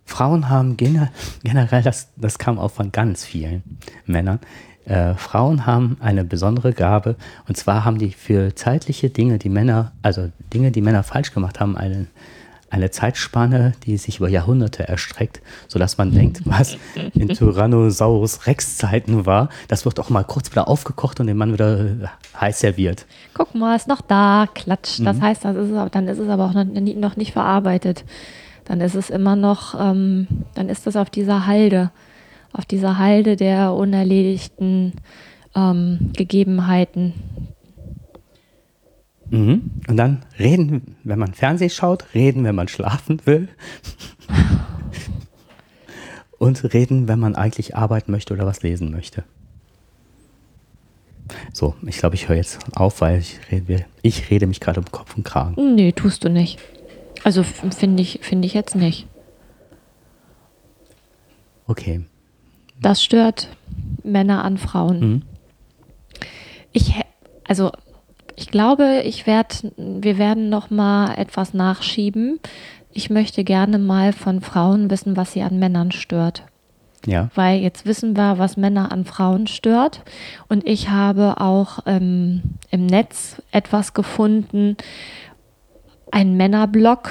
Frauen 0.04 0.48
haben 0.48 0.76
generell, 1.44 1.82
das, 1.82 2.10
das 2.16 2.38
kam 2.38 2.58
auch 2.58 2.72
von 2.72 2.90
ganz 2.90 3.24
vielen 3.24 3.62
Männern, 4.04 4.40
äh, 4.84 5.14
Frauen 5.14 5.64
haben 5.64 5.96
eine 6.00 6.24
besondere 6.24 6.72
Gabe 6.72 7.14
und 7.46 7.56
zwar 7.56 7.84
haben 7.84 7.98
die 7.98 8.10
für 8.10 8.56
zeitliche 8.56 9.10
Dinge, 9.10 9.38
die 9.38 9.48
Männer, 9.48 9.92
also 10.02 10.30
Dinge, 10.52 10.72
die 10.72 10.80
Männer 10.80 11.04
falsch 11.04 11.32
gemacht 11.32 11.60
haben, 11.60 11.76
eine 11.76 12.08
eine 12.72 12.90
Zeitspanne, 12.90 13.74
die 13.84 13.98
sich 13.98 14.18
über 14.18 14.28
Jahrhunderte 14.28 14.88
erstreckt, 14.88 15.42
sodass 15.68 15.98
man 15.98 16.12
denkt, 16.12 16.40
was 16.46 16.76
in 17.12 17.28
Tyrannosaurus 17.28 18.46
Rex 18.46 18.78
Zeiten 18.78 19.26
war, 19.26 19.50
das 19.68 19.84
wird 19.84 20.00
auch 20.00 20.08
mal 20.08 20.24
kurz 20.24 20.50
wieder 20.50 20.68
aufgekocht 20.68 21.20
und 21.20 21.26
den 21.26 21.36
Mann 21.36 21.52
wieder 21.52 21.80
äh, 21.80 22.08
heiß 22.40 22.60
serviert. 22.60 23.06
Guck 23.34 23.54
mal, 23.54 23.76
ist 23.76 23.88
noch 23.88 24.00
da, 24.00 24.48
klatsch. 24.52 25.00
Das 25.04 25.18
mhm. 25.18 25.22
heißt, 25.22 25.44
das 25.44 25.56
ist, 25.56 25.72
dann 25.92 26.08
ist 26.08 26.18
es 26.18 26.28
aber 26.28 26.46
auch 26.46 26.54
noch 26.54 27.16
nicht 27.16 27.32
verarbeitet. 27.32 28.04
Dann 28.64 28.80
ist 28.80 28.94
es 28.94 29.10
immer 29.10 29.36
noch, 29.36 29.78
ähm, 29.78 30.26
dann 30.54 30.70
ist 30.70 30.86
es 30.86 30.96
auf 30.96 31.10
dieser 31.10 31.46
Halde, 31.46 31.90
auf 32.52 32.64
dieser 32.64 32.96
Halde 32.96 33.36
der 33.36 33.74
unerledigten 33.74 34.94
ähm, 35.54 36.10
Gegebenheiten, 36.16 37.12
Mhm. 39.32 39.70
Und 39.88 39.96
dann 39.96 40.24
reden, 40.38 40.96
wenn 41.04 41.18
man 41.18 41.32
Fernsehen 41.32 41.70
schaut, 41.70 42.04
reden, 42.14 42.44
wenn 42.44 42.54
man 42.54 42.68
schlafen 42.68 43.18
will. 43.24 43.48
und 46.38 46.74
reden, 46.74 47.08
wenn 47.08 47.18
man 47.18 47.34
eigentlich 47.34 47.74
arbeiten 47.74 48.12
möchte 48.12 48.34
oder 48.34 48.44
was 48.44 48.62
lesen 48.62 48.90
möchte. 48.90 49.24
So, 51.54 51.74
ich 51.86 51.96
glaube, 51.96 52.14
ich 52.14 52.28
höre 52.28 52.36
jetzt 52.36 52.58
auf, 52.74 53.00
weil 53.00 53.20
ich 53.20 53.40
rede, 53.50 53.86
ich 54.02 54.30
rede 54.30 54.46
mich 54.46 54.60
gerade 54.60 54.80
um 54.80 54.86
Kopf 54.92 55.16
und 55.16 55.24
Kragen. 55.24 55.74
Nee, 55.76 55.92
tust 55.92 56.24
du 56.24 56.28
nicht. 56.28 56.58
Also 57.24 57.42
finde 57.42 58.02
ich, 58.02 58.20
find 58.22 58.44
ich 58.44 58.52
jetzt 58.52 58.74
nicht. 58.74 59.06
Okay. 61.66 62.04
Das 62.82 63.02
stört 63.02 63.48
Männer 64.04 64.44
an 64.44 64.58
Frauen. 64.58 65.00
Mhm. 65.00 65.22
Ich, 66.72 66.92
also 67.44 67.72
ich 68.36 68.48
glaube, 68.48 69.02
ich 69.04 69.26
werd, 69.26 69.66
wir 69.76 70.18
werden 70.18 70.48
noch 70.48 70.70
mal 70.70 71.14
etwas 71.14 71.54
nachschieben. 71.54 72.40
Ich 72.92 73.10
möchte 73.10 73.44
gerne 73.44 73.78
mal 73.78 74.12
von 74.12 74.40
Frauen 74.40 74.90
wissen, 74.90 75.16
was 75.16 75.32
sie 75.32 75.42
an 75.42 75.58
Männern 75.58 75.92
stört. 75.92 76.44
Ja. 77.06 77.30
Weil 77.34 77.60
jetzt 77.60 77.84
wissen 77.84 78.16
wir, 78.16 78.38
was 78.38 78.56
Männer 78.56 78.92
an 78.92 79.04
Frauen 79.04 79.46
stört. 79.46 80.02
Und 80.48 80.66
ich 80.66 80.88
habe 80.88 81.40
auch 81.40 81.80
ähm, 81.86 82.42
im 82.70 82.86
Netz 82.86 83.42
etwas 83.50 83.94
gefunden, 83.94 84.76
ein 86.10 86.36
Männerblog, 86.36 87.10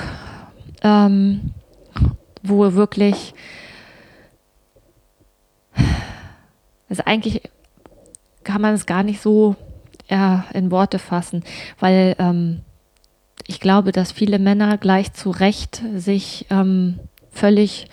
ähm, 0.83 1.53
wo 2.43 2.73
wirklich, 2.73 3.33
also 6.89 7.03
eigentlich 7.05 7.41
kann 8.43 8.61
man 8.61 8.73
es 8.73 8.85
gar 8.85 9.03
nicht 9.03 9.21
so 9.21 9.55
ja, 10.11 10.45
in 10.53 10.69
Worte 10.69 10.99
fassen, 10.99 11.43
weil 11.79 12.15
ähm, 12.19 12.61
ich 13.47 13.59
glaube, 13.59 13.91
dass 13.91 14.11
viele 14.11 14.39
Männer 14.39 14.77
gleich 14.77 15.13
zu 15.13 15.31
Recht 15.31 15.81
sich 15.95 16.45
ähm, 16.49 16.99
völlig 17.31 17.87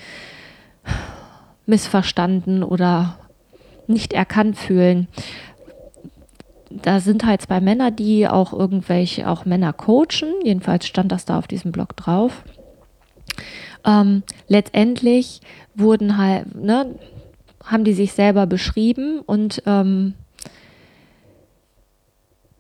missverstanden 1.67 2.63
oder 2.63 3.19
nicht 3.87 4.13
erkannt 4.13 4.57
fühlen. 4.57 5.07
Da 6.71 7.01
sind 7.01 7.25
halt 7.25 7.43
zwei 7.43 7.61
Männer, 7.61 7.91
die 7.91 8.29
auch 8.29 8.53
irgendwelche, 8.53 9.29
auch 9.29 9.45
Männer 9.45 9.73
coachen. 9.73 10.35
Jedenfalls 10.45 10.87
stand 10.87 11.13
das 11.13 11.25
da 11.25 11.39
auf 11.39 11.47
diesem 11.47 11.73
Blog 11.73 11.97
drauf. 11.97 12.43
Ähm, 13.87 14.23
letztendlich 14.49 15.41
wurden 15.75 16.19
halt, 16.19 16.55
ne, 16.55 16.95
haben 17.65 17.85
die 17.85 17.95
sich 17.95 18.13
selber 18.13 18.47
beschrieben 18.47 19.21
und 19.21 19.63
ähm, 19.67 20.15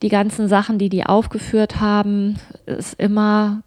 die 0.03 0.09
ganzen 0.09 0.49
Sachen, 0.49 0.78
die 0.78 0.88
die 0.88 1.05
aufgeführt 1.05 1.80
haben, 1.80 2.36
ist 2.66 2.94
immer, 3.01 3.62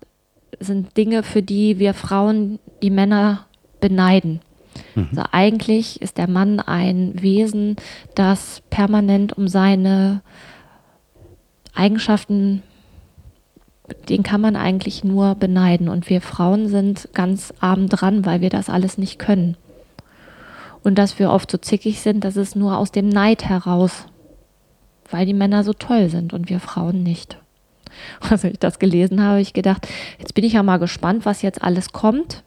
sind 0.59 0.95
Dinge, 0.97 1.23
für 1.23 1.41
die 1.41 1.79
wir 1.79 1.93
Frauen 1.93 2.59
die 2.81 2.89
Männer 2.89 3.45
beneiden. 3.79 4.39
Mhm. 4.95 5.07
Also 5.11 5.23
eigentlich 5.31 6.01
ist 6.01 6.17
der 6.17 6.29
Mann 6.29 6.59
ein 6.59 7.21
Wesen, 7.21 7.75
das 8.15 8.61
permanent 8.69 9.37
um 9.37 9.47
seine 9.47 10.21
Eigenschaften, 11.73 12.63
den 14.07 14.23
kann 14.23 14.41
man 14.41 14.55
eigentlich 14.55 15.03
nur 15.03 15.35
beneiden. 15.35 15.89
Und 15.89 16.09
wir 16.09 16.21
Frauen 16.21 16.67
sind 16.69 17.09
ganz 17.13 17.53
arm 17.59 17.89
dran, 17.89 18.25
weil 18.25 18.41
wir 18.41 18.49
das 18.49 18.69
alles 18.69 18.97
nicht 18.97 19.19
können. 19.19 19.57
Und 20.83 20.97
dass 20.97 21.19
wir 21.19 21.29
oft 21.29 21.51
so 21.51 21.57
zickig 21.57 21.99
sind, 21.99 22.23
das 22.23 22.37
ist 22.37 22.55
nur 22.55 22.77
aus 22.77 22.91
dem 22.91 23.09
Neid 23.09 23.45
heraus, 23.45 24.05
weil 25.11 25.25
die 25.25 25.33
Männer 25.33 25.63
so 25.63 25.73
toll 25.73 26.09
sind 26.09 26.33
und 26.33 26.49
wir 26.49 26.59
Frauen 26.59 27.03
nicht. 27.03 27.37
Als 28.29 28.43
ich 28.43 28.59
das 28.59 28.79
gelesen 28.79 29.19
habe, 29.21 29.31
habe 29.31 29.41
ich 29.41 29.53
gedacht, 29.53 29.87
jetzt 30.19 30.33
bin 30.33 30.43
ich 30.43 30.53
ja 30.53 30.63
mal 30.63 30.77
gespannt, 30.77 31.25
was 31.25 31.41
jetzt 31.41 31.63
alles 31.63 31.91
kommt. 31.91 32.43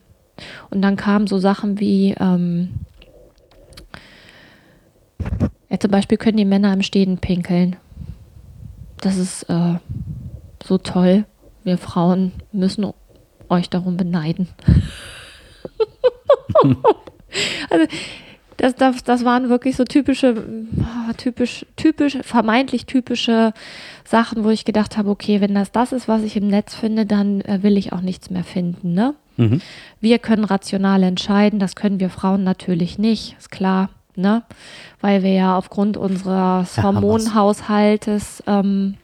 Und 0.71 0.83
dann 0.83 0.97
kamen 0.97 1.27
so 1.27 1.39
Sachen 1.39 1.79
wie, 1.79 2.15
ähm, 2.19 2.71
ja, 5.71 5.79
zum 5.79 5.91
Beispiel 5.91 6.19
können 6.19 6.37
die 6.37 6.45
Männer 6.45 6.73
im 6.73 6.83
Stehen 6.83 7.19
pinkeln. 7.19 7.77
Das 9.01 9.17
ist 9.17 9.45
äh, 9.45 9.75
so 10.65 10.79
toll. 10.79 11.25
Wir 11.63 11.79
Frauen 11.79 12.33
müssen 12.53 12.93
euch 13.49 13.71
darum 13.71 13.97
beneiden. 13.97 14.49
also 17.71 17.87
das, 18.57 18.75
das, 18.77 19.03
das 19.05 19.25
waren 19.25 19.49
wirklich 19.49 19.77
so 19.77 19.85
typische, 19.85 20.45
typisch, 21.17 21.67
typisch, 21.77 22.19
vermeintlich 22.23 22.87
typische 22.87 23.53
Sachen, 24.05 24.45
wo 24.45 24.51
ich 24.51 24.65
gedacht 24.65 24.97
habe, 24.97 25.11
okay, 25.11 25.41
wenn 25.41 25.55
das 25.55 25.73
das 25.73 25.93
ist, 25.93 26.09
was 26.09 26.23
ich 26.23 26.37
im 26.37 26.49
Netz 26.49 26.75
finde, 26.75 27.07
dann 27.07 27.41
äh, 27.43 27.63
will 27.63 27.77
ich 27.77 27.93
auch 27.93 28.01
nichts 28.01 28.31
mehr 28.31 28.45
finden. 28.45 28.95
Ne? 28.95 29.15
Mhm. 29.37 29.61
Wir 30.01 30.19
können 30.19 30.45
rational 30.45 31.03
entscheiden, 31.03 31.59
das 31.59 31.75
können 31.75 32.01
wir 32.01 32.11
Frauen 32.11 32.45
natürlich 32.45 32.99
nicht, 32.99 33.37
ist 33.39 33.51
klar, 33.51 33.91
ne? 34.17 34.43
Weil 35.01 35.23
wir 35.23 35.33
ja 35.33 35.57
aufgrund 35.57 35.97
unseres 35.97 36.77
ja, 36.77 36.83
Hormonhaushaltes 36.85 38.43
ähm, 38.47 38.95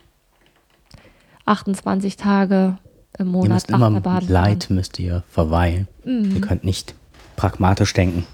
28 1.47 2.17
Tage 2.17 2.79
im 3.19 3.29
Monat 3.29 3.49
ihr 3.49 3.55
müsst 3.55 3.71
immer 3.71 4.21
Leid 4.29 4.69
müsst 4.71 4.99
ihr 4.99 5.25
verweilen. 5.29 5.89
Mhm. 6.05 6.37
Ihr 6.37 6.41
könnt 6.41 6.65
nicht 6.65 6.95
pragmatisch 7.37 7.93
denken. 7.93 8.25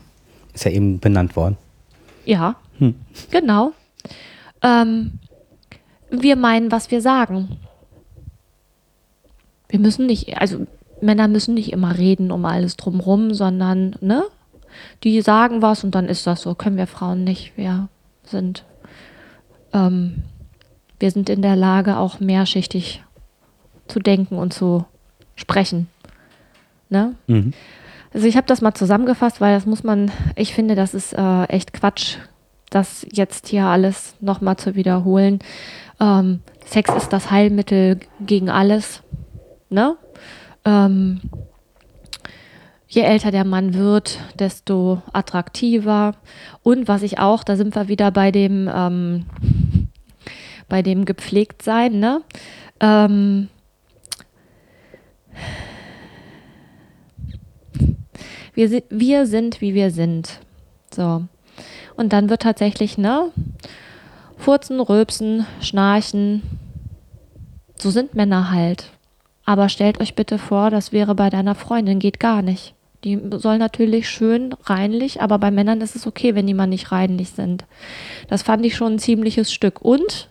Ist 0.56 0.64
ja 0.64 0.70
eben 0.70 1.00
benannt 1.00 1.36
worden. 1.36 1.58
Ja, 2.24 2.56
hm. 2.78 2.94
genau. 3.30 3.72
Ähm, 4.62 5.18
wir 6.10 6.34
meinen, 6.34 6.72
was 6.72 6.90
wir 6.90 7.02
sagen. 7.02 7.58
Wir 9.68 9.78
müssen 9.78 10.06
nicht, 10.06 10.34
also 10.40 10.66
Männer 11.02 11.28
müssen 11.28 11.52
nicht 11.52 11.74
immer 11.74 11.98
reden 11.98 12.30
um 12.30 12.46
alles 12.46 12.78
drumrum, 12.78 13.34
sondern, 13.34 13.96
ne? 14.00 14.24
Die 15.04 15.20
sagen 15.20 15.60
was 15.60 15.84
und 15.84 15.94
dann 15.94 16.08
ist 16.08 16.26
das 16.26 16.40
so. 16.40 16.54
Können 16.54 16.78
wir 16.78 16.86
Frauen 16.86 17.22
nicht. 17.22 17.52
Wir 17.58 17.90
sind, 18.24 18.64
ähm, 19.74 20.22
wir 20.98 21.10
sind 21.10 21.28
in 21.28 21.42
der 21.42 21.56
Lage, 21.56 21.98
auch 21.98 22.18
mehrschichtig 22.18 23.04
zu 23.88 23.98
denken 23.98 24.38
und 24.38 24.54
zu 24.54 24.86
sprechen. 25.34 25.88
Ne? 26.88 27.14
Mhm. 27.26 27.52
Also 28.12 28.26
ich 28.26 28.36
habe 28.36 28.46
das 28.46 28.60
mal 28.60 28.74
zusammengefasst, 28.74 29.40
weil 29.40 29.54
das 29.54 29.66
muss 29.66 29.84
man, 29.84 30.10
ich 30.36 30.54
finde, 30.54 30.74
das 30.74 30.94
ist 30.94 31.12
äh, 31.12 31.44
echt 31.44 31.72
Quatsch, 31.72 32.16
das 32.70 33.06
jetzt 33.10 33.48
hier 33.48 33.64
alles 33.64 34.14
nochmal 34.20 34.56
zu 34.56 34.74
wiederholen. 34.74 35.38
Ähm, 36.00 36.40
Sex 36.64 36.94
ist 36.94 37.12
das 37.12 37.30
Heilmittel 37.30 38.00
gegen 38.20 38.50
alles. 38.50 39.02
Ne? 39.68 39.96
Ähm, 40.64 41.20
je 42.88 43.02
älter 43.02 43.30
der 43.30 43.44
Mann 43.44 43.74
wird, 43.74 44.18
desto 44.38 45.02
attraktiver. 45.12 46.14
Und 46.62 46.88
was 46.88 47.02
ich 47.02 47.18
auch, 47.18 47.44
da 47.44 47.56
sind 47.56 47.74
wir 47.74 47.88
wieder 47.88 48.10
bei 48.10 48.30
dem, 48.30 48.70
ähm, 48.72 49.26
bei 50.68 50.82
dem 50.82 51.04
gepflegt 51.04 51.62
sein, 51.62 51.98
ne? 52.00 52.22
Ähm, 52.80 53.48
wir, 58.56 58.82
wir 58.90 59.26
sind, 59.26 59.60
wie 59.60 59.74
wir 59.74 59.90
sind. 59.90 60.40
So. 60.92 61.22
Und 61.96 62.12
dann 62.12 62.28
wird 62.28 62.42
tatsächlich, 62.42 62.98
ne? 62.98 63.30
Furzen, 64.36 64.80
Rülpsen, 64.80 65.46
Schnarchen. 65.60 66.42
So 67.78 67.90
sind 67.90 68.14
Männer 68.14 68.50
halt. 68.50 68.90
Aber 69.44 69.68
stellt 69.68 70.00
euch 70.00 70.14
bitte 70.14 70.38
vor, 70.38 70.70
das 70.70 70.92
wäre 70.92 71.14
bei 71.14 71.30
deiner 71.30 71.54
Freundin, 71.54 71.98
geht 71.98 72.18
gar 72.18 72.42
nicht. 72.42 72.74
Die 73.04 73.20
soll 73.34 73.58
natürlich 73.58 74.08
schön 74.08 74.54
reinlich, 74.64 75.22
aber 75.22 75.38
bei 75.38 75.50
Männern 75.50 75.80
ist 75.80 75.94
es 75.94 76.06
okay, 76.06 76.34
wenn 76.34 76.46
die 76.46 76.54
mal 76.54 76.66
nicht 76.66 76.90
reinlich 76.90 77.30
sind. 77.30 77.64
Das 78.28 78.42
fand 78.42 78.66
ich 78.66 78.74
schon 78.74 78.94
ein 78.94 78.98
ziemliches 78.98 79.52
Stück. 79.52 79.82
Und 79.82 80.28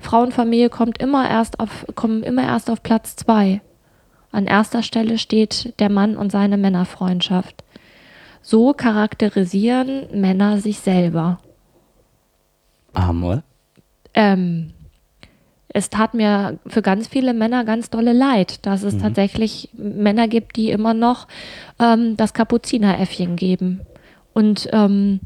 Frauenfamilie 0.00 0.70
kommt 0.70 0.98
immer 0.98 1.28
erst 1.28 1.60
auf, 1.60 1.86
kommen 1.94 2.22
immer 2.22 2.42
erst 2.42 2.70
auf 2.70 2.82
Platz 2.82 3.16
zwei. 3.16 3.60
An 4.32 4.46
erster 4.46 4.82
Stelle 4.82 5.18
steht 5.18 5.78
der 5.78 5.90
Mann 5.90 6.16
und 6.16 6.32
seine 6.32 6.56
Männerfreundschaft. 6.56 7.62
So 8.48 8.74
charakterisieren 8.74 10.06
Männer 10.12 10.58
sich 10.58 10.78
selber. 10.78 11.40
Arm, 12.92 13.42
Ähm, 14.14 14.72
es 15.66 15.90
tat 15.90 16.14
mir 16.14 16.60
für 16.64 16.80
ganz 16.80 17.08
viele 17.08 17.34
Männer 17.34 17.64
ganz 17.64 17.90
dolle 17.90 18.12
leid, 18.12 18.64
dass 18.64 18.84
es 18.84 18.94
mhm. 18.94 19.00
tatsächlich 19.00 19.70
Männer 19.72 20.28
gibt, 20.28 20.54
die 20.54 20.70
immer 20.70 20.94
noch 20.94 21.26
ähm, 21.80 22.16
das 22.16 22.34
Kapuzineräffchen 22.34 23.34
geben. 23.34 23.80
Und 24.32 24.68
ähm, 24.72 25.18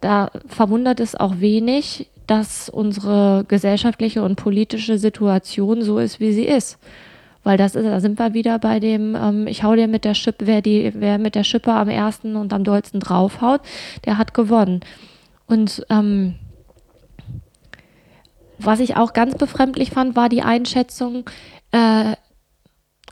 da 0.00 0.32
verwundert 0.48 0.98
es 0.98 1.14
auch 1.14 1.38
wenig, 1.38 2.08
dass 2.26 2.68
unsere 2.68 3.44
gesellschaftliche 3.46 4.24
und 4.24 4.34
politische 4.34 4.98
Situation 4.98 5.82
so 5.82 6.00
ist, 6.00 6.18
wie 6.18 6.32
sie 6.32 6.46
ist. 6.46 6.80
Weil 7.42 7.56
das 7.56 7.74
ist, 7.74 7.86
da 7.86 8.00
sind 8.00 8.18
wir 8.18 8.34
wieder 8.34 8.58
bei 8.58 8.80
dem, 8.80 9.16
ähm, 9.16 9.46
ich 9.46 9.62
hau 9.62 9.74
dir 9.74 9.88
mit 9.88 10.04
der 10.04 10.14
Schippe, 10.14 10.46
wer, 10.46 10.60
die, 10.62 10.92
wer 10.94 11.18
mit 11.18 11.34
der 11.34 11.44
Schippe 11.44 11.72
am 11.72 11.88
ersten 11.88 12.36
und 12.36 12.52
am 12.52 12.64
dollsten 12.64 13.00
draufhaut, 13.00 13.60
der 14.04 14.18
hat 14.18 14.34
gewonnen. 14.34 14.80
Und 15.46 15.84
ähm, 15.88 16.34
was 18.58 18.80
ich 18.80 18.96
auch 18.96 19.14
ganz 19.14 19.36
befremdlich 19.36 19.90
fand, 19.90 20.16
war 20.16 20.28
die 20.28 20.42
Einschätzung, 20.42 21.24
äh, 21.72 22.14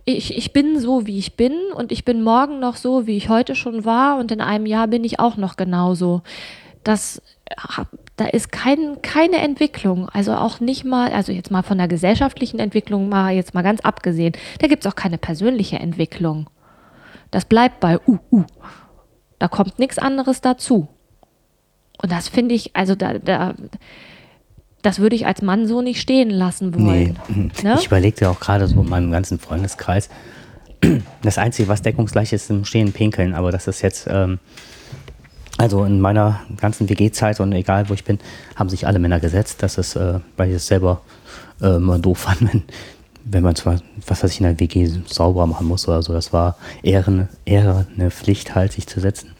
ich, 0.04 0.36
ich 0.36 0.52
bin 0.52 0.78
so, 0.78 1.06
wie 1.06 1.18
ich 1.18 1.36
bin 1.36 1.52
und 1.74 1.92
ich 1.92 2.04
bin 2.04 2.22
morgen 2.22 2.60
noch 2.60 2.76
so, 2.76 3.06
wie 3.06 3.16
ich 3.16 3.28
heute 3.28 3.54
schon 3.54 3.84
war 3.84 4.18
und 4.18 4.32
in 4.32 4.40
einem 4.40 4.64
Jahr 4.64 4.88
bin 4.88 5.04
ich 5.04 5.20
auch 5.20 5.36
noch 5.36 5.56
genauso. 5.56 6.22
Das, 6.82 7.20
da 8.18 8.26
ist 8.26 8.50
kein, 8.50 9.00
keine 9.00 9.36
Entwicklung, 9.36 10.08
also 10.08 10.34
auch 10.34 10.58
nicht 10.58 10.84
mal, 10.84 11.12
also 11.12 11.32
jetzt 11.32 11.50
mal 11.50 11.62
von 11.62 11.78
der 11.78 11.86
gesellschaftlichen 11.86 12.58
Entwicklung 12.58 13.08
mal 13.08 13.32
jetzt 13.32 13.54
mal 13.54 13.62
ganz 13.62 13.80
abgesehen, 13.80 14.32
da 14.58 14.66
gibt 14.66 14.84
es 14.84 14.90
auch 14.90 14.96
keine 14.96 15.18
persönliche 15.18 15.78
Entwicklung. 15.78 16.50
Das 17.30 17.44
bleibt 17.44 17.78
bei 17.80 17.98
uh, 18.06 18.18
uh. 18.32 18.44
Da 19.38 19.46
kommt 19.46 19.78
nichts 19.78 19.98
anderes 19.98 20.40
dazu. 20.40 20.88
Und 22.02 22.10
das 22.10 22.28
finde 22.28 22.56
ich, 22.56 22.74
also 22.74 22.96
da, 22.96 23.18
da, 23.18 23.54
das 24.82 24.98
würde 24.98 25.14
ich 25.14 25.26
als 25.26 25.40
Mann 25.42 25.66
so 25.68 25.80
nicht 25.80 26.00
stehen 26.00 26.30
lassen 26.30 26.74
wollen. 26.74 27.18
Nee. 27.28 27.50
Ne? 27.62 27.76
Ich 27.78 27.86
überlegte 27.86 28.28
auch 28.30 28.40
gerade 28.40 28.66
so 28.66 28.80
in 28.80 28.88
meinem 28.88 29.12
ganzen 29.12 29.38
Freundeskreis. 29.38 30.08
Das 31.22 31.38
Einzige, 31.38 31.68
was 31.68 31.82
deckungsgleich 31.82 32.32
ist, 32.32 32.50
im 32.50 32.64
Stehen 32.64 32.92
pinkeln, 32.92 33.34
aber 33.34 33.52
das 33.52 33.66
ist 33.66 33.82
jetzt, 33.82 34.08
ähm, 34.10 34.38
also 35.58 35.84
in 35.84 36.00
meiner 36.00 36.40
ganzen 36.60 36.88
WG-Zeit 36.88 37.40
und 37.40 37.52
egal 37.52 37.88
wo 37.88 37.94
ich 37.94 38.04
bin, 38.04 38.18
haben 38.54 38.70
sich 38.70 38.86
alle 38.86 39.00
Männer 39.00 39.18
gesetzt. 39.18 39.62
Das 39.62 39.76
ist, 39.76 39.96
äh, 39.96 40.20
weil 40.36 40.50
ich 40.50 40.56
es 40.56 40.66
selber 40.68 41.02
äh, 41.60 41.78
mal 41.78 42.00
doof 42.00 42.18
fand, 42.26 42.52
wenn, 42.52 42.62
wenn 43.24 43.42
man 43.42 43.56
zwar, 43.56 43.80
was 44.06 44.22
weiß 44.22 44.30
ich, 44.30 44.40
in 44.40 44.46
der 44.46 44.58
WG 44.58 44.88
sauber 45.06 45.46
machen 45.46 45.66
muss 45.66 45.86
oder 45.88 46.02
so. 46.02 46.12
Das 46.12 46.32
war 46.32 46.56
eher 46.82 47.06
eine, 47.06 47.28
eher 47.44 47.86
eine 47.96 48.10
Pflicht 48.10 48.54
halt, 48.54 48.72
sich 48.72 48.86
zu 48.86 49.00
setzen. 49.00 49.32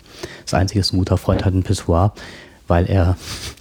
Das 0.45 0.55
Einzige 0.55 0.81
ist, 0.81 0.93
ein 0.93 0.99
guter 0.99 1.17
Freund 1.17 1.45
hat 1.45 1.55
ein 1.55 1.63
Pissoir, 1.63 2.13
weil 2.67 2.87
er 2.87 3.17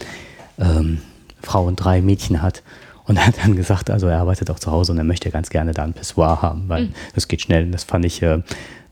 ähm, 0.59 0.99
Frau 1.43 1.65
und 1.65 1.75
drei 1.75 2.01
Mädchen 2.01 2.41
hat. 2.41 2.63
Und 3.05 3.17
er 3.17 3.27
hat 3.27 3.35
dann 3.41 3.55
gesagt, 3.55 3.91
also 3.91 4.07
er 4.07 4.19
arbeitet 4.19 4.49
auch 4.49 4.59
zu 4.59 4.71
Hause 4.71 4.91
und 4.91 4.97
er 4.97 5.03
möchte 5.03 5.29
ganz 5.29 5.49
gerne 5.49 5.73
da 5.73 5.83
ein 5.83 5.93
Pissoir 5.93 6.41
haben, 6.41 6.67
weil 6.67 6.85
mhm. 6.85 6.93
das 7.13 7.27
geht 7.27 7.41
schnell. 7.41 7.69
Das 7.69 7.83
fand 7.83 8.03
ich, 8.03 8.21
äh, 8.23 8.41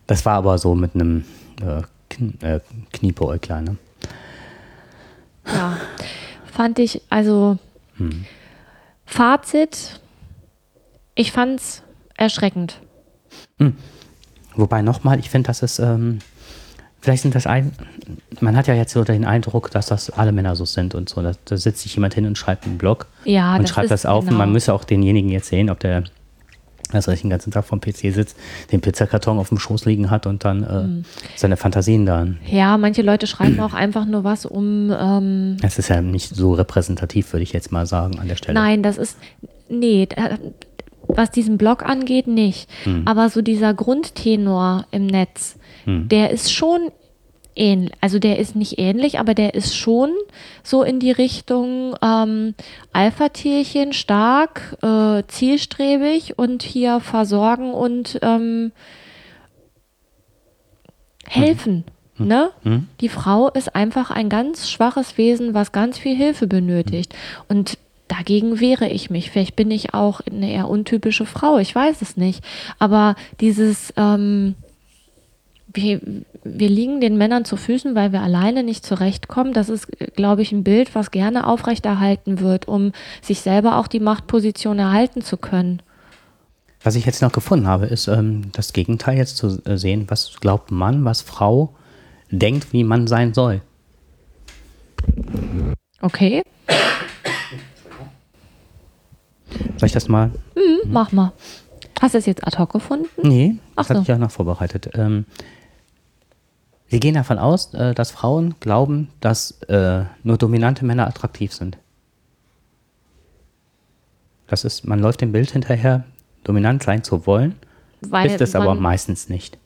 das 0.06 0.24
war 0.24 0.36
aber 0.36 0.60
so 0.60 0.76
mit 0.76 0.94
einem 0.94 1.26
äh, 1.62 1.82
Kn 2.10 2.38
äh, 2.42 2.60
Kniepeäugler, 2.94 3.62
ne? 3.62 3.78
Ja, 5.48 5.78
fand 6.52 6.80
ich, 6.80 7.02
also 7.10 7.58
Hm. 7.98 8.26
Fazit, 9.06 10.00
ich 11.14 11.32
fand's 11.32 11.84
erschreckend. 12.18 12.80
Wobei 14.56 14.82
nochmal, 14.82 15.20
ich 15.20 15.30
finde, 15.30 15.48
dass 15.48 15.62
es, 15.62 15.80
ähm, 15.80 16.20
vielleicht 17.02 17.22
sind 17.24 17.36
das 17.36 17.46
ein, 17.46 17.72
man 18.42 18.58
hat 18.58 18.68
ja 18.68 18.74
jetzt 18.74 18.94
so 18.94 19.04
den 19.04 19.26
Eindruck, 19.26 19.72
dass 19.72 19.86
das 19.86 20.10
alle 20.10 20.32
Männer 20.32 20.56
so 20.56 20.66
sind 20.66 20.96
und 20.96 21.08
so. 21.10 21.22
Da, 21.22 21.34
da 21.46 21.58
sitzt 21.58 21.82
sich 21.84 21.96
jemand 21.96 22.14
hin 22.16 22.26
und 22.26 22.38
schreibt 22.38 22.66
einen 22.66 22.78
Blog 22.78 23.08
Ja, 23.24 23.56
und 23.56 23.70
schreibt 23.70 23.92
das 23.92 24.06
auf 24.06 24.24
und 24.24 24.30
genau. 24.30 24.40
man 24.40 24.52
müsse 24.52 24.74
auch 24.74 24.84
denjenigen 24.84 25.30
jetzt 25.30 25.48
sehen, 25.48 25.70
ob 25.70 25.80
der, 25.80 26.04
weiß 26.94 27.08
ich, 27.10 27.22
den 27.22 27.30
ganzen 27.30 27.52
Tag 27.52 27.66
vom 27.66 27.80
PC 27.82 28.12
sitzt, 28.14 28.38
den 28.72 28.82
Pizzakarton 28.82 29.40
auf 29.40 29.50
dem 29.50 29.58
Schoß 29.60 29.86
liegen 29.86 30.10
hat 30.12 30.26
und 30.28 30.46
dann 30.46 30.64
äh, 30.64 30.84
Mhm. 30.84 31.06
seine 31.36 31.58
Fantasien 31.58 32.06
da. 32.06 32.28
Ja, 32.46 32.78
manche 32.78 33.02
Leute 33.02 33.28
schreiben 33.28 33.60
auch 33.60 33.74
einfach 33.74 34.06
nur 34.06 34.24
was, 34.24 34.46
um 34.46 34.94
ähm, 34.98 35.58
Das 35.62 35.80
ist 35.80 35.90
ja 35.90 36.02
nicht 36.02 36.36
so 36.36 36.54
repräsentativ, 36.54 37.34
würde 37.34 37.44
ich 37.44 37.54
jetzt 37.54 37.72
mal 37.72 37.86
sagen, 37.86 38.20
an 38.20 38.28
der 38.28 38.36
Stelle. 38.36 38.54
Nein, 38.60 38.84
das 38.84 38.98
ist. 38.98 39.18
Nee, 39.70 40.06
da- 40.08 40.38
was 41.08 41.30
diesen 41.32 41.58
Blog 41.58 41.84
angeht, 41.86 42.28
nicht. 42.28 42.68
Hm. 42.84 43.04
Aber 43.06 43.30
so 43.30 43.42
dieser 43.42 43.74
Grundtenor 43.74 44.86
im 44.92 45.06
Netz, 45.06 45.56
Hm. 45.86 46.08
der 46.10 46.32
ist 46.32 46.52
schon 46.52 46.90
ähnlich. 47.56 47.94
Also 48.02 48.20
der 48.20 48.40
ist 48.40 48.56
nicht 48.56 48.80
ähnlich, 48.80 49.20
aber 49.20 49.34
der 49.34 49.54
ist 49.54 49.76
schon 49.76 50.12
so 50.64 50.84
in 50.84 51.00
die 51.00 51.12
Richtung 51.12 51.96
ähm, 52.02 52.56
Alpha-Tierchen, 52.94 53.94
stark, 53.94 54.78
äh, 54.82 55.24
zielstrebig 55.28 56.38
und 56.38 56.64
hier 56.64 57.00
versorgen 57.00 57.74
und 57.74 58.20
ähm, 58.22 58.72
helfen. 61.28 61.84
Ne? 62.18 62.52
Hm? 62.64 62.88
Die 63.02 63.10
Frau 63.10 63.50
ist 63.50 63.76
einfach 63.76 64.10
ein 64.10 64.30
ganz 64.30 64.70
schwaches 64.70 65.18
Wesen, 65.18 65.54
was 65.54 65.72
ganz 65.72 65.98
viel 65.98 66.16
Hilfe 66.16 66.48
benötigt. 66.48 67.14
Und 67.50 67.78
dagegen 68.08 68.60
wehre 68.60 68.88
ich 68.88 69.10
mich. 69.10 69.32
Vielleicht 69.32 69.56
bin 69.56 69.72
ich 69.72 69.94
auch 69.94 70.22
eine 70.22 70.52
eher 70.52 70.70
untypische 70.70 71.26
Frau, 71.26 71.58
ich 71.58 71.74
weiß 71.74 72.02
es 72.02 72.16
nicht. 72.16 72.44
Aber 72.80 73.16
dieses, 73.42 73.94
ähm, 73.98 74.56
wir, 75.76 76.00
wir 76.44 76.70
liegen 76.70 77.02
den 77.02 77.18
Männern 77.18 77.46
zu 77.46 77.58
Füßen, 77.58 77.96
weil 77.96 78.12
wir 78.12 78.22
alleine 78.22 78.64
nicht 78.64 78.86
zurechtkommen, 78.86 79.54
das 79.54 79.70
ist, 79.70 79.88
glaube 80.16 80.42
ich, 80.42 80.52
ein 80.52 80.64
Bild, 80.64 80.96
was 80.96 81.12
gerne 81.12 81.48
aufrechterhalten 81.48 82.40
wird, 82.40 82.68
um 82.68 82.92
sich 83.22 83.42
selber 83.42 83.78
auch 83.78 83.88
die 83.88 84.00
Machtposition 84.00 84.80
erhalten 84.80 85.22
zu 85.22 85.38
können. 85.38 85.82
Was 86.84 86.96
ich 86.96 87.06
jetzt 87.06 87.22
noch 87.22 87.32
gefunden 87.32 87.68
habe, 87.68 87.88
ist 87.88 88.08
ähm, 88.08 88.52
das 88.52 88.72
Gegenteil 88.74 89.18
jetzt 89.18 89.38
zu 89.38 89.60
sehen, 89.78 90.06
was 90.08 90.36
glaubt 90.40 90.72
Mann, 90.72 91.04
was 91.04 91.22
Frau 91.22 91.74
denkt, 92.32 92.74
wie 92.74 92.84
Mann 92.84 93.08
sein 93.08 93.34
soll. 93.34 93.62
Okay, 96.02 96.44
Soll 99.78 99.88
ich 99.88 99.94
das 99.94 100.08
mal? 100.08 100.32
hm, 100.56 100.92
mach 100.92 101.12
mal. 101.12 101.32
Hast 102.02 102.14
du 102.14 102.18
es 102.20 102.26
jetzt 102.26 102.46
ad 102.46 102.58
hoc 102.58 102.72
gefunden? 102.74 103.08
Nee, 103.24 103.56
Ach 103.76 103.84
das 103.84 103.90
hatte 103.90 103.98
so. 104.00 104.02
ich 104.04 104.08
ja 104.10 104.18
noch 104.18 104.32
vorbereitet. 104.32 104.90
Ähm, 104.96 105.26
Sie 106.88 107.00
gehen 107.00 107.16
davon 107.16 107.40
aus, 107.40 107.74
äh, 107.74 107.94
dass 107.94 108.12
Frauen 108.12 108.56
glauben, 108.60 109.10
dass 109.20 109.62
äh, 109.64 110.04
nur 110.24 110.38
dominante 110.38 110.86
Männer 110.86 111.08
attraktiv 111.08 111.54
sind. 111.54 111.78
Das 114.48 114.64
ist, 114.64 114.86
man 114.86 115.00
läuft 115.00 115.22
dem 115.22 115.32
Bild 115.32 115.52
hinterher, 115.52 116.04
dominant 116.44 116.84
sein 116.84 117.04
zu 117.04 117.26
wollen, 117.26 117.56
Weil 118.02 118.30
ist 118.30 118.42
es 118.42 118.56
aber 118.56 118.76
meistens 118.76 119.30
nicht. 119.30 119.58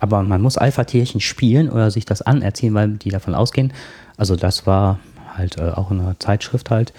Aber 0.00 0.22
man 0.22 0.42
muss 0.42 0.58
Alpha-Tierchen 0.58 1.20
spielen 1.20 1.70
oder 1.70 1.90
sich 1.90 2.04
das 2.04 2.22
anerziehen, 2.22 2.74
weil 2.74 2.90
die 2.90 3.10
davon 3.10 3.34
ausgehen. 3.34 3.72
Also 4.16 4.36
das 4.36 4.66
war 4.66 4.98
halt 5.34 5.58
äh, 5.58 5.70
auch 5.70 5.90
in 5.90 6.00
einer 6.00 6.18
Zeitschrift 6.18 6.70
halt. 6.70 6.92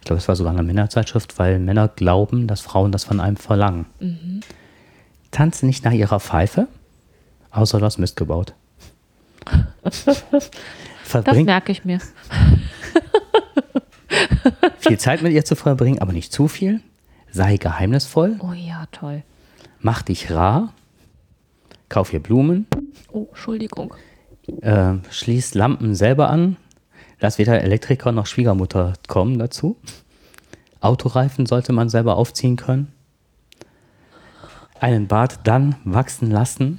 Ich 0.00 0.04
glaube, 0.06 0.18
es 0.18 0.28
war 0.28 0.36
sogar 0.36 0.52
eine 0.52 0.62
Männerzeitschrift, 0.62 1.38
weil 1.38 1.58
Männer 1.58 1.88
glauben, 1.88 2.46
dass 2.46 2.60
Frauen 2.60 2.92
das 2.92 3.04
von 3.04 3.20
einem 3.20 3.36
verlangen. 3.36 3.86
Tanze 5.30 5.66
nicht 5.66 5.84
nach 5.84 5.92
ihrer 5.92 6.20
Pfeife, 6.20 6.68
außer 7.50 7.80
du 7.80 7.84
hast 7.84 7.98
Mist 7.98 8.16
gebaut. 8.16 8.54
Das 9.82 10.04
Verbring 11.04 11.44
merke 11.46 11.72
ich 11.72 11.84
mir. 11.84 11.98
viel 14.78 14.98
Zeit 14.98 15.22
mit 15.22 15.32
ihr 15.32 15.44
zu 15.44 15.56
verbringen, 15.56 16.00
aber 16.00 16.12
nicht 16.12 16.32
zu 16.32 16.48
viel. 16.48 16.80
Sei 17.30 17.56
geheimnisvoll, 17.56 18.36
Oh 18.40 18.52
ja, 18.52 18.86
toll. 18.92 19.22
mach 19.80 20.02
dich 20.02 20.30
rar, 20.30 20.72
kauf 21.88 22.12
ihr 22.12 22.22
Blumen, 22.22 22.66
Oh, 23.12 23.26
Entschuldigung. 23.28 23.94
äh, 24.62 24.94
schließ 25.10 25.54
Lampen 25.54 25.94
selber 25.94 26.30
an, 26.30 26.56
lass 27.20 27.38
weder 27.38 27.60
Elektriker 27.62 28.12
noch 28.12 28.26
Schwiegermutter 28.26 28.94
kommen 29.08 29.38
dazu. 29.38 29.76
Autoreifen 30.80 31.44
sollte 31.46 31.72
man 31.72 31.88
selber 31.90 32.16
aufziehen 32.16 32.56
können. 32.56 32.92
Einen 34.80 35.06
Bart 35.08 35.40
dann 35.44 35.74
wachsen 35.84 36.30
lassen, 36.30 36.78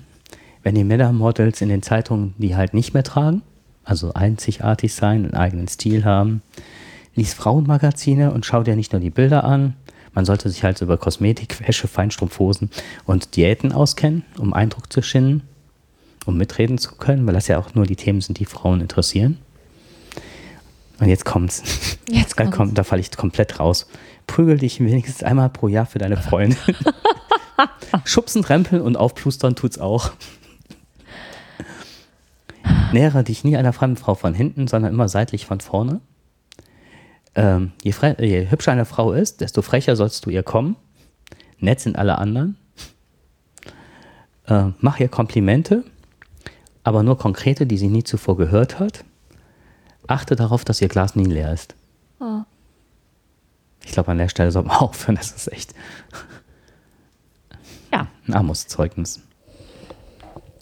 wenn 0.64 0.76
die 0.76 0.84
Männermodels 0.84 1.62
in 1.62 1.70
den 1.70 1.82
Zeitungen 1.82 2.34
die 2.38 2.55
halt 2.55 2.74
nicht 2.74 2.93
mehr 2.93 3.03
tragen, 3.03 3.41
also 3.84 4.14
einzigartig 4.14 4.93
sein, 4.93 5.26
einen 5.26 5.34
eigenen 5.34 5.68
Stil 5.68 6.05
haben. 6.05 6.41
Lies 7.16 7.34
Frauenmagazine 7.34 8.32
und 8.32 8.45
schau 8.45 8.64
dir 8.64 8.76
nicht 8.76 8.91
nur 8.91 9.01
die 9.01 9.10
Bilder 9.10 9.43
an. 9.43 9.76
Man 10.14 10.26
sollte 10.26 10.49
sich 10.49 10.64
halt 10.64 10.82
über 10.82 10.97
Kosmetik, 10.97 11.68
Wäsche, 11.68 11.88
Feinstrumpfhosen 11.88 12.70
und 13.05 13.36
Diäten 13.36 13.72
auskennen, 13.72 14.24
um 14.38 14.53
Eindruck 14.53 14.91
zu 14.91 15.01
schinden, 15.01 15.43
um 16.26 16.38
mitreden 16.38 16.78
zu 16.78 16.95
können, 16.95 17.26
weil 17.26 17.34
das 17.34 17.47
ja 17.47 17.57
auch 17.57 17.74
nur 17.76 17.86
die 17.86 17.95
Themen 17.95 18.22
sind, 18.22 18.39
die 18.39 18.45
Frauen 18.45 18.82
interessieren. 18.82 19.38
Und 20.99 21.07
jetzt 21.07 21.26
kommt's. 21.26 21.97
Jetzt 22.10 22.34
Da, 22.38 22.43
kommt's. 22.43 22.57
kommt, 22.57 22.78
da 22.78 22.84
falle 22.84 23.01
ich 23.01 23.12
komplett 23.12 23.60
raus. 23.60 23.88
Prügel 24.28 24.57
dich 24.57 24.80
wenigstens 24.80 25.24
einmal 25.24 25.49
pro 25.49 25.68
Jahr 25.68 25.86
für 25.86 25.99
deine 25.99 26.18
Freundin. 26.18 26.57
Schubsen, 28.05 28.43
rempeln 28.43 28.82
und 28.82 28.97
aufplustern 28.97 29.55
tut's 29.55 29.80
auch. 29.80 30.12
Nähere 32.91 33.24
dich 33.24 33.43
nie 33.43 33.55
einer 33.57 33.74
fremden 33.74 33.97
Frau 33.97 34.15
von 34.15 34.34
hinten, 34.34 34.67
sondern 34.67 34.93
immer 34.93 35.07
seitlich 35.07 35.45
von 35.45 35.59
vorne. 35.59 36.01
Ähm, 37.36 37.72
je, 37.84 37.93
je 38.20 38.49
hübscher 38.49 38.72
eine 38.72 38.86
Frau 38.86 39.11
ist, 39.11 39.41
desto 39.41 39.61
frecher 39.61 39.95
sollst 39.95 40.26
du 40.26 40.30
ihr 40.30 40.43
kommen. 40.43 40.76
Nett 41.59 41.80
sind 41.80 41.97
alle 41.97 42.17
anderen. 42.17 42.57
Äh, 44.47 44.72
mach 44.80 44.99
ihr 44.99 45.09
Komplimente, 45.09 45.84
aber 46.84 47.03
nur 47.03 47.17
konkrete, 47.17 47.67
die 47.67 47.78
sie 47.78 47.89
nie 47.89 48.03
zuvor 48.03 48.38
gehört 48.38 48.80
hat. 48.80 49.05
Achte 50.07 50.36
darauf, 50.36 50.65
dass 50.65 50.82
ihr 50.82 50.88
Glas 50.88 51.15
nie 51.15 51.26
leer 51.26 51.53
ist. 51.53 51.76
Oh. 52.20 52.41
Ich 53.86 53.91
glaube, 53.91 54.11
an 54.11 54.17
der 54.17 54.30
Stelle 54.30 54.51
sollten 54.51 54.70
wir 54.70 54.82
aufhören. 54.82 55.15
Das 55.15 55.32
ist 55.32 55.51
echt 55.51 55.76
Ja, 57.91 58.07
ein 58.28 58.34
Armutszeugnis. 58.34 59.22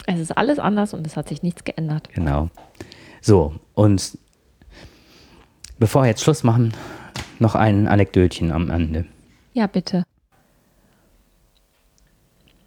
Es 0.08 0.20
ist 0.20 0.36
alles 0.36 0.58
anders 0.58 0.94
und 0.94 1.06
es 1.06 1.16
hat 1.16 1.28
sich 1.28 1.42
nichts 1.42 1.64
geändert. 1.64 2.08
Genau. 2.14 2.48
So, 3.20 3.54
und 3.74 4.16
bevor 5.78 6.02
wir 6.02 6.08
jetzt 6.08 6.22
Schluss 6.22 6.44
machen, 6.44 6.72
noch 7.38 7.54
ein 7.54 7.86
Anekdötchen 7.86 8.50
am 8.52 8.70
Ende. 8.70 9.04
Ja, 9.52 9.66
bitte. 9.66 10.04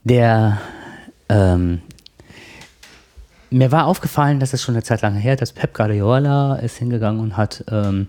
Der, 0.03 0.59
ähm, 1.29 1.81
mir 3.49 3.71
war 3.71 3.85
aufgefallen, 3.87 4.39
das 4.39 4.53
ist 4.53 4.61
schon 4.61 4.75
eine 4.75 4.83
Zeit 4.83 5.01
lang 5.01 5.15
her, 5.15 5.35
dass 5.35 5.51
Pep 5.51 5.73
Guardiola 5.73 6.55
ist 6.55 6.77
hingegangen 6.77 7.21
und 7.21 7.37
hat 7.37 7.63
ähm, 7.69 8.07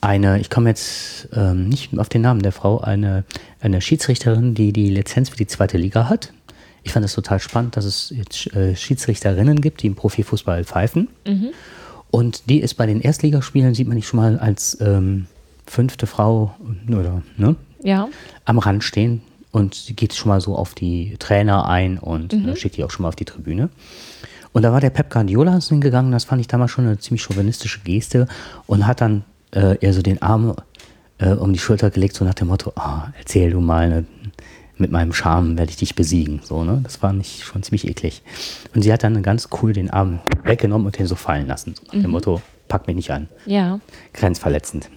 eine, 0.00 0.40
ich 0.40 0.50
komme 0.50 0.68
jetzt 0.70 1.28
ähm, 1.34 1.68
nicht 1.68 1.98
auf 1.98 2.08
den 2.08 2.22
Namen 2.22 2.40
der 2.40 2.52
Frau, 2.52 2.80
eine, 2.80 3.24
eine 3.60 3.80
Schiedsrichterin, 3.80 4.54
die 4.54 4.72
die 4.72 4.90
Lizenz 4.90 5.30
für 5.30 5.36
die 5.36 5.46
zweite 5.46 5.78
Liga 5.78 6.08
hat. 6.08 6.32
Ich 6.86 6.92
fand 6.92 7.04
es 7.04 7.14
total 7.14 7.40
spannend, 7.40 7.76
dass 7.76 7.84
es 7.84 8.10
jetzt 8.16 8.54
äh, 8.54 8.76
Schiedsrichterinnen 8.76 9.60
gibt, 9.60 9.82
die 9.82 9.88
im 9.88 9.96
Profifußball 9.96 10.62
pfeifen. 10.64 11.08
Und 12.12 12.48
die 12.48 12.60
ist 12.60 12.74
bei 12.74 12.86
den 12.86 13.00
Erstligaspielen, 13.00 13.74
sieht 13.74 13.88
man 13.88 13.96
nicht 13.96 14.06
schon 14.06 14.20
mal 14.20 14.38
als 14.38 14.78
ähm, 14.80 15.26
fünfte 15.66 16.06
Frau 16.06 16.54
oder, 16.88 17.22
ne? 17.36 17.56
Ja. 17.82 18.08
am 18.44 18.58
Rand 18.58 18.84
stehen 18.84 19.20
und 19.50 19.74
sie 19.74 19.94
geht 19.94 20.14
schon 20.14 20.28
mal 20.28 20.40
so 20.40 20.54
auf 20.54 20.74
die 20.74 21.16
Trainer 21.18 21.66
ein 21.68 21.98
und 21.98 22.32
äh, 22.32 22.54
schickt 22.54 22.76
die 22.76 22.84
auch 22.84 22.90
schon 22.92 23.02
mal 23.02 23.08
auf 23.08 23.16
die 23.16 23.24
Tribüne. 23.24 23.68
Und 24.52 24.62
da 24.62 24.70
war 24.70 24.80
der 24.80 24.90
Pep 24.90 25.10
Guardiola 25.10 25.58
hingegangen, 25.60 26.12
das 26.12 26.22
fand 26.22 26.40
ich 26.40 26.46
damals 26.46 26.70
schon 26.70 26.86
eine 26.86 26.98
ziemlich 26.98 27.22
chauvinistische 27.24 27.80
Geste 27.80 28.28
und 28.68 28.86
hat 28.86 29.00
dann 29.00 29.24
äh, 29.50 29.76
eher 29.80 29.92
so 29.92 30.02
den 30.02 30.22
Arm 30.22 30.54
äh, 31.18 31.30
um 31.30 31.52
die 31.52 31.58
Schulter 31.58 31.90
gelegt, 31.90 32.14
so 32.14 32.24
nach 32.24 32.34
dem 32.34 32.48
Motto, 32.48 32.72
ah, 32.76 33.08
erzähl 33.18 33.50
du 33.50 33.60
mal, 33.60 33.88
ne, 33.88 34.04
mit 34.78 34.90
meinem 34.92 35.12
Charme 35.12 35.56
werde 35.58 35.70
ich 35.70 35.76
dich 35.76 35.94
besiegen. 35.94 36.40
So, 36.44 36.64
ne? 36.64 36.80
Das 36.84 37.02
war 37.02 37.12
nicht 37.12 37.42
schon 37.44 37.62
ziemlich 37.62 37.86
eklig. 37.88 38.22
Und 38.74 38.82
sie 38.82 38.92
hat 38.92 39.02
dann 39.04 39.22
ganz 39.22 39.48
cool 39.62 39.72
den 39.72 39.90
Arm 39.90 40.20
weggenommen 40.44 40.86
und 40.86 40.98
den 40.98 41.06
so 41.06 41.14
fallen 41.14 41.46
lassen. 41.46 41.74
So 41.74 41.82
nach 41.96 42.02
dem 42.02 42.10
Motto, 42.10 42.42
pack 42.68 42.86
mich 42.86 42.96
nicht 42.96 43.10
an 43.10 43.28
Ja. 43.46 43.80
grenzverletzend. 44.12 44.90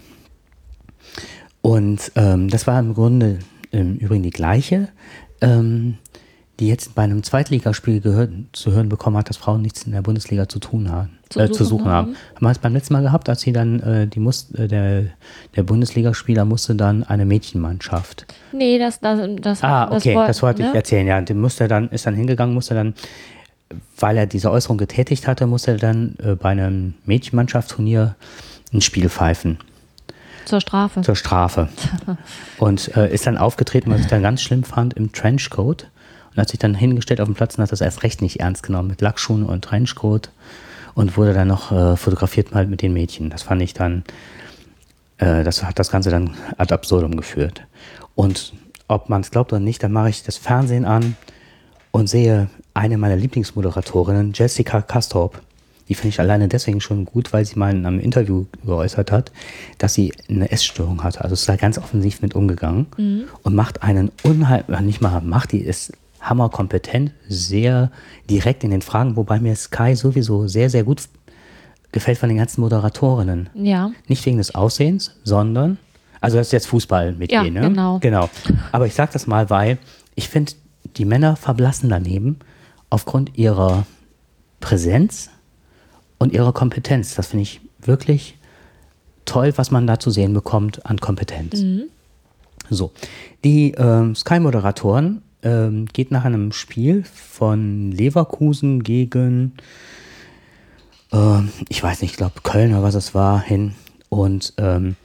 Und 1.61 2.11
ähm, 2.15 2.49
das 2.49 2.67
war 2.67 2.79
im 2.79 2.93
Grunde 2.93 3.39
im 3.71 3.95
Übrigen 3.97 4.23
die 4.23 4.29
gleiche, 4.31 4.89
ähm, 5.41 5.97
die 6.59 6.67
jetzt 6.67 6.93
bei 6.95 7.03
einem 7.03 7.23
Zweitligaspiel 7.23 8.01
gehört, 8.01 8.31
zu 8.51 8.71
hören 8.71 8.89
bekommen 8.89 9.15
hat, 9.17 9.29
dass 9.29 9.37
Frauen 9.37 9.61
nichts 9.61 9.83
in 9.83 9.93
der 9.93 10.01
Bundesliga 10.01 10.49
zu 10.49 10.59
tun 10.59 10.91
haben, 10.91 11.17
Zu 11.29 11.39
äh, 11.39 11.43
suchen 11.47 11.57
zu 11.57 11.63
suchen 11.65 11.85
haben. 11.85 12.07
haben. 12.09 12.15
Wir 12.39 12.49
es 12.49 12.57
beim 12.59 12.73
letzten 12.73 12.93
Mal 12.93 13.01
gehabt, 13.01 13.29
als 13.29 13.41
sie 13.41 13.53
dann, 13.53 13.79
äh, 13.79 14.07
die 14.07 14.19
muss, 14.19 14.51
äh, 14.55 14.67
der, 14.67 15.03
der 15.55 15.63
Bundesligaspieler 15.63 16.43
musste 16.45 16.75
dann 16.75 17.03
eine 17.03 17.25
Mädchenmannschaft. 17.25 18.25
Nee, 18.51 18.77
das, 18.77 18.99
das, 18.99 19.19
das, 19.41 19.63
Ah, 19.63 19.89
okay, 19.91 20.13
das, 20.27 20.41
woll- 20.41 20.49
wollte 20.49 20.63
ich 20.63 20.67
ne? 20.69 20.75
erzählen, 20.75 21.07
ja. 21.07 21.21
Der 21.21 21.35
musste 21.35 21.67
dann, 21.69 21.89
ist 21.89 22.05
dann 22.05 22.13
hingegangen, 22.15 22.53
musste 22.53 22.73
dann, 22.75 22.93
weil 23.97 24.17
er 24.17 24.25
diese 24.27 24.51
Äußerung 24.51 24.77
getätigt 24.77 25.27
hatte, 25.27 25.47
musste 25.47 25.71
er 25.71 25.77
dann 25.77 26.15
äh, 26.21 26.35
bei 26.35 26.49
einem 26.49 26.95
Mädchenmannschaftsturnier 27.05 28.15
ein 28.73 28.81
Spiel 28.81 29.07
pfeifen. 29.09 29.59
Zur 30.45 30.59
Strafe. 30.61 31.01
zur 31.01 31.15
Strafe. 31.15 31.69
Und 32.57 32.95
äh, 32.97 33.13
ist 33.13 33.27
dann 33.27 33.37
aufgetreten, 33.37 33.91
was 33.91 34.01
ich 34.01 34.07
dann 34.07 34.23
ganz 34.23 34.41
schlimm 34.41 34.63
fand, 34.63 34.93
im 34.95 35.11
Trenchcoat. 35.11 35.87
Und 36.31 36.37
hat 36.37 36.49
sich 36.49 36.59
dann 36.59 36.75
hingestellt 36.75 37.21
auf 37.21 37.27
dem 37.27 37.35
Platz 37.35 37.57
und 37.57 37.63
hat 37.63 37.71
das 37.71 37.81
erst 37.81 38.03
recht 38.03 38.21
nicht 38.21 38.39
ernst 38.39 38.63
genommen 38.63 38.89
mit 38.89 39.01
Lackschuhen 39.01 39.43
und 39.43 39.63
Trenchcoat 39.63 40.29
und 40.93 41.17
wurde 41.17 41.33
dann 41.33 41.47
noch 41.47 41.71
äh, 41.71 41.95
fotografiert 41.95 42.53
mal 42.53 42.67
mit 42.67 42.81
den 42.81 42.93
Mädchen. 42.93 43.29
Das 43.29 43.43
fand 43.43 43.61
ich 43.61 43.73
dann, 43.73 44.03
äh, 45.17 45.43
das 45.43 45.63
hat 45.63 45.79
das 45.79 45.91
Ganze 45.91 46.09
dann 46.09 46.31
ad 46.57 46.73
absurdum 46.73 47.15
geführt. 47.15 47.63
Und 48.15 48.53
ob 48.87 49.09
man 49.09 49.21
es 49.21 49.31
glaubt 49.31 49.53
oder 49.53 49.59
nicht, 49.59 49.81
dann 49.81 49.91
mache 49.91 50.09
ich 50.09 50.23
das 50.23 50.37
Fernsehen 50.37 50.85
an 50.85 51.15
und 51.91 52.07
sehe 52.07 52.49
eine 52.73 52.97
meiner 52.97 53.15
Lieblingsmoderatorinnen, 53.15 54.33
Jessica 54.33 54.81
Kastorp. 54.81 55.41
Die 55.87 55.95
finde 55.95 56.09
ich 56.09 56.19
alleine 56.19 56.47
deswegen 56.47 56.81
schon 56.81 57.05
gut, 57.05 57.33
weil 57.33 57.45
sie 57.45 57.57
mal 57.57 57.71
in 57.71 57.85
einem 57.85 57.99
Interview 57.99 58.45
geäußert 58.63 59.11
hat, 59.11 59.31
dass 59.79 59.95
sie 59.95 60.13
eine 60.29 60.51
Essstörung 60.51 61.03
hatte. 61.03 61.21
Also 61.21 61.33
ist 61.33 61.49
da 61.49 61.55
ganz 61.55 61.79
offensiv 61.79 62.21
mit 62.21 62.35
umgegangen 62.35 62.85
und 63.41 63.55
macht 63.55 63.81
einen 63.81 64.11
unheimlich, 64.21 64.79
nicht 64.81 65.01
mal 65.01 65.19
macht, 65.21 65.51
die 65.51 65.61
ist 65.61 65.93
hammerkompetent, 66.21 67.11
sehr 67.27 67.91
direkt 68.29 68.63
in 68.63 68.71
den 68.71 68.81
Fragen, 68.81 69.15
wobei 69.15 69.39
mir 69.39 69.55
Sky 69.55 69.95
sowieso 69.95 70.47
sehr, 70.47 70.69
sehr 70.69 70.83
gut 70.83 71.03
gefällt 71.91 72.17
von 72.17 72.29
den 72.29 72.37
ganzen 72.37 72.61
Moderatorinnen. 72.61 73.49
Ja. 73.53 73.91
Nicht 74.07 74.25
wegen 74.25 74.37
des 74.37 74.53
Aussehens, 74.53 75.15
sondern, 75.23 75.77
also 76.21 76.37
das 76.37 76.47
ist 76.47 76.53
jetzt 76.53 76.67
Fußball 76.67 77.13
mit 77.13 77.31
Ja, 77.31 77.43
ihr, 77.43 77.51
ne? 77.51 77.61
genau. 77.61 77.99
Genau. 77.99 78.29
Aber 78.71 78.85
ich 78.85 78.93
sage 78.93 79.11
das 79.13 79.27
mal, 79.27 79.49
weil 79.49 79.77
ich 80.15 80.29
finde, 80.29 80.53
die 80.97 81.05
Männer 81.05 81.35
verblassen 81.35 81.89
daneben 81.89 82.39
aufgrund 82.89 83.37
ihrer 83.37 83.85
Präsenz 84.59 85.29
und 86.17 86.33
ihrer 86.33 86.53
Kompetenz. 86.53 87.15
Das 87.15 87.27
finde 87.27 87.43
ich 87.43 87.61
wirklich 87.81 88.37
toll, 89.25 89.53
was 89.55 89.71
man 89.71 89.87
da 89.87 89.99
zu 89.99 90.09
sehen 90.09 90.33
bekommt 90.33 90.85
an 90.85 90.99
Kompetenz. 90.99 91.63
So, 92.69 92.91
die 93.43 93.71
ähm, 93.77 94.15
Sky-Moderatoren 94.15 95.21
ähm, 95.43 95.85
geht 95.87 96.11
nach 96.11 96.25
einem 96.25 96.51
Spiel 96.51 97.03
von 97.03 97.91
Leverkusen 97.91 98.83
gegen, 98.83 99.53
ähm, 101.11 101.49
ich 101.69 101.81
weiß 101.81 102.01
nicht, 102.01 102.11
ich 102.11 102.17
glaube 102.17 102.41
Köln 102.43 102.73
oder 102.73 102.83
was 102.83 102.95
es 102.95 103.15
war, 103.15 103.41
hin. 103.41 103.75
Und 104.09 104.53
ähm, 104.57 104.95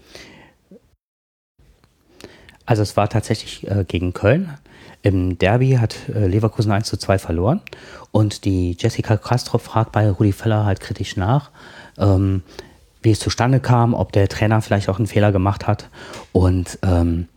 also 2.67 2.83
es 2.83 2.97
war 2.97 3.09
tatsächlich 3.09 3.69
äh, 3.69 3.85
gegen 3.87 4.13
Köln. 4.13 4.55
Im 5.03 5.39
Derby 5.39 5.73
hat 5.73 6.09
äh, 6.09 6.27
Leverkusen 6.27 6.73
1 6.73 6.89
zu 6.89 6.97
2 6.97 7.19
verloren. 7.19 7.61
Und 8.11 8.45
die 8.47 8.77
Jessica 8.79 9.17
Castro 9.17 9.59
fragt 9.59 9.93
bei 9.93 10.09
Rudi 10.11 10.33
Völler 10.33 10.65
halt 10.65 10.81
kritisch 10.81 11.17
nach, 11.17 11.51
ähm, 11.99 12.43
wie 13.03 13.11
es 13.11 13.19
zustande 13.19 13.61
kam, 13.61 13.93
ob 13.93 14.13
der 14.13 14.29
Trainer 14.29 14.63
vielleicht 14.63 14.89
auch 14.89 14.97
einen 14.97 15.07
Fehler 15.07 15.31
gemacht 15.31 15.67
hat. 15.67 15.91
Und 16.33 16.79
ähm, 16.83 17.29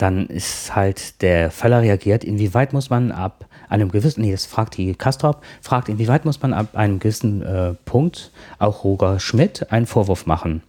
dann 0.00 0.26
ist 0.26 0.74
halt 0.74 1.20
der 1.20 1.50
Völler 1.50 1.82
reagiert, 1.82 2.24
inwieweit 2.24 2.72
muss 2.72 2.88
man 2.88 3.12
ab 3.12 3.46
einem 3.68 3.90
gewissen, 3.90 4.22
nee, 4.22 4.32
das 4.32 4.46
fragt 4.46 4.76
die 4.76 4.94
Kastrop, 4.94 5.42
fragt, 5.60 5.88
inwieweit 5.88 6.24
muss 6.24 6.40
man 6.40 6.54
ab 6.54 6.74
einem 6.74 6.98
gewissen 6.98 7.42
äh, 7.42 7.74
Punkt 7.84 8.32
auch 8.58 8.82
Roger 8.84 9.20
Schmidt 9.20 9.70
einen 9.70 9.86
Vorwurf 9.86 10.26
machen. 10.26 10.62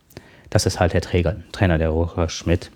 Das 0.50 0.66
ist 0.66 0.80
halt 0.80 0.94
der 0.94 1.02
Träger, 1.02 1.38
Trainer, 1.54 1.78
der 1.78 1.90
Roger 1.90 2.28
Schmidt. 2.28 2.72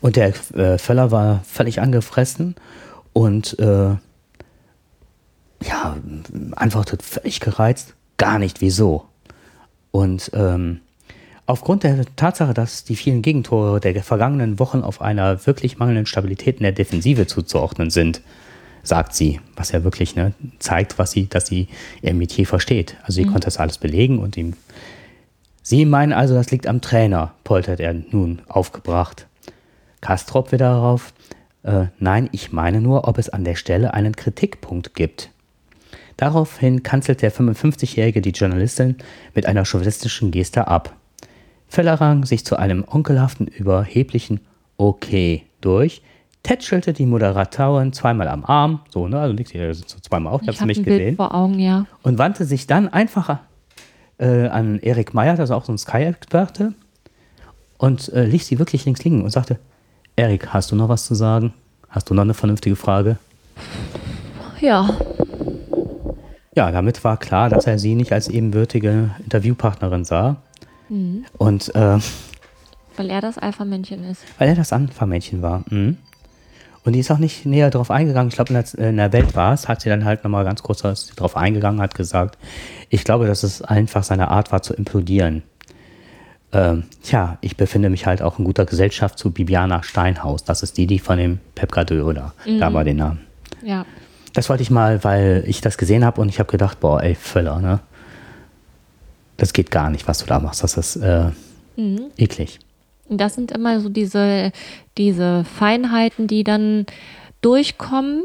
Und 0.00 0.16
der 0.16 0.34
äh, 0.54 0.78
Völler 0.78 1.10
war 1.10 1.42
völlig 1.44 1.80
angefressen 1.80 2.54
und 3.12 3.58
äh, 3.58 3.96
ja, 5.62 5.96
antwortet 6.54 7.02
völlig 7.02 7.40
gereizt, 7.40 7.94
gar 8.18 8.38
nicht, 8.38 8.60
wieso. 8.60 9.06
Und 9.90 10.30
ähm, 10.34 10.80
aufgrund 11.48 11.82
der 11.82 12.04
Tatsache, 12.14 12.52
dass 12.52 12.84
die 12.84 12.94
vielen 12.94 13.22
Gegentore 13.22 13.80
der 13.80 14.02
vergangenen 14.02 14.58
Wochen 14.58 14.82
auf 14.82 15.00
einer 15.00 15.46
wirklich 15.46 15.78
mangelnden 15.78 16.06
Stabilität 16.06 16.58
in 16.58 16.62
der 16.62 16.72
Defensive 16.72 17.26
zuzuordnen 17.26 17.88
sind, 17.88 18.20
sagt 18.82 19.14
sie, 19.14 19.40
was 19.56 19.72
ja 19.72 19.82
wirklich 19.82 20.14
ne, 20.14 20.34
zeigt, 20.58 20.98
was 20.98 21.10
sie, 21.10 21.26
dass 21.26 21.46
sie 21.46 21.68
ihr 22.02 22.12
Metier 22.12 22.46
versteht. 22.46 22.96
Also 23.02 23.14
sie 23.14 23.24
konnte 23.24 23.46
das 23.46 23.56
alles 23.56 23.78
belegen 23.78 24.18
und 24.18 24.36
ihm. 24.36 24.54
Sie 25.62 25.86
meinen 25.86 26.12
also, 26.12 26.34
das 26.34 26.50
liegt 26.50 26.66
am 26.66 26.82
Trainer, 26.82 27.32
poltert 27.44 27.80
er 27.80 27.94
nun 27.94 28.42
aufgebracht. 28.46 29.26
Kastrop 30.02 30.52
wieder 30.52 30.70
darauf, 30.70 31.14
äh, 31.62 31.86
nein, 31.98 32.28
ich 32.30 32.52
meine 32.52 32.82
nur, 32.82 33.08
ob 33.08 33.16
es 33.16 33.30
an 33.30 33.44
der 33.44 33.54
Stelle 33.54 33.94
einen 33.94 34.14
Kritikpunkt 34.14 34.94
gibt. 34.94 35.30
Daraufhin 36.18 36.82
kanzelt 36.82 37.22
der 37.22 37.32
55-Jährige 37.32 38.20
die 38.20 38.30
Journalistin 38.30 38.96
mit 39.34 39.46
einer 39.46 39.64
chauvinistischen 39.64 40.30
Geste 40.30 40.68
ab. 40.68 40.94
Feller 41.68 41.94
rang 41.94 42.24
sich 42.24 42.44
zu 42.44 42.56
einem 42.56 42.84
onkelhaften, 42.86 43.46
überheblichen 43.46 44.40
Okay 44.76 45.44
durch, 45.60 46.02
tätschelte 46.42 46.92
die 46.92 47.06
Moderatorin 47.06 47.92
zweimal 47.92 48.28
am 48.28 48.44
Arm, 48.44 48.80
so, 48.90 49.08
ne, 49.08 49.20
also 49.20 49.34
liegt 49.34 49.50
hier 49.50 49.74
so 49.74 49.84
zweimal 49.84 50.32
auf, 50.32 50.42
ich 50.42 50.48
hab's 50.48 50.60
habe 50.60 50.68
nicht 50.68 50.78
ein 50.78 50.84
Bild 50.84 50.98
gesehen, 50.98 51.16
vor 51.16 51.34
Augen, 51.34 51.58
ja. 51.58 51.86
und 52.02 52.18
wandte 52.18 52.44
sich 52.44 52.66
dann 52.66 52.88
einfach 52.88 53.38
äh, 54.18 54.46
an 54.46 54.78
Erik 54.78 55.14
Meyer, 55.14 55.36
das 55.36 55.50
ist 55.50 55.54
auch 55.54 55.64
so 55.64 55.72
ein 55.72 55.78
Sky-Experte, 55.78 56.74
und 57.76 58.12
äh, 58.12 58.24
ließ 58.24 58.46
sie 58.46 58.58
wirklich 58.58 58.84
links 58.84 59.04
liegen 59.04 59.22
und 59.22 59.30
sagte, 59.30 59.58
Erik, 60.16 60.52
hast 60.52 60.72
du 60.72 60.76
noch 60.76 60.88
was 60.88 61.06
zu 61.06 61.14
sagen? 61.14 61.52
Hast 61.88 62.10
du 62.10 62.14
noch 62.14 62.22
eine 62.22 62.34
vernünftige 62.34 62.76
Frage? 62.76 63.18
Ja, 64.60 64.88
Ja, 66.56 66.72
damit 66.72 67.04
war 67.04 67.16
klar, 67.18 67.48
dass 67.48 67.68
er 67.68 67.78
sie 67.78 67.94
nicht 67.94 68.12
als 68.12 68.26
ebenbürtige 68.26 69.10
Interviewpartnerin 69.22 70.04
sah. 70.04 70.38
Und 71.36 71.74
äh, 71.74 71.98
weil 72.96 73.10
er 73.10 73.20
das 73.20 73.38
Alpha-Männchen 73.38 74.04
ist. 74.04 74.22
weil 74.38 74.48
er 74.48 74.54
das 74.56 74.72
Anfahrmädchen 74.72 75.42
war. 75.42 75.62
Mhm. 75.70 75.98
Und 76.84 76.92
die 76.94 77.00
ist 77.00 77.10
auch 77.10 77.18
nicht 77.18 77.44
näher 77.44 77.70
darauf 77.70 77.90
eingegangen. 77.90 78.28
Ich 78.28 78.34
glaube, 78.36 78.54
in, 78.54 78.62
der- 78.62 78.88
in 78.88 78.96
der 78.96 79.12
Welt 79.12 79.36
war 79.36 79.52
es, 79.52 79.68
hat 79.68 79.82
sie 79.82 79.88
dann 79.90 80.04
halt 80.04 80.24
nochmal 80.24 80.44
ganz 80.44 80.62
kurz 80.62 80.82
darauf 81.14 81.36
eingegangen, 81.36 81.80
hat 81.82 81.94
gesagt, 81.94 82.38
ich 82.88 83.04
glaube, 83.04 83.26
dass 83.26 83.42
es 83.42 83.60
einfach 83.62 84.02
seine 84.02 84.28
Art 84.30 84.50
war 84.52 84.62
zu 84.62 84.72
implodieren. 84.74 85.42
Ähm, 86.50 86.84
tja, 87.02 87.36
ich 87.42 87.58
befinde 87.58 87.90
mich 87.90 88.06
halt 88.06 88.22
auch 88.22 88.38
in 88.38 88.44
guter 88.46 88.64
Gesellschaft 88.64 89.18
zu 89.18 89.30
Bibiana 89.32 89.82
Steinhaus. 89.82 90.44
Das 90.44 90.62
ist 90.62 90.78
die, 90.78 90.86
die 90.86 90.98
von 90.98 91.18
dem 91.18 91.40
Pep 91.54 91.72
Guardiola, 91.72 92.32
da 92.58 92.72
war 92.72 92.84
den 92.84 92.96
Namen. 92.96 93.20
Ja. 93.62 93.84
Das 94.32 94.48
wollte 94.48 94.62
ich 94.62 94.70
mal, 94.70 95.04
weil 95.04 95.44
ich 95.46 95.60
das 95.60 95.76
gesehen 95.76 96.04
habe 96.06 96.20
und 96.22 96.30
ich 96.30 96.38
habe 96.38 96.50
gedacht, 96.50 96.80
boah, 96.80 97.02
ey, 97.02 97.14
Völler, 97.14 97.58
ne? 97.60 97.80
Das 99.38 99.54
geht 99.54 99.70
gar 99.70 99.88
nicht, 99.88 100.06
was 100.06 100.18
du 100.18 100.26
da 100.26 100.40
machst. 100.40 100.62
Das 100.62 100.76
ist 100.76 100.96
äh, 100.96 101.30
eklig. 102.18 102.58
Und 103.08 103.18
das 103.20 103.34
sind 103.34 103.52
immer 103.52 103.80
so 103.80 103.88
diese, 103.88 104.52
diese 104.98 105.44
Feinheiten, 105.44 106.26
die 106.26 106.44
dann 106.44 106.84
durchkommen, 107.40 108.24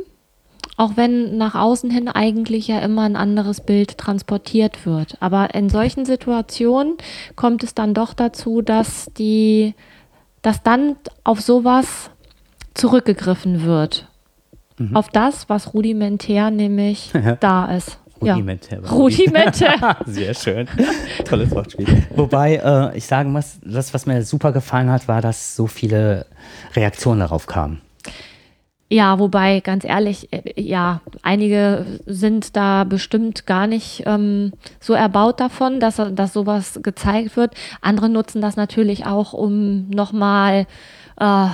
auch 0.76 0.98
wenn 0.98 1.38
nach 1.38 1.56
außen 1.56 1.90
hin 1.90 2.10
eigentlich 2.10 2.68
ja 2.68 2.80
immer 2.80 3.04
ein 3.04 3.16
anderes 3.16 3.62
Bild 3.62 3.98
transportiert 3.98 4.86
wird. 4.86 5.18
Aber 5.22 5.54
in 5.54 5.70
solchen 5.70 6.04
Situationen 6.06 6.98
kommt 7.36 7.64
es 7.64 7.76
dann 7.76 7.94
doch 7.94 8.14
dazu, 8.14 8.62
dass 8.62 9.06
die, 9.18 9.76
dass 10.42 10.64
dann 10.64 10.96
auf 11.24 11.40
sowas 11.40 12.10
zurückgegriffen 12.74 13.64
wird. 13.64 14.10
Auf 14.94 15.10
das, 15.10 15.48
was 15.48 15.76
rudimentär 15.76 16.50
nämlich 16.50 17.12
da 17.40 17.74
ist. 17.74 18.00
Rudimentär. 18.32 18.82
Ja. 18.84 18.90
Rudimentär. 18.90 19.98
Sehr 20.06 20.34
schön. 20.34 20.68
Tolles 21.26 21.52
Wortspiel. 21.52 21.88
Wobei 22.16 22.56
äh, 22.56 22.98
ich 22.98 23.06
sagen 23.06 23.32
muss, 23.32 23.60
das, 23.64 23.94
was 23.94 24.06
mir 24.06 24.24
super 24.24 24.52
gefallen 24.52 24.90
hat, 24.90 25.08
war, 25.08 25.22
dass 25.22 25.56
so 25.56 25.68
viele 25.68 26.26
Reaktionen 26.76 27.22
darauf 27.22 27.48
kamen. 27.48 27.82
Ja, 28.90 29.18
wobei, 29.18 29.60
ganz 29.60 29.86
ehrlich, 29.86 30.32
äh, 30.32 30.62
ja, 30.62 31.02
einige 31.24 31.84
sind 32.06 32.56
da 32.56 32.84
bestimmt 32.84 33.48
gar 33.48 33.66
nicht 33.66 34.04
ähm, 34.06 34.52
so 34.80 34.94
erbaut 34.94 35.40
davon, 35.40 35.80
dass, 35.80 36.00
dass 36.12 36.34
sowas 36.34 36.80
gezeigt 36.84 37.36
wird. 37.36 37.56
Andere 37.82 38.08
nutzen 38.08 38.40
das 38.40 38.56
natürlich 38.56 39.08
auch, 39.08 39.34
um 39.34 39.90
nochmal 39.90 40.68
äh, 41.20 41.48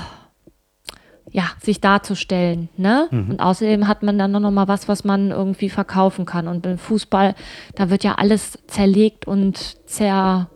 ja, 1.32 1.44
sich 1.62 1.82
darzustellen. 1.82 2.70
Ne? 2.78 3.08
Und 3.12 3.40
außerdem 3.40 3.88
hat 3.88 4.04
man 4.04 4.18
dann 4.18 4.32
noch 4.32 4.52
mal 4.52 4.68
was, 4.68 4.88
was 4.88 5.04
man 5.04 5.32
irgendwie 5.32 5.70
verkaufen 5.70 6.26
kann. 6.26 6.48
Und 6.48 6.62
beim 6.62 6.78
Fußball, 6.78 7.36
da 7.76 7.90
wird 7.90 8.04
ja 8.04 8.16
alles 8.16 8.58
zerlegt 8.68 9.28
und 9.28 9.78
zer, 9.88 10.50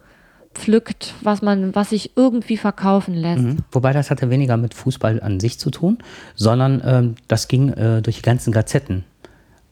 pflückt, 0.54 1.14
was 1.22 1.42
man, 1.42 1.76
was 1.76 1.90
sich 1.90 2.12
irgendwie 2.16 2.58
verkaufen 2.58 3.16
lässt. 3.16 3.44
Mhm. 3.44 3.58
Wobei 3.72 3.94
das 3.94 4.12
hatte 4.12 4.30
weniger 4.30 4.58
mit 4.58 4.74
Fußball 4.74 5.22
an 5.22 5.40
sich 5.40 5.60
zu 5.60 5.72
tun, 5.72 5.98
sondern 6.36 6.82
ähm, 6.86 7.16
das 7.28 7.48
ging 7.48 7.70
äh, 7.70 8.02
durch 8.02 8.18
die 8.18 8.22
ganzen 8.22 8.52
Gazetten. 8.52 9.04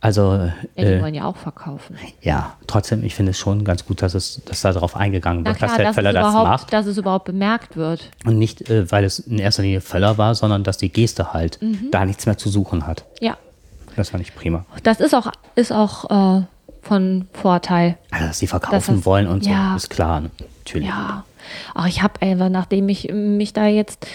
Also, 0.03 0.33
ja, 0.33 0.51
die 0.75 0.81
äh, 0.81 1.01
wollen 1.01 1.13
ja 1.13 1.25
auch 1.25 1.37
verkaufen. 1.37 1.95
Ja, 2.23 2.55
trotzdem, 2.65 3.03
ich 3.03 3.13
finde 3.13 3.31
es 3.31 3.37
schon 3.37 3.63
ganz 3.63 3.85
gut, 3.85 4.01
dass 4.01 4.15
es, 4.15 4.41
dass 4.45 4.61
da 4.61 4.73
darauf 4.73 4.95
eingegangen 4.95 5.45
wird, 5.45 5.57
klar, 5.57 5.69
dass 5.69 5.77
der 5.77 5.93
Völler 5.93 6.11
das 6.11 6.33
macht. 6.33 6.73
Dass 6.73 6.87
es 6.87 6.97
überhaupt 6.97 7.25
bemerkt 7.25 7.77
wird. 7.77 8.09
Und 8.25 8.39
nicht, 8.39 8.67
äh, 8.67 8.91
weil 8.91 9.03
es 9.03 9.19
in 9.19 9.37
erster 9.37 9.61
Linie 9.61 9.79
Völler 9.79 10.17
war, 10.17 10.33
sondern 10.33 10.63
dass 10.63 10.79
die 10.79 10.91
Geste 10.91 11.33
halt 11.33 11.61
mhm. 11.61 11.89
da 11.91 12.03
nichts 12.03 12.25
mehr 12.25 12.35
zu 12.35 12.49
suchen 12.49 12.87
hat. 12.87 13.05
Ja. 13.19 13.37
Das 13.95 14.09
fand 14.09 14.23
ich 14.23 14.33
prima. 14.33 14.65
Das 14.81 14.99
ist 14.99 15.13
auch, 15.13 15.31
ist 15.53 15.71
auch 15.71 16.39
äh, 16.39 16.45
von 16.81 17.27
Vorteil. 17.33 17.97
Also, 18.09 18.25
dass 18.25 18.39
sie 18.39 18.47
verkaufen 18.47 18.95
das, 18.95 19.05
wollen 19.05 19.27
und 19.27 19.45
ja. 19.45 19.71
so, 19.71 19.77
ist 19.77 19.89
klar, 19.91 20.23
natürlich. 20.65 20.87
Ja. 20.87 21.25
Ach, 21.75 21.87
ich 21.87 22.01
habe 22.01 22.19
einfach, 22.21 22.49
nachdem 22.49 22.89
ich 22.89 23.11
mich 23.13 23.53
da 23.53 23.67
jetzt 23.67 24.07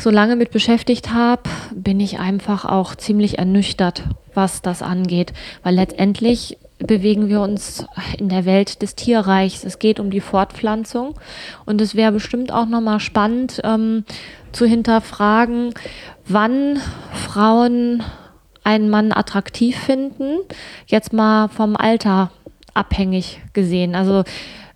so 0.00 0.10
lange 0.10 0.36
mit 0.36 0.50
beschäftigt 0.50 1.12
habe, 1.12 1.42
bin 1.74 2.00
ich 2.00 2.18
einfach 2.18 2.64
auch 2.64 2.94
ziemlich 2.94 3.38
ernüchtert, 3.38 4.04
was 4.34 4.62
das 4.62 4.82
angeht. 4.82 5.32
Weil 5.62 5.74
letztendlich 5.74 6.58
bewegen 6.78 7.28
wir 7.28 7.40
uns 7.42 7.84
in 8.18 8.28
der 8.28 8.46
Welt 8.46 8.82
des 8.82 8.94
Tierreichs. 8.94 9.64
Es 9.64 9.78
geht 9.78 10.00
um 10.00 10.10
die 10.10 10.20
Fortpflanzung. 10.20 11.14
Und 11.66 11.80
es 11.80 11.94
wäre 11.94 12.12
bestimmt 12.12 12.52
auch 12.52 12.66
nochmal 12.66 13.00
spannend 13.00 13.60
ähm, 13.64 14.04
zu 14.52 14.64
hinterfragen, 14.64 15.74
wann 16.26 16.78
Frauen 17.12 18.02
einen 18.64 18.88
Mann 18.88 19.12
attraktiv 19.12 19.76
finden. 19.76 20.38
Jetzt 20.86 21.12
mal 21.12 21.48
vom 21.48 21.76
Alter 21.76 22.30
abhängig 22.74 23.40
gesehen. 23.52 23.94
Also 23.94 24.24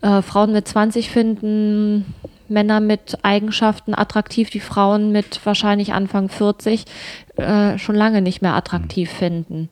äh, 0.03 0.21
Frauen 0.23 0.53
mit 0.53 0.69
20 0.69 1.11
finden 1.11 2.15
Männer 2.49 2.81
mit 2.81 3.19
Eigenschaften 3.23 3.95
attraktiv, 3.95 4.51
die 4.51 4.61
Frauen 4.61 5.13
mit 5.13 5.41
wahrscheinlich 5.45 5.93
Anfang 5.93 6.29
40 6.29 6.85
äh, 7.37 7.79
schon 7.79 7.95
lange 7.95 8.23
nicht 8.23 8.43
mehr 8.43 8.55
attraktiv 8.55 9.13
mhm. 9.13 9.17
finden. 9.17 9.69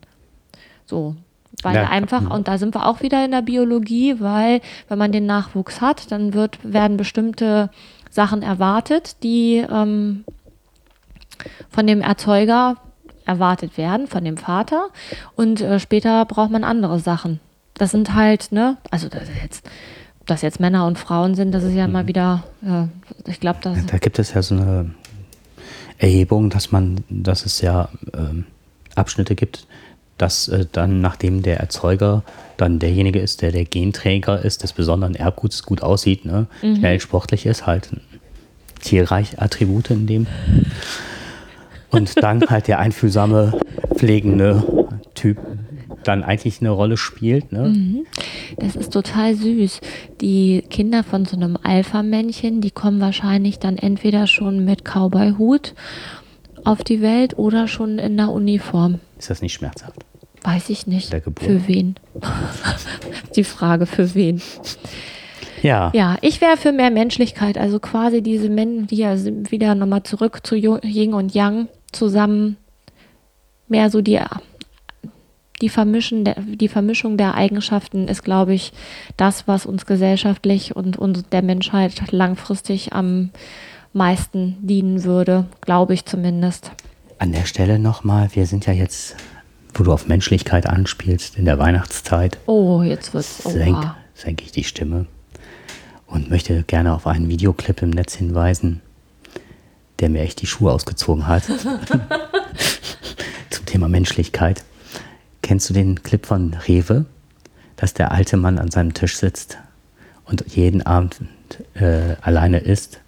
So. 0.86 1.16
Weil 1.62 1.76
ja. 1.76 1.88
einfach, 1.88 2.28
und 2.28 2.48
da 2.48 2.58
sind 2.58 2.74
wir 2.74 2.86
auch 2.86 3.02
wieder 3.02 3.24
in 3.24 3.30
der 3.30 3.42
Biologie, 3.42 4.20
weil 4.20 4.60
wenn 4.88 4.98
man 4.98 5.12
den 5.12 5.26
Nachwuchs 5.26 5.80
hat, 5.80 6.10
dann 6.10 6.34
wird, 6.34 6.58
werden 6.62 6.96
bestimmte 6.96 7.70
Sachen 8.10 8.42
erwartet, 8.42 9.22
die 9.22 9.64
ähm, 9.70 10.24
von 11.70 11.86
dem 11.86 12.00
Erzeuger 12.00 12.76
erwartet 13.24 13.76
werden, 13.78 14.06
von 14.06 14.24
dem 14.24 14.36
Vater. 14.36 14.88
Und 15.36 15.60
äh, 15.60 15.78
später 15.78 16.24
braucht 16.24 16.50
man 16.50 16.64
andere 16.64 16.98
Sachen. 16.98 17.40
Das 17.74 17.90
sind 17.90 18.14
halt, 18.14 18.52
ne, 18.52 18.76
also 18.90 19.08
das 19.08 19.24
ist 19.24 19.42
jetzt 19.42 19.70
dass 20.26 20.42
jetzt 20.42 20.60
Männer 20.60 20.86
und 20.86 20.98
Frauen 20.98 21.34
sind, 21.34 21.52
das 21.52 21.64
ist 21.64 21.74
ja 21.74 21.84
immer 21.84 22.04
mhm. 22.04 22.08
wieder, 22.08 22.44
äh, 22.64 23.30
ich 23.30 23.40
glaube, 23.40 23.58
da 23.62 23.98
gibt 23.98 24.18
es 24.18 24.34
ja 24.34 24.42
so 24.42 24.54
eine 24.54 24.90
Erhebung, 25.98 26.50
dass 26.50 26.72
man, 26.72 27.04
dass 27.08 27.46
es 27.46 27.60
ja 27.60 27.88
äh, 28.12 28.42
Abschnitte 28.94 29.34
gibt, 29.34 29.66
dass 30.18 30.48
äh, 30.48 30.66
dann, 30.70 31.00
nachdem 31.00 31.42
der 31.42 31.58
Erzeuger 31.60 32.22
dann 32.56 32.78
derjenige 32.78 33.18
ist, 33.18 33.42
der 33.42 33.52
der 33.52 33.64
Genträger 33.64 34.44
ist, 34.44 34.62
des 34.62 34.72
besonderen 34.72 35.14
Erbguts 35.14 35.62
gut 35.64 35.82
aussieht, 35.82 36.24
ne? 36.24 36.46
Mhm. 36.62 36.76
schnell 36.76 37.00
sportlich 37.00 37.46
ist, 37.46 37.66
halt 37.66 37.90
tierreich 38.80 39.40
Attribute 39.40 39.90
in 39.90 40.06
dem. 40.06 40.26
Und 41.90 42.22
dann 42.22 42.42
halt 42.48 42.68
der 42.68 42.78
einfühlsame, 42.78 43.60
pflegende 43.94 44.62
Typ 45.14 45.38
dann 46.02 46.22
eigentlich 46.22 46.60
eine 46.60 46.70
Rolle 46.70 46.96
spielt. 46.96 47.52
Ne? 47.52 47.68
Mhm. 47.68 48.06
Das 48.58 48.76
ist 48.76 48.92
total 48.92 49.34
süß. 49.34 49.80
Die 50.20 50.62
Kinder 50.70 51.02
von 51.04 51.24
so 51.24 51.36
einem 51.36 51.58
Alpha-Männchen, 51.62 52.60
die 52.60 52.70
kommen 52.70 53.00
wahrscheinlich 53.00 53.58
dann 53.58 53.78
entweder 53.78 54.26
schon 54.26 54.64
mit 54.64 54.84
Cowboy-Hut 54.84 55.74
auf 56.64 56.84
die 56.84 57.00
Welt 57.00 57.38
oder 57.38 57.68
schon 57.68 57.98
in 57.98 58.16
der 58.16 58.30
Uniform. 58.30 59.00
Ist 59.18 59.30
das 59.30 59.42
nicht 59.42 59.54
schmerzhaft? 59.54 60.04
Weiß 60.42 60.70
ich 60.70 60.86
nicht. 60.86 61.10
Für 61.40 61.68
wen? 61.68 61.94
die 63.36 63.44
Frage, 63.44 63.86
für 63.86 64.14
wen? 64.14 64.42
Ja. 65.62 65.92
Ja, 65.94 66.16
ich 66.20 66.40
wäre 66.40 66.56
für 66.56 66.72
mehr 66.72 66.90
Menschlichkeit, 66.90 67.56
also 67.56 67.78
quasi 67.78 68.22
diese 68.22 68.48
Menschen, 68.48 68.88
die 68.88 68.96
ja 68.96 69.14
wieder 69.16 69.76
nochmal 69.76 70.02
zurück 70.02 70.40
zu 70.42 70.56
Yin 70.56 71.14
und 71.14 71.34
Yang 71.34 71.68
zusammen 71.92 72.56
mehr 73.68 73.90
so 73.90 74.00
die 74.00 74.20
die, 75.62 75.68
Vermischen, 75.68 76.28
die 76.36 76.68
Vermischung 76.68 77.16
der 77.16 77.34
Eigenschaften 77.34 78.08
ist, 78.08 78.22
glaube 78.24 78.52
ich, 78.52 78.72
das, 79.16 79.48
was 79.48 79.64
uns 79.64 79.86
gesellschaftlich 79.86 80.76
und, 80.76 80.98
und 80.98 81.32
der 81.32 81.42
Menschheit 81.42 82.10
langfristig 82.10 82.92
am 82.92 83.30
meisten 83.92 84.56
dienen 84.60 85.04
würde, 85.04 85.46
glaube 85.60 85.94
ich 85.94 86.04
zumindest. 86.04 86.72
An 87.18 87.32
der 87.32 87.46
Stelle 87.46 87.78
nochmal, 87.78 88.30
wir 88.34 88.46
sind 88.46 88.66
ja 88.66 88.72
jetzt, 88.72 89.16
wo 89.74 89.84
du 89.84 89.92
auf 89.92 90.08
Menschlichkeit 90.08 90.66
anspielst, 90.66 91.38
in 91.38 91.44
der 91.44 91.58
Weihnachtszeit. 91.58 92.38
Oh, 92.46 92.82
jetzt 92.82 93.14
wird's. 93.14 93.44
Senk, 93.44 93.94
senke 94.14 94.44
ich 94.44 94.52
die 94.52 94.64
Stimme 94.64 95.06
und 96.06 96.28
möchte 96.28 96.64
gerne 96.64 96.92
auf 96.92 97.06
einen 97.06 97.28
Videoclip 97.28 97.82
im 97.82 97.90
Netz 97.90 98.14
hinweisen, 98.14 98.80
der 100.00 100.10
mir 100.10 100.22
echt 100.22 100.42
die 100.42 100.46
Schuhe 100.46 100.72
ausgezogen 100.72 101.28
hat. 101.28 101.44
Zum 103.50 103.66
Thema 103.66 103.88
Menschlichkeit. 103.88 104.64
Kennst 105.42 105.68
du 105.68 105.74
den 105.74 106.02
Clip 106.02 106.24
von 106.24 106.54
Rewe, 106.66 107.04
dass 107.76 107.94
der 107.94 108.12
alte 108.12 108.36
Mann 108.36 108.58
an 108.58 108.70
seinem 108.70 108.94
Tisch 108.94 109.16
sitzt 109.16 109.58
und 110.24 110.44
jeden 110.54 110.82
Abend 110.82 111.16
äh, 111.74 112.14
alleine 112.22 112.58
isst? 112.58 113.00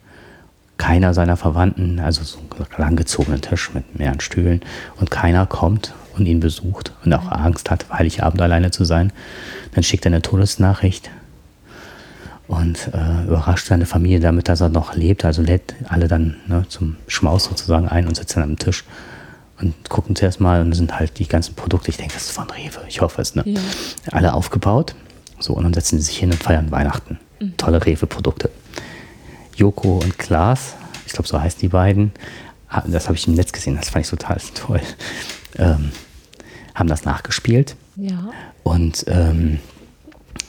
Keiner 0.76 1.14
seiner 1.14 1.36
Verwandten, 1.36 2.00
also 2.00 2.24
so 2.24 2.38
ein 2.38 2.66
langgezogener 2.76 3.40
Tisch 3.40 3.72
mit 3.72 3.96
mehreren 3.96 4.20
Stühlen 4.20 4.60
und 4.96 5.12
keiner 5.12 5.46
kommt 5.46 5.94
und 6.16 6.26
ihn 6.26 6.40
besucht 6.40 6.92
und 7.04 7.12
auch 7.12 7.30
Angst 7.30 7.70
hat, 7.70 7.86
Heiligabend 7.92 8.42
alleine 8.42 8.72
zu 8.72 8.84
sein. 8.84 9.12
Dann 9.72 9.84
schickt 9.84 10.04
er 10.04 10.10
eine 10.10 10.22
Todesnachricht 10.22 11.10
und 12.48 12.90
äh, 12.92 13.24
überrascht 13.24 13.68
seine 13.68 13.86
Familie 13.86 14.20
damit, 14.20 14.48
dass 14.48 14.60
er 14.60 14.68
noch 14.68 14.96
lebt. 14.96 15.24
Also 15.24 15.42
lädt 15.42 15.74
alle 15.88 16.08
dann 16.08 16.36
ne, 16.48 16.66
zum 16.68 16.96
Schmaus 17.06 17.44
sozusagen 17.44 17.88
ein 17.88 18.06
und 18.06 18.16
sitzen 18.16 18.42
am 18.42 18.58
Tisch 18.58 18.84
und 19.60 19.88
gucken 19.88 20.16
zuerst 20.16 20.40
mal 20.40 20.60
und 20.60 20.72
sind 20.72 20.98
halt 20.98 21.18
die 21.18 21.28
ganzen 21.28 21.54
Produkte, 21.54 21.90
ich 21.90 21.96
denke, 21.96 22.14
das 22.14 22.24
ist 22.24 22.32
von 22.32 22.50
Rewe, 22.50 22.80
ich 22.88 23.00
hoffe 23.00 23.22
es, 23.22 23.34
ne? 23.34 23.42
Ja. 23.46 23.60
Alle 24.10 24.34
aufgebaut. 24.34 24.94
So, 25.38 25.52
und 25.54 25.64
dann 25.64 25.74
setzen 25.74 25.98
sie 25.98 26.06
sich 26.06 26.18
hin 26.18 26.30
und 26.30 26.42
feiern 26.42 26.70
Weihnachten. 26.70 27.18
Mhm. 27.40 27.56
Tolle 27.56 27.84
Rewe-Produkte. 27.84 28.50
Joko 29.56 29.98
und 29.98 30.18
Klaas, 30.18 30.74
ich 31.06 31.12
glaube, 31.12 31.28
so 31.28 31.40
heißen 31.40 31.60
die 31.60 31.68
beiden, 31.68 32.12
das 32.86 33.06
habe 33.06 33.16
ich 33.16 33.26
im 33.28 33.34
Netz 33.34 33.52
gesehen, 33.52 33.76
das 33.76 33.90
fand 33.90 34.04
ich 34.04 34.10
total 34.10 34.38
toll, 34.54 34.80
ähm, 35.58 35.92
haben 36.74 36.88
das 36.88 37.04
nachgespielt. 37.04 37.76
Ja. 37.96 38.30
Und 38.64 39.04
ähm, 39.06 39.60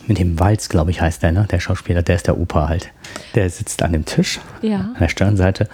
mit 0.08 0.18
dem 0.18 0.40
Walz, 0.40 0.70
glaube 0.70 0.92
ich, 0.92 1.02
heißt 1.02 1.24
der, 1.24 1.32
ne? 1.32 1.48
Der 1.50 1.60
Schauspieler, 1.60 2.02
der 2.02 2.16
ist 2.16 2.28
der 2.28 2.38
Opa 2.40 2.68
halt. 2.68 2.92
Der 3.34 3.50
sitzt 3.50 3.82
an 3.84 3.94
dem 3.94 4.06
Tisch, 4.06 4.40
ja. 4.62 4.78
an 4.78 4.98
der 5.00 5.10
Stirnseite, 5.10 5.68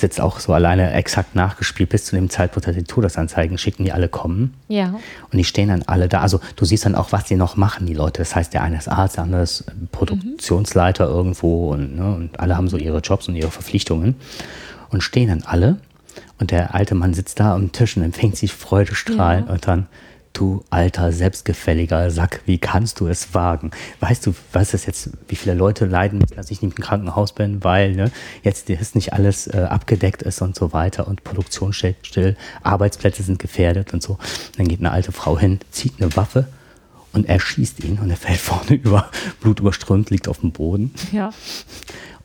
sitzt 0.00 0.20
auch 0.20 0.40
so 0.40 0.52
alleine 0.52 0.92
exakt 0.92 1.34
nachgespielt, 1.34 1.90
bis 1.90 2.04
zu 2.04 2.16
dem 2.16 2.30
Zeitpunkt, 2.30 2.66
dass 2.66 2.74
die 2.74 2.84
Todesanzeigen 2.84 3.58
schicken, 3.58 3.84
die 3.84 3.92
alle 3.92 4.08
kommen. 4.08 4.54
Ja. 4.68 4.88
Und 5.30 5.36
die 5.38 5.44
stehen 5.44 5.68
dann 5.68 5.82
alle 5.82 6.08
da. 6.08 6.20
Also 6.20 6.40
du 6.56 6.64
siehst 6.64 6.84
dann 6.84 6.94
auch, 6.94 7.12
was 7.12 7.24
die 7.24 7.36
noch 7.36 7.56
machen, 7.56 7.86
die 7.86 7.94
Leute. 7.94 8.18
Das 8.18 8.34
heißt, 8.34 8.54
der 8.54 8.62
eine 8.62 8.78
ist 8.78 8.88
Arzt, 8.88 9.16
der 9.16 9.24
andere 9.24 9.42
ist 9.42 9.64
Produktionsleiter 9.92 11.08
mhm. 11.08 11.14
irgendwo 11.14 11.72
und, 11.72 11.96
ne, 11.96 12.14
und 12.14 12.40
alle 12.40 12.56
haben 12.56 12.68
so 12.68 12.76
ihre 12.76 12.98
Jobs 12.98 13.28
und 13.28 13.36
ihre 13.36 13.50
Verpflichtungen 13.50 14.16
und 14.90 15.02
stehen 15.02 15.28
dann 15.28 15.42
alle. 15.44 15.78
Und 16.38 16.50
der 16.50 16.74
alte 16.74 16.94
Mann 16.94 17.14
sitzt 17.14 17.40
da 17.40 17.54
am 17.54 17.72
Tisch 17.72 17.96
und 17.96 18.04
empfängt 18.04 18.36
sich 18.36 18.52
Freudestrahlen 18.52 19.46
ja. 19.46 19.52
und 19.52 19.66
dann 19.66 19.86
du 20.32 20.64
alter, 20.70 21.12
selbstgefälliger 21.12 22.10
Sack, 22.10 22.42
wie 22.46 22.58
kannst 22.58 23.00
du 23.00 23.08
es 23.08 23.34
wagen? 23.34 23.70
Weißt 24.00 24.26
du, 24.26 24.34
was 24.52 24.74
ist 24.74 24.86
jetzt, 24.86 25.10
wie 25.28 25.36
viele 25.36 25.54
Leute 25.54 25.86
leiden 25.86 26.18
müssen, 26.18 26.36
dass 26.36 26.50
ich 26.50 26.62
nicht 26.62 26.78
im 26.78 26.84
Krankenhaus 26.84 27.32
bin, 27.32 27.64
weil 27.64 27.94
ne, 27.94 28.10
jetzt 28.42 28.70
ist 28.70 28.94
nicht 28.94 29.12
alles 29.12 29.46
äh, 29.48 29.66
abgedeckt 29.68 30.22
ist 30.22 30.40
und 30.42 30.54
so 30.54 30.72
weiter 30.72 31.08
und 31.08 31.24
Produktion 31.24 31.72
steht 31.72 31.96
still, 32.02 32.36
Arbeitsplätze 32.62 33.22
sind 33.22 33.38
gefährdet 33.38 33.92
und 33.92 34.02
so. 34.02 34.12
Und 34.12 34.58
dann 34.58 34.68
geht 34.68 34.80
eine 34.80 34.92
alte 34.92 35.12
Frau 35.12 35.38
hin, 35.38 35.60
zieht 35.70 35.94
eine 36.00 36.14
Waffe 36.16 36.46
und 37.12 37.28
erschießt 37.28 37.82
ihn 37.84 37.98
und 37.98 38.10
er 38.10 38.16
fällt 38.16 38.38
vorne 38.40 38.74
über, 38.74 39.10
blutüberströmt, 39.40 40.10
liegt 40.10 40.28
auf 40.28 40.40
dem 40.40 40.52
Boden. 40.52 40.94
Ja. 41.12 41.32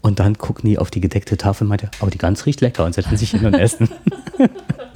Und 0.02 0.20
dann 0.20 0.38
gucken 0.38 0.70
die 0.70 0.78
auf 0.78 0.92
die 0.92 1.00
gedeckte 1.00 1.38
Tafel 1.38 1.64
und 1.64 1.70
meinte, 1.70 1.90
aber 2.00 2.12
die 2.12 2.18
Gans 2.18 2.46
riecht 2.46 2.60
lecker 2.60 2.84
und 2.84 2.94
setzen 2.94 3.16
sich 3.16 3.32
hin 3.32 3.46
und 3.46 3.54
essen. 3.54 3.90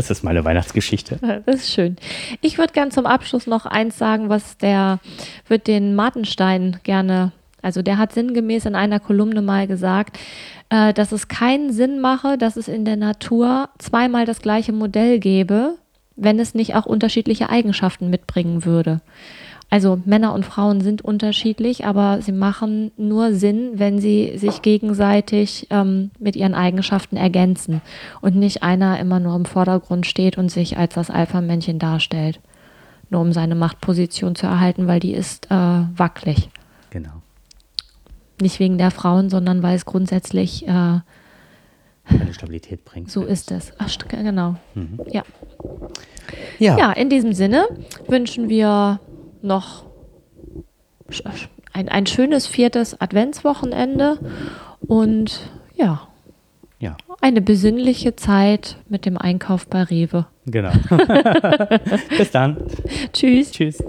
Das 0.00 0.10
ist 0.10 0.24
meine 0.24 0.46
Weihnachtsgeschichte. 0.46 1.18
Das 1.44 1.56
ist 1.56 1.72
schön. 1.74 1.96
Ich 2.40 2.56
würde 2.56 2.72
gern 2.72 2.90
zum 2.90 3.04
Abschluss 3.04 3.46
noch 3.46 3.66
eins 3.66 3.98
sagen, 3.98 4.30
was 4.30 4.56
der 4.56 4.98
wird 5.46 5.66
den 5.66 5.94
Martenstein 5.94 6.80
gerne, 6.84 7.32
also 7.60 7.82
der 7.82 7.98
hat 7.98 8.14
sinngemäß 8.14 8.64
in 8.64 8.74
einer 8.74 8.98
Kolumne 8.98 9.42
mal 9.42 9.66
gesagt, 9.66 10.18
äh, 10.70 10.94
dass 10.94 11.12
es 11.12 11.28
keinen 11.28 11.70
Sinn 11.70 12.00
mache, 12.00 12.38
dass 12.38 12.56
es 12.56 12.66
in 12.66 12.86
der 12.86 12.96
Natur 12.96 13.68
zweimal 13.78 14.24
das 14.24 14.40
gleiche 14.40 14.72
Modell 14.72 15.18
gäbe, 15.18 15.74
wenn 16.16 16.38
es 16.38 16.54
nicht 16.54 16.74
auch 16.76 16.86
unterschiedliche 16.86 17.50
Eigenschaften 17.50 18.08
mitbringen 18.08 18.64
würde. 18.64 19.02
Also 19.72 20.00
Männer 20.04 20.34
und 20.34 20.44
Frauen 20.44 20.80
sind 20.80 21.00
unterschiedlich, 21.02 21.86
aber 21.86 22.20
sie 22.22 22.32
machen 22.32 22.90
nur 22.96 23.32
Sinn, 23.34 23.70
wenn 23.74 24.00
sie 24.00 24.36
sich 24.36 24.62
gegenseitig 24.62 25.68
ähm, 25.70 26.10
mit 26.18 26.34
ihren 26.34 26.54
Eigenschaften 26.54 27.16
ergänzen 27.16 27.80
und 28.20 28.34
nicht 28.34 28.64
einer 28.64 28.98
immer 28.98 29.20
nur 29.20 29.36
im 29.36 29.44
Vordergrund 29.44 30.06
steht 30.06 30.36
und 30.38 30.48
sich 30.50 30.76
als 30.76 30.94
das 30.94 31.08
Alpha-Männchen 31.08 31.78
darstellt, 31.78 32.40
nur 33.10 33.20
um 33.20 33.32
seine 33.32 33.54
Machtposition 33.54 34.34
zu 34.34 34.46
erhalten, 34.48 34.88
weil 34.88 34.98
die 34.98 35.14
ist 35.14 35.46
äh, 35.52 35.54
wackelig. 35.54 36.48
Genau. 36.90 37.22
Nicht 38.40 38.58
wegen 38.58 38.76
der 38.76 38.90
Frauen, 38.90 39.30
sondern 39.30 39.62
weil 39.62 39.76
es 39.76 39.84
grundsätzlich 39.86 40.66
äh, 40.66 40.70
Eine 40.70 41.04
Stabilität 42.32 42.84
bringt. 42.84 43.08
so 43.08 43.22
ist 43.22 43.52
es. 43.52 43.72
Ach, 43.78 43.88
genau. 44.08 44.56
Mhm. 44.74 44.98
Ja. 45.12 45.22
Ja. 46.58 46.76
Ja, 46.76 46.92
in 46.92 47.08
diesem 47.08 47.34
Sinne 47.34 47.66
wünschen 48.08 48.48
wir 48.48 48.98
noch 49.42 49.84
ein, 51.72 51.88
ein 51.88 52.06
schönes 52.06 52.46
viertes 52.46 53.00
Adventswochenende 53.00 54.18
und 54.80 55.40
ja, 55.74 56.02
Ja, 56.78 56.96
eine 57.20 57.40
besinnliche 57.40 58.16
Zeit 58.16 58.76
mit 58.88 59.04
dem 59.06 59.16
Einkauf 59.18 59.66
bei 59.66 59.82
Rewe. 59.82 60.26
genau. 60.46 60.70
Bis 62.18 62.30
dann. 62.30 62.56
Tschüss. 63.12 63.52
Tschüss. 63.52 63.82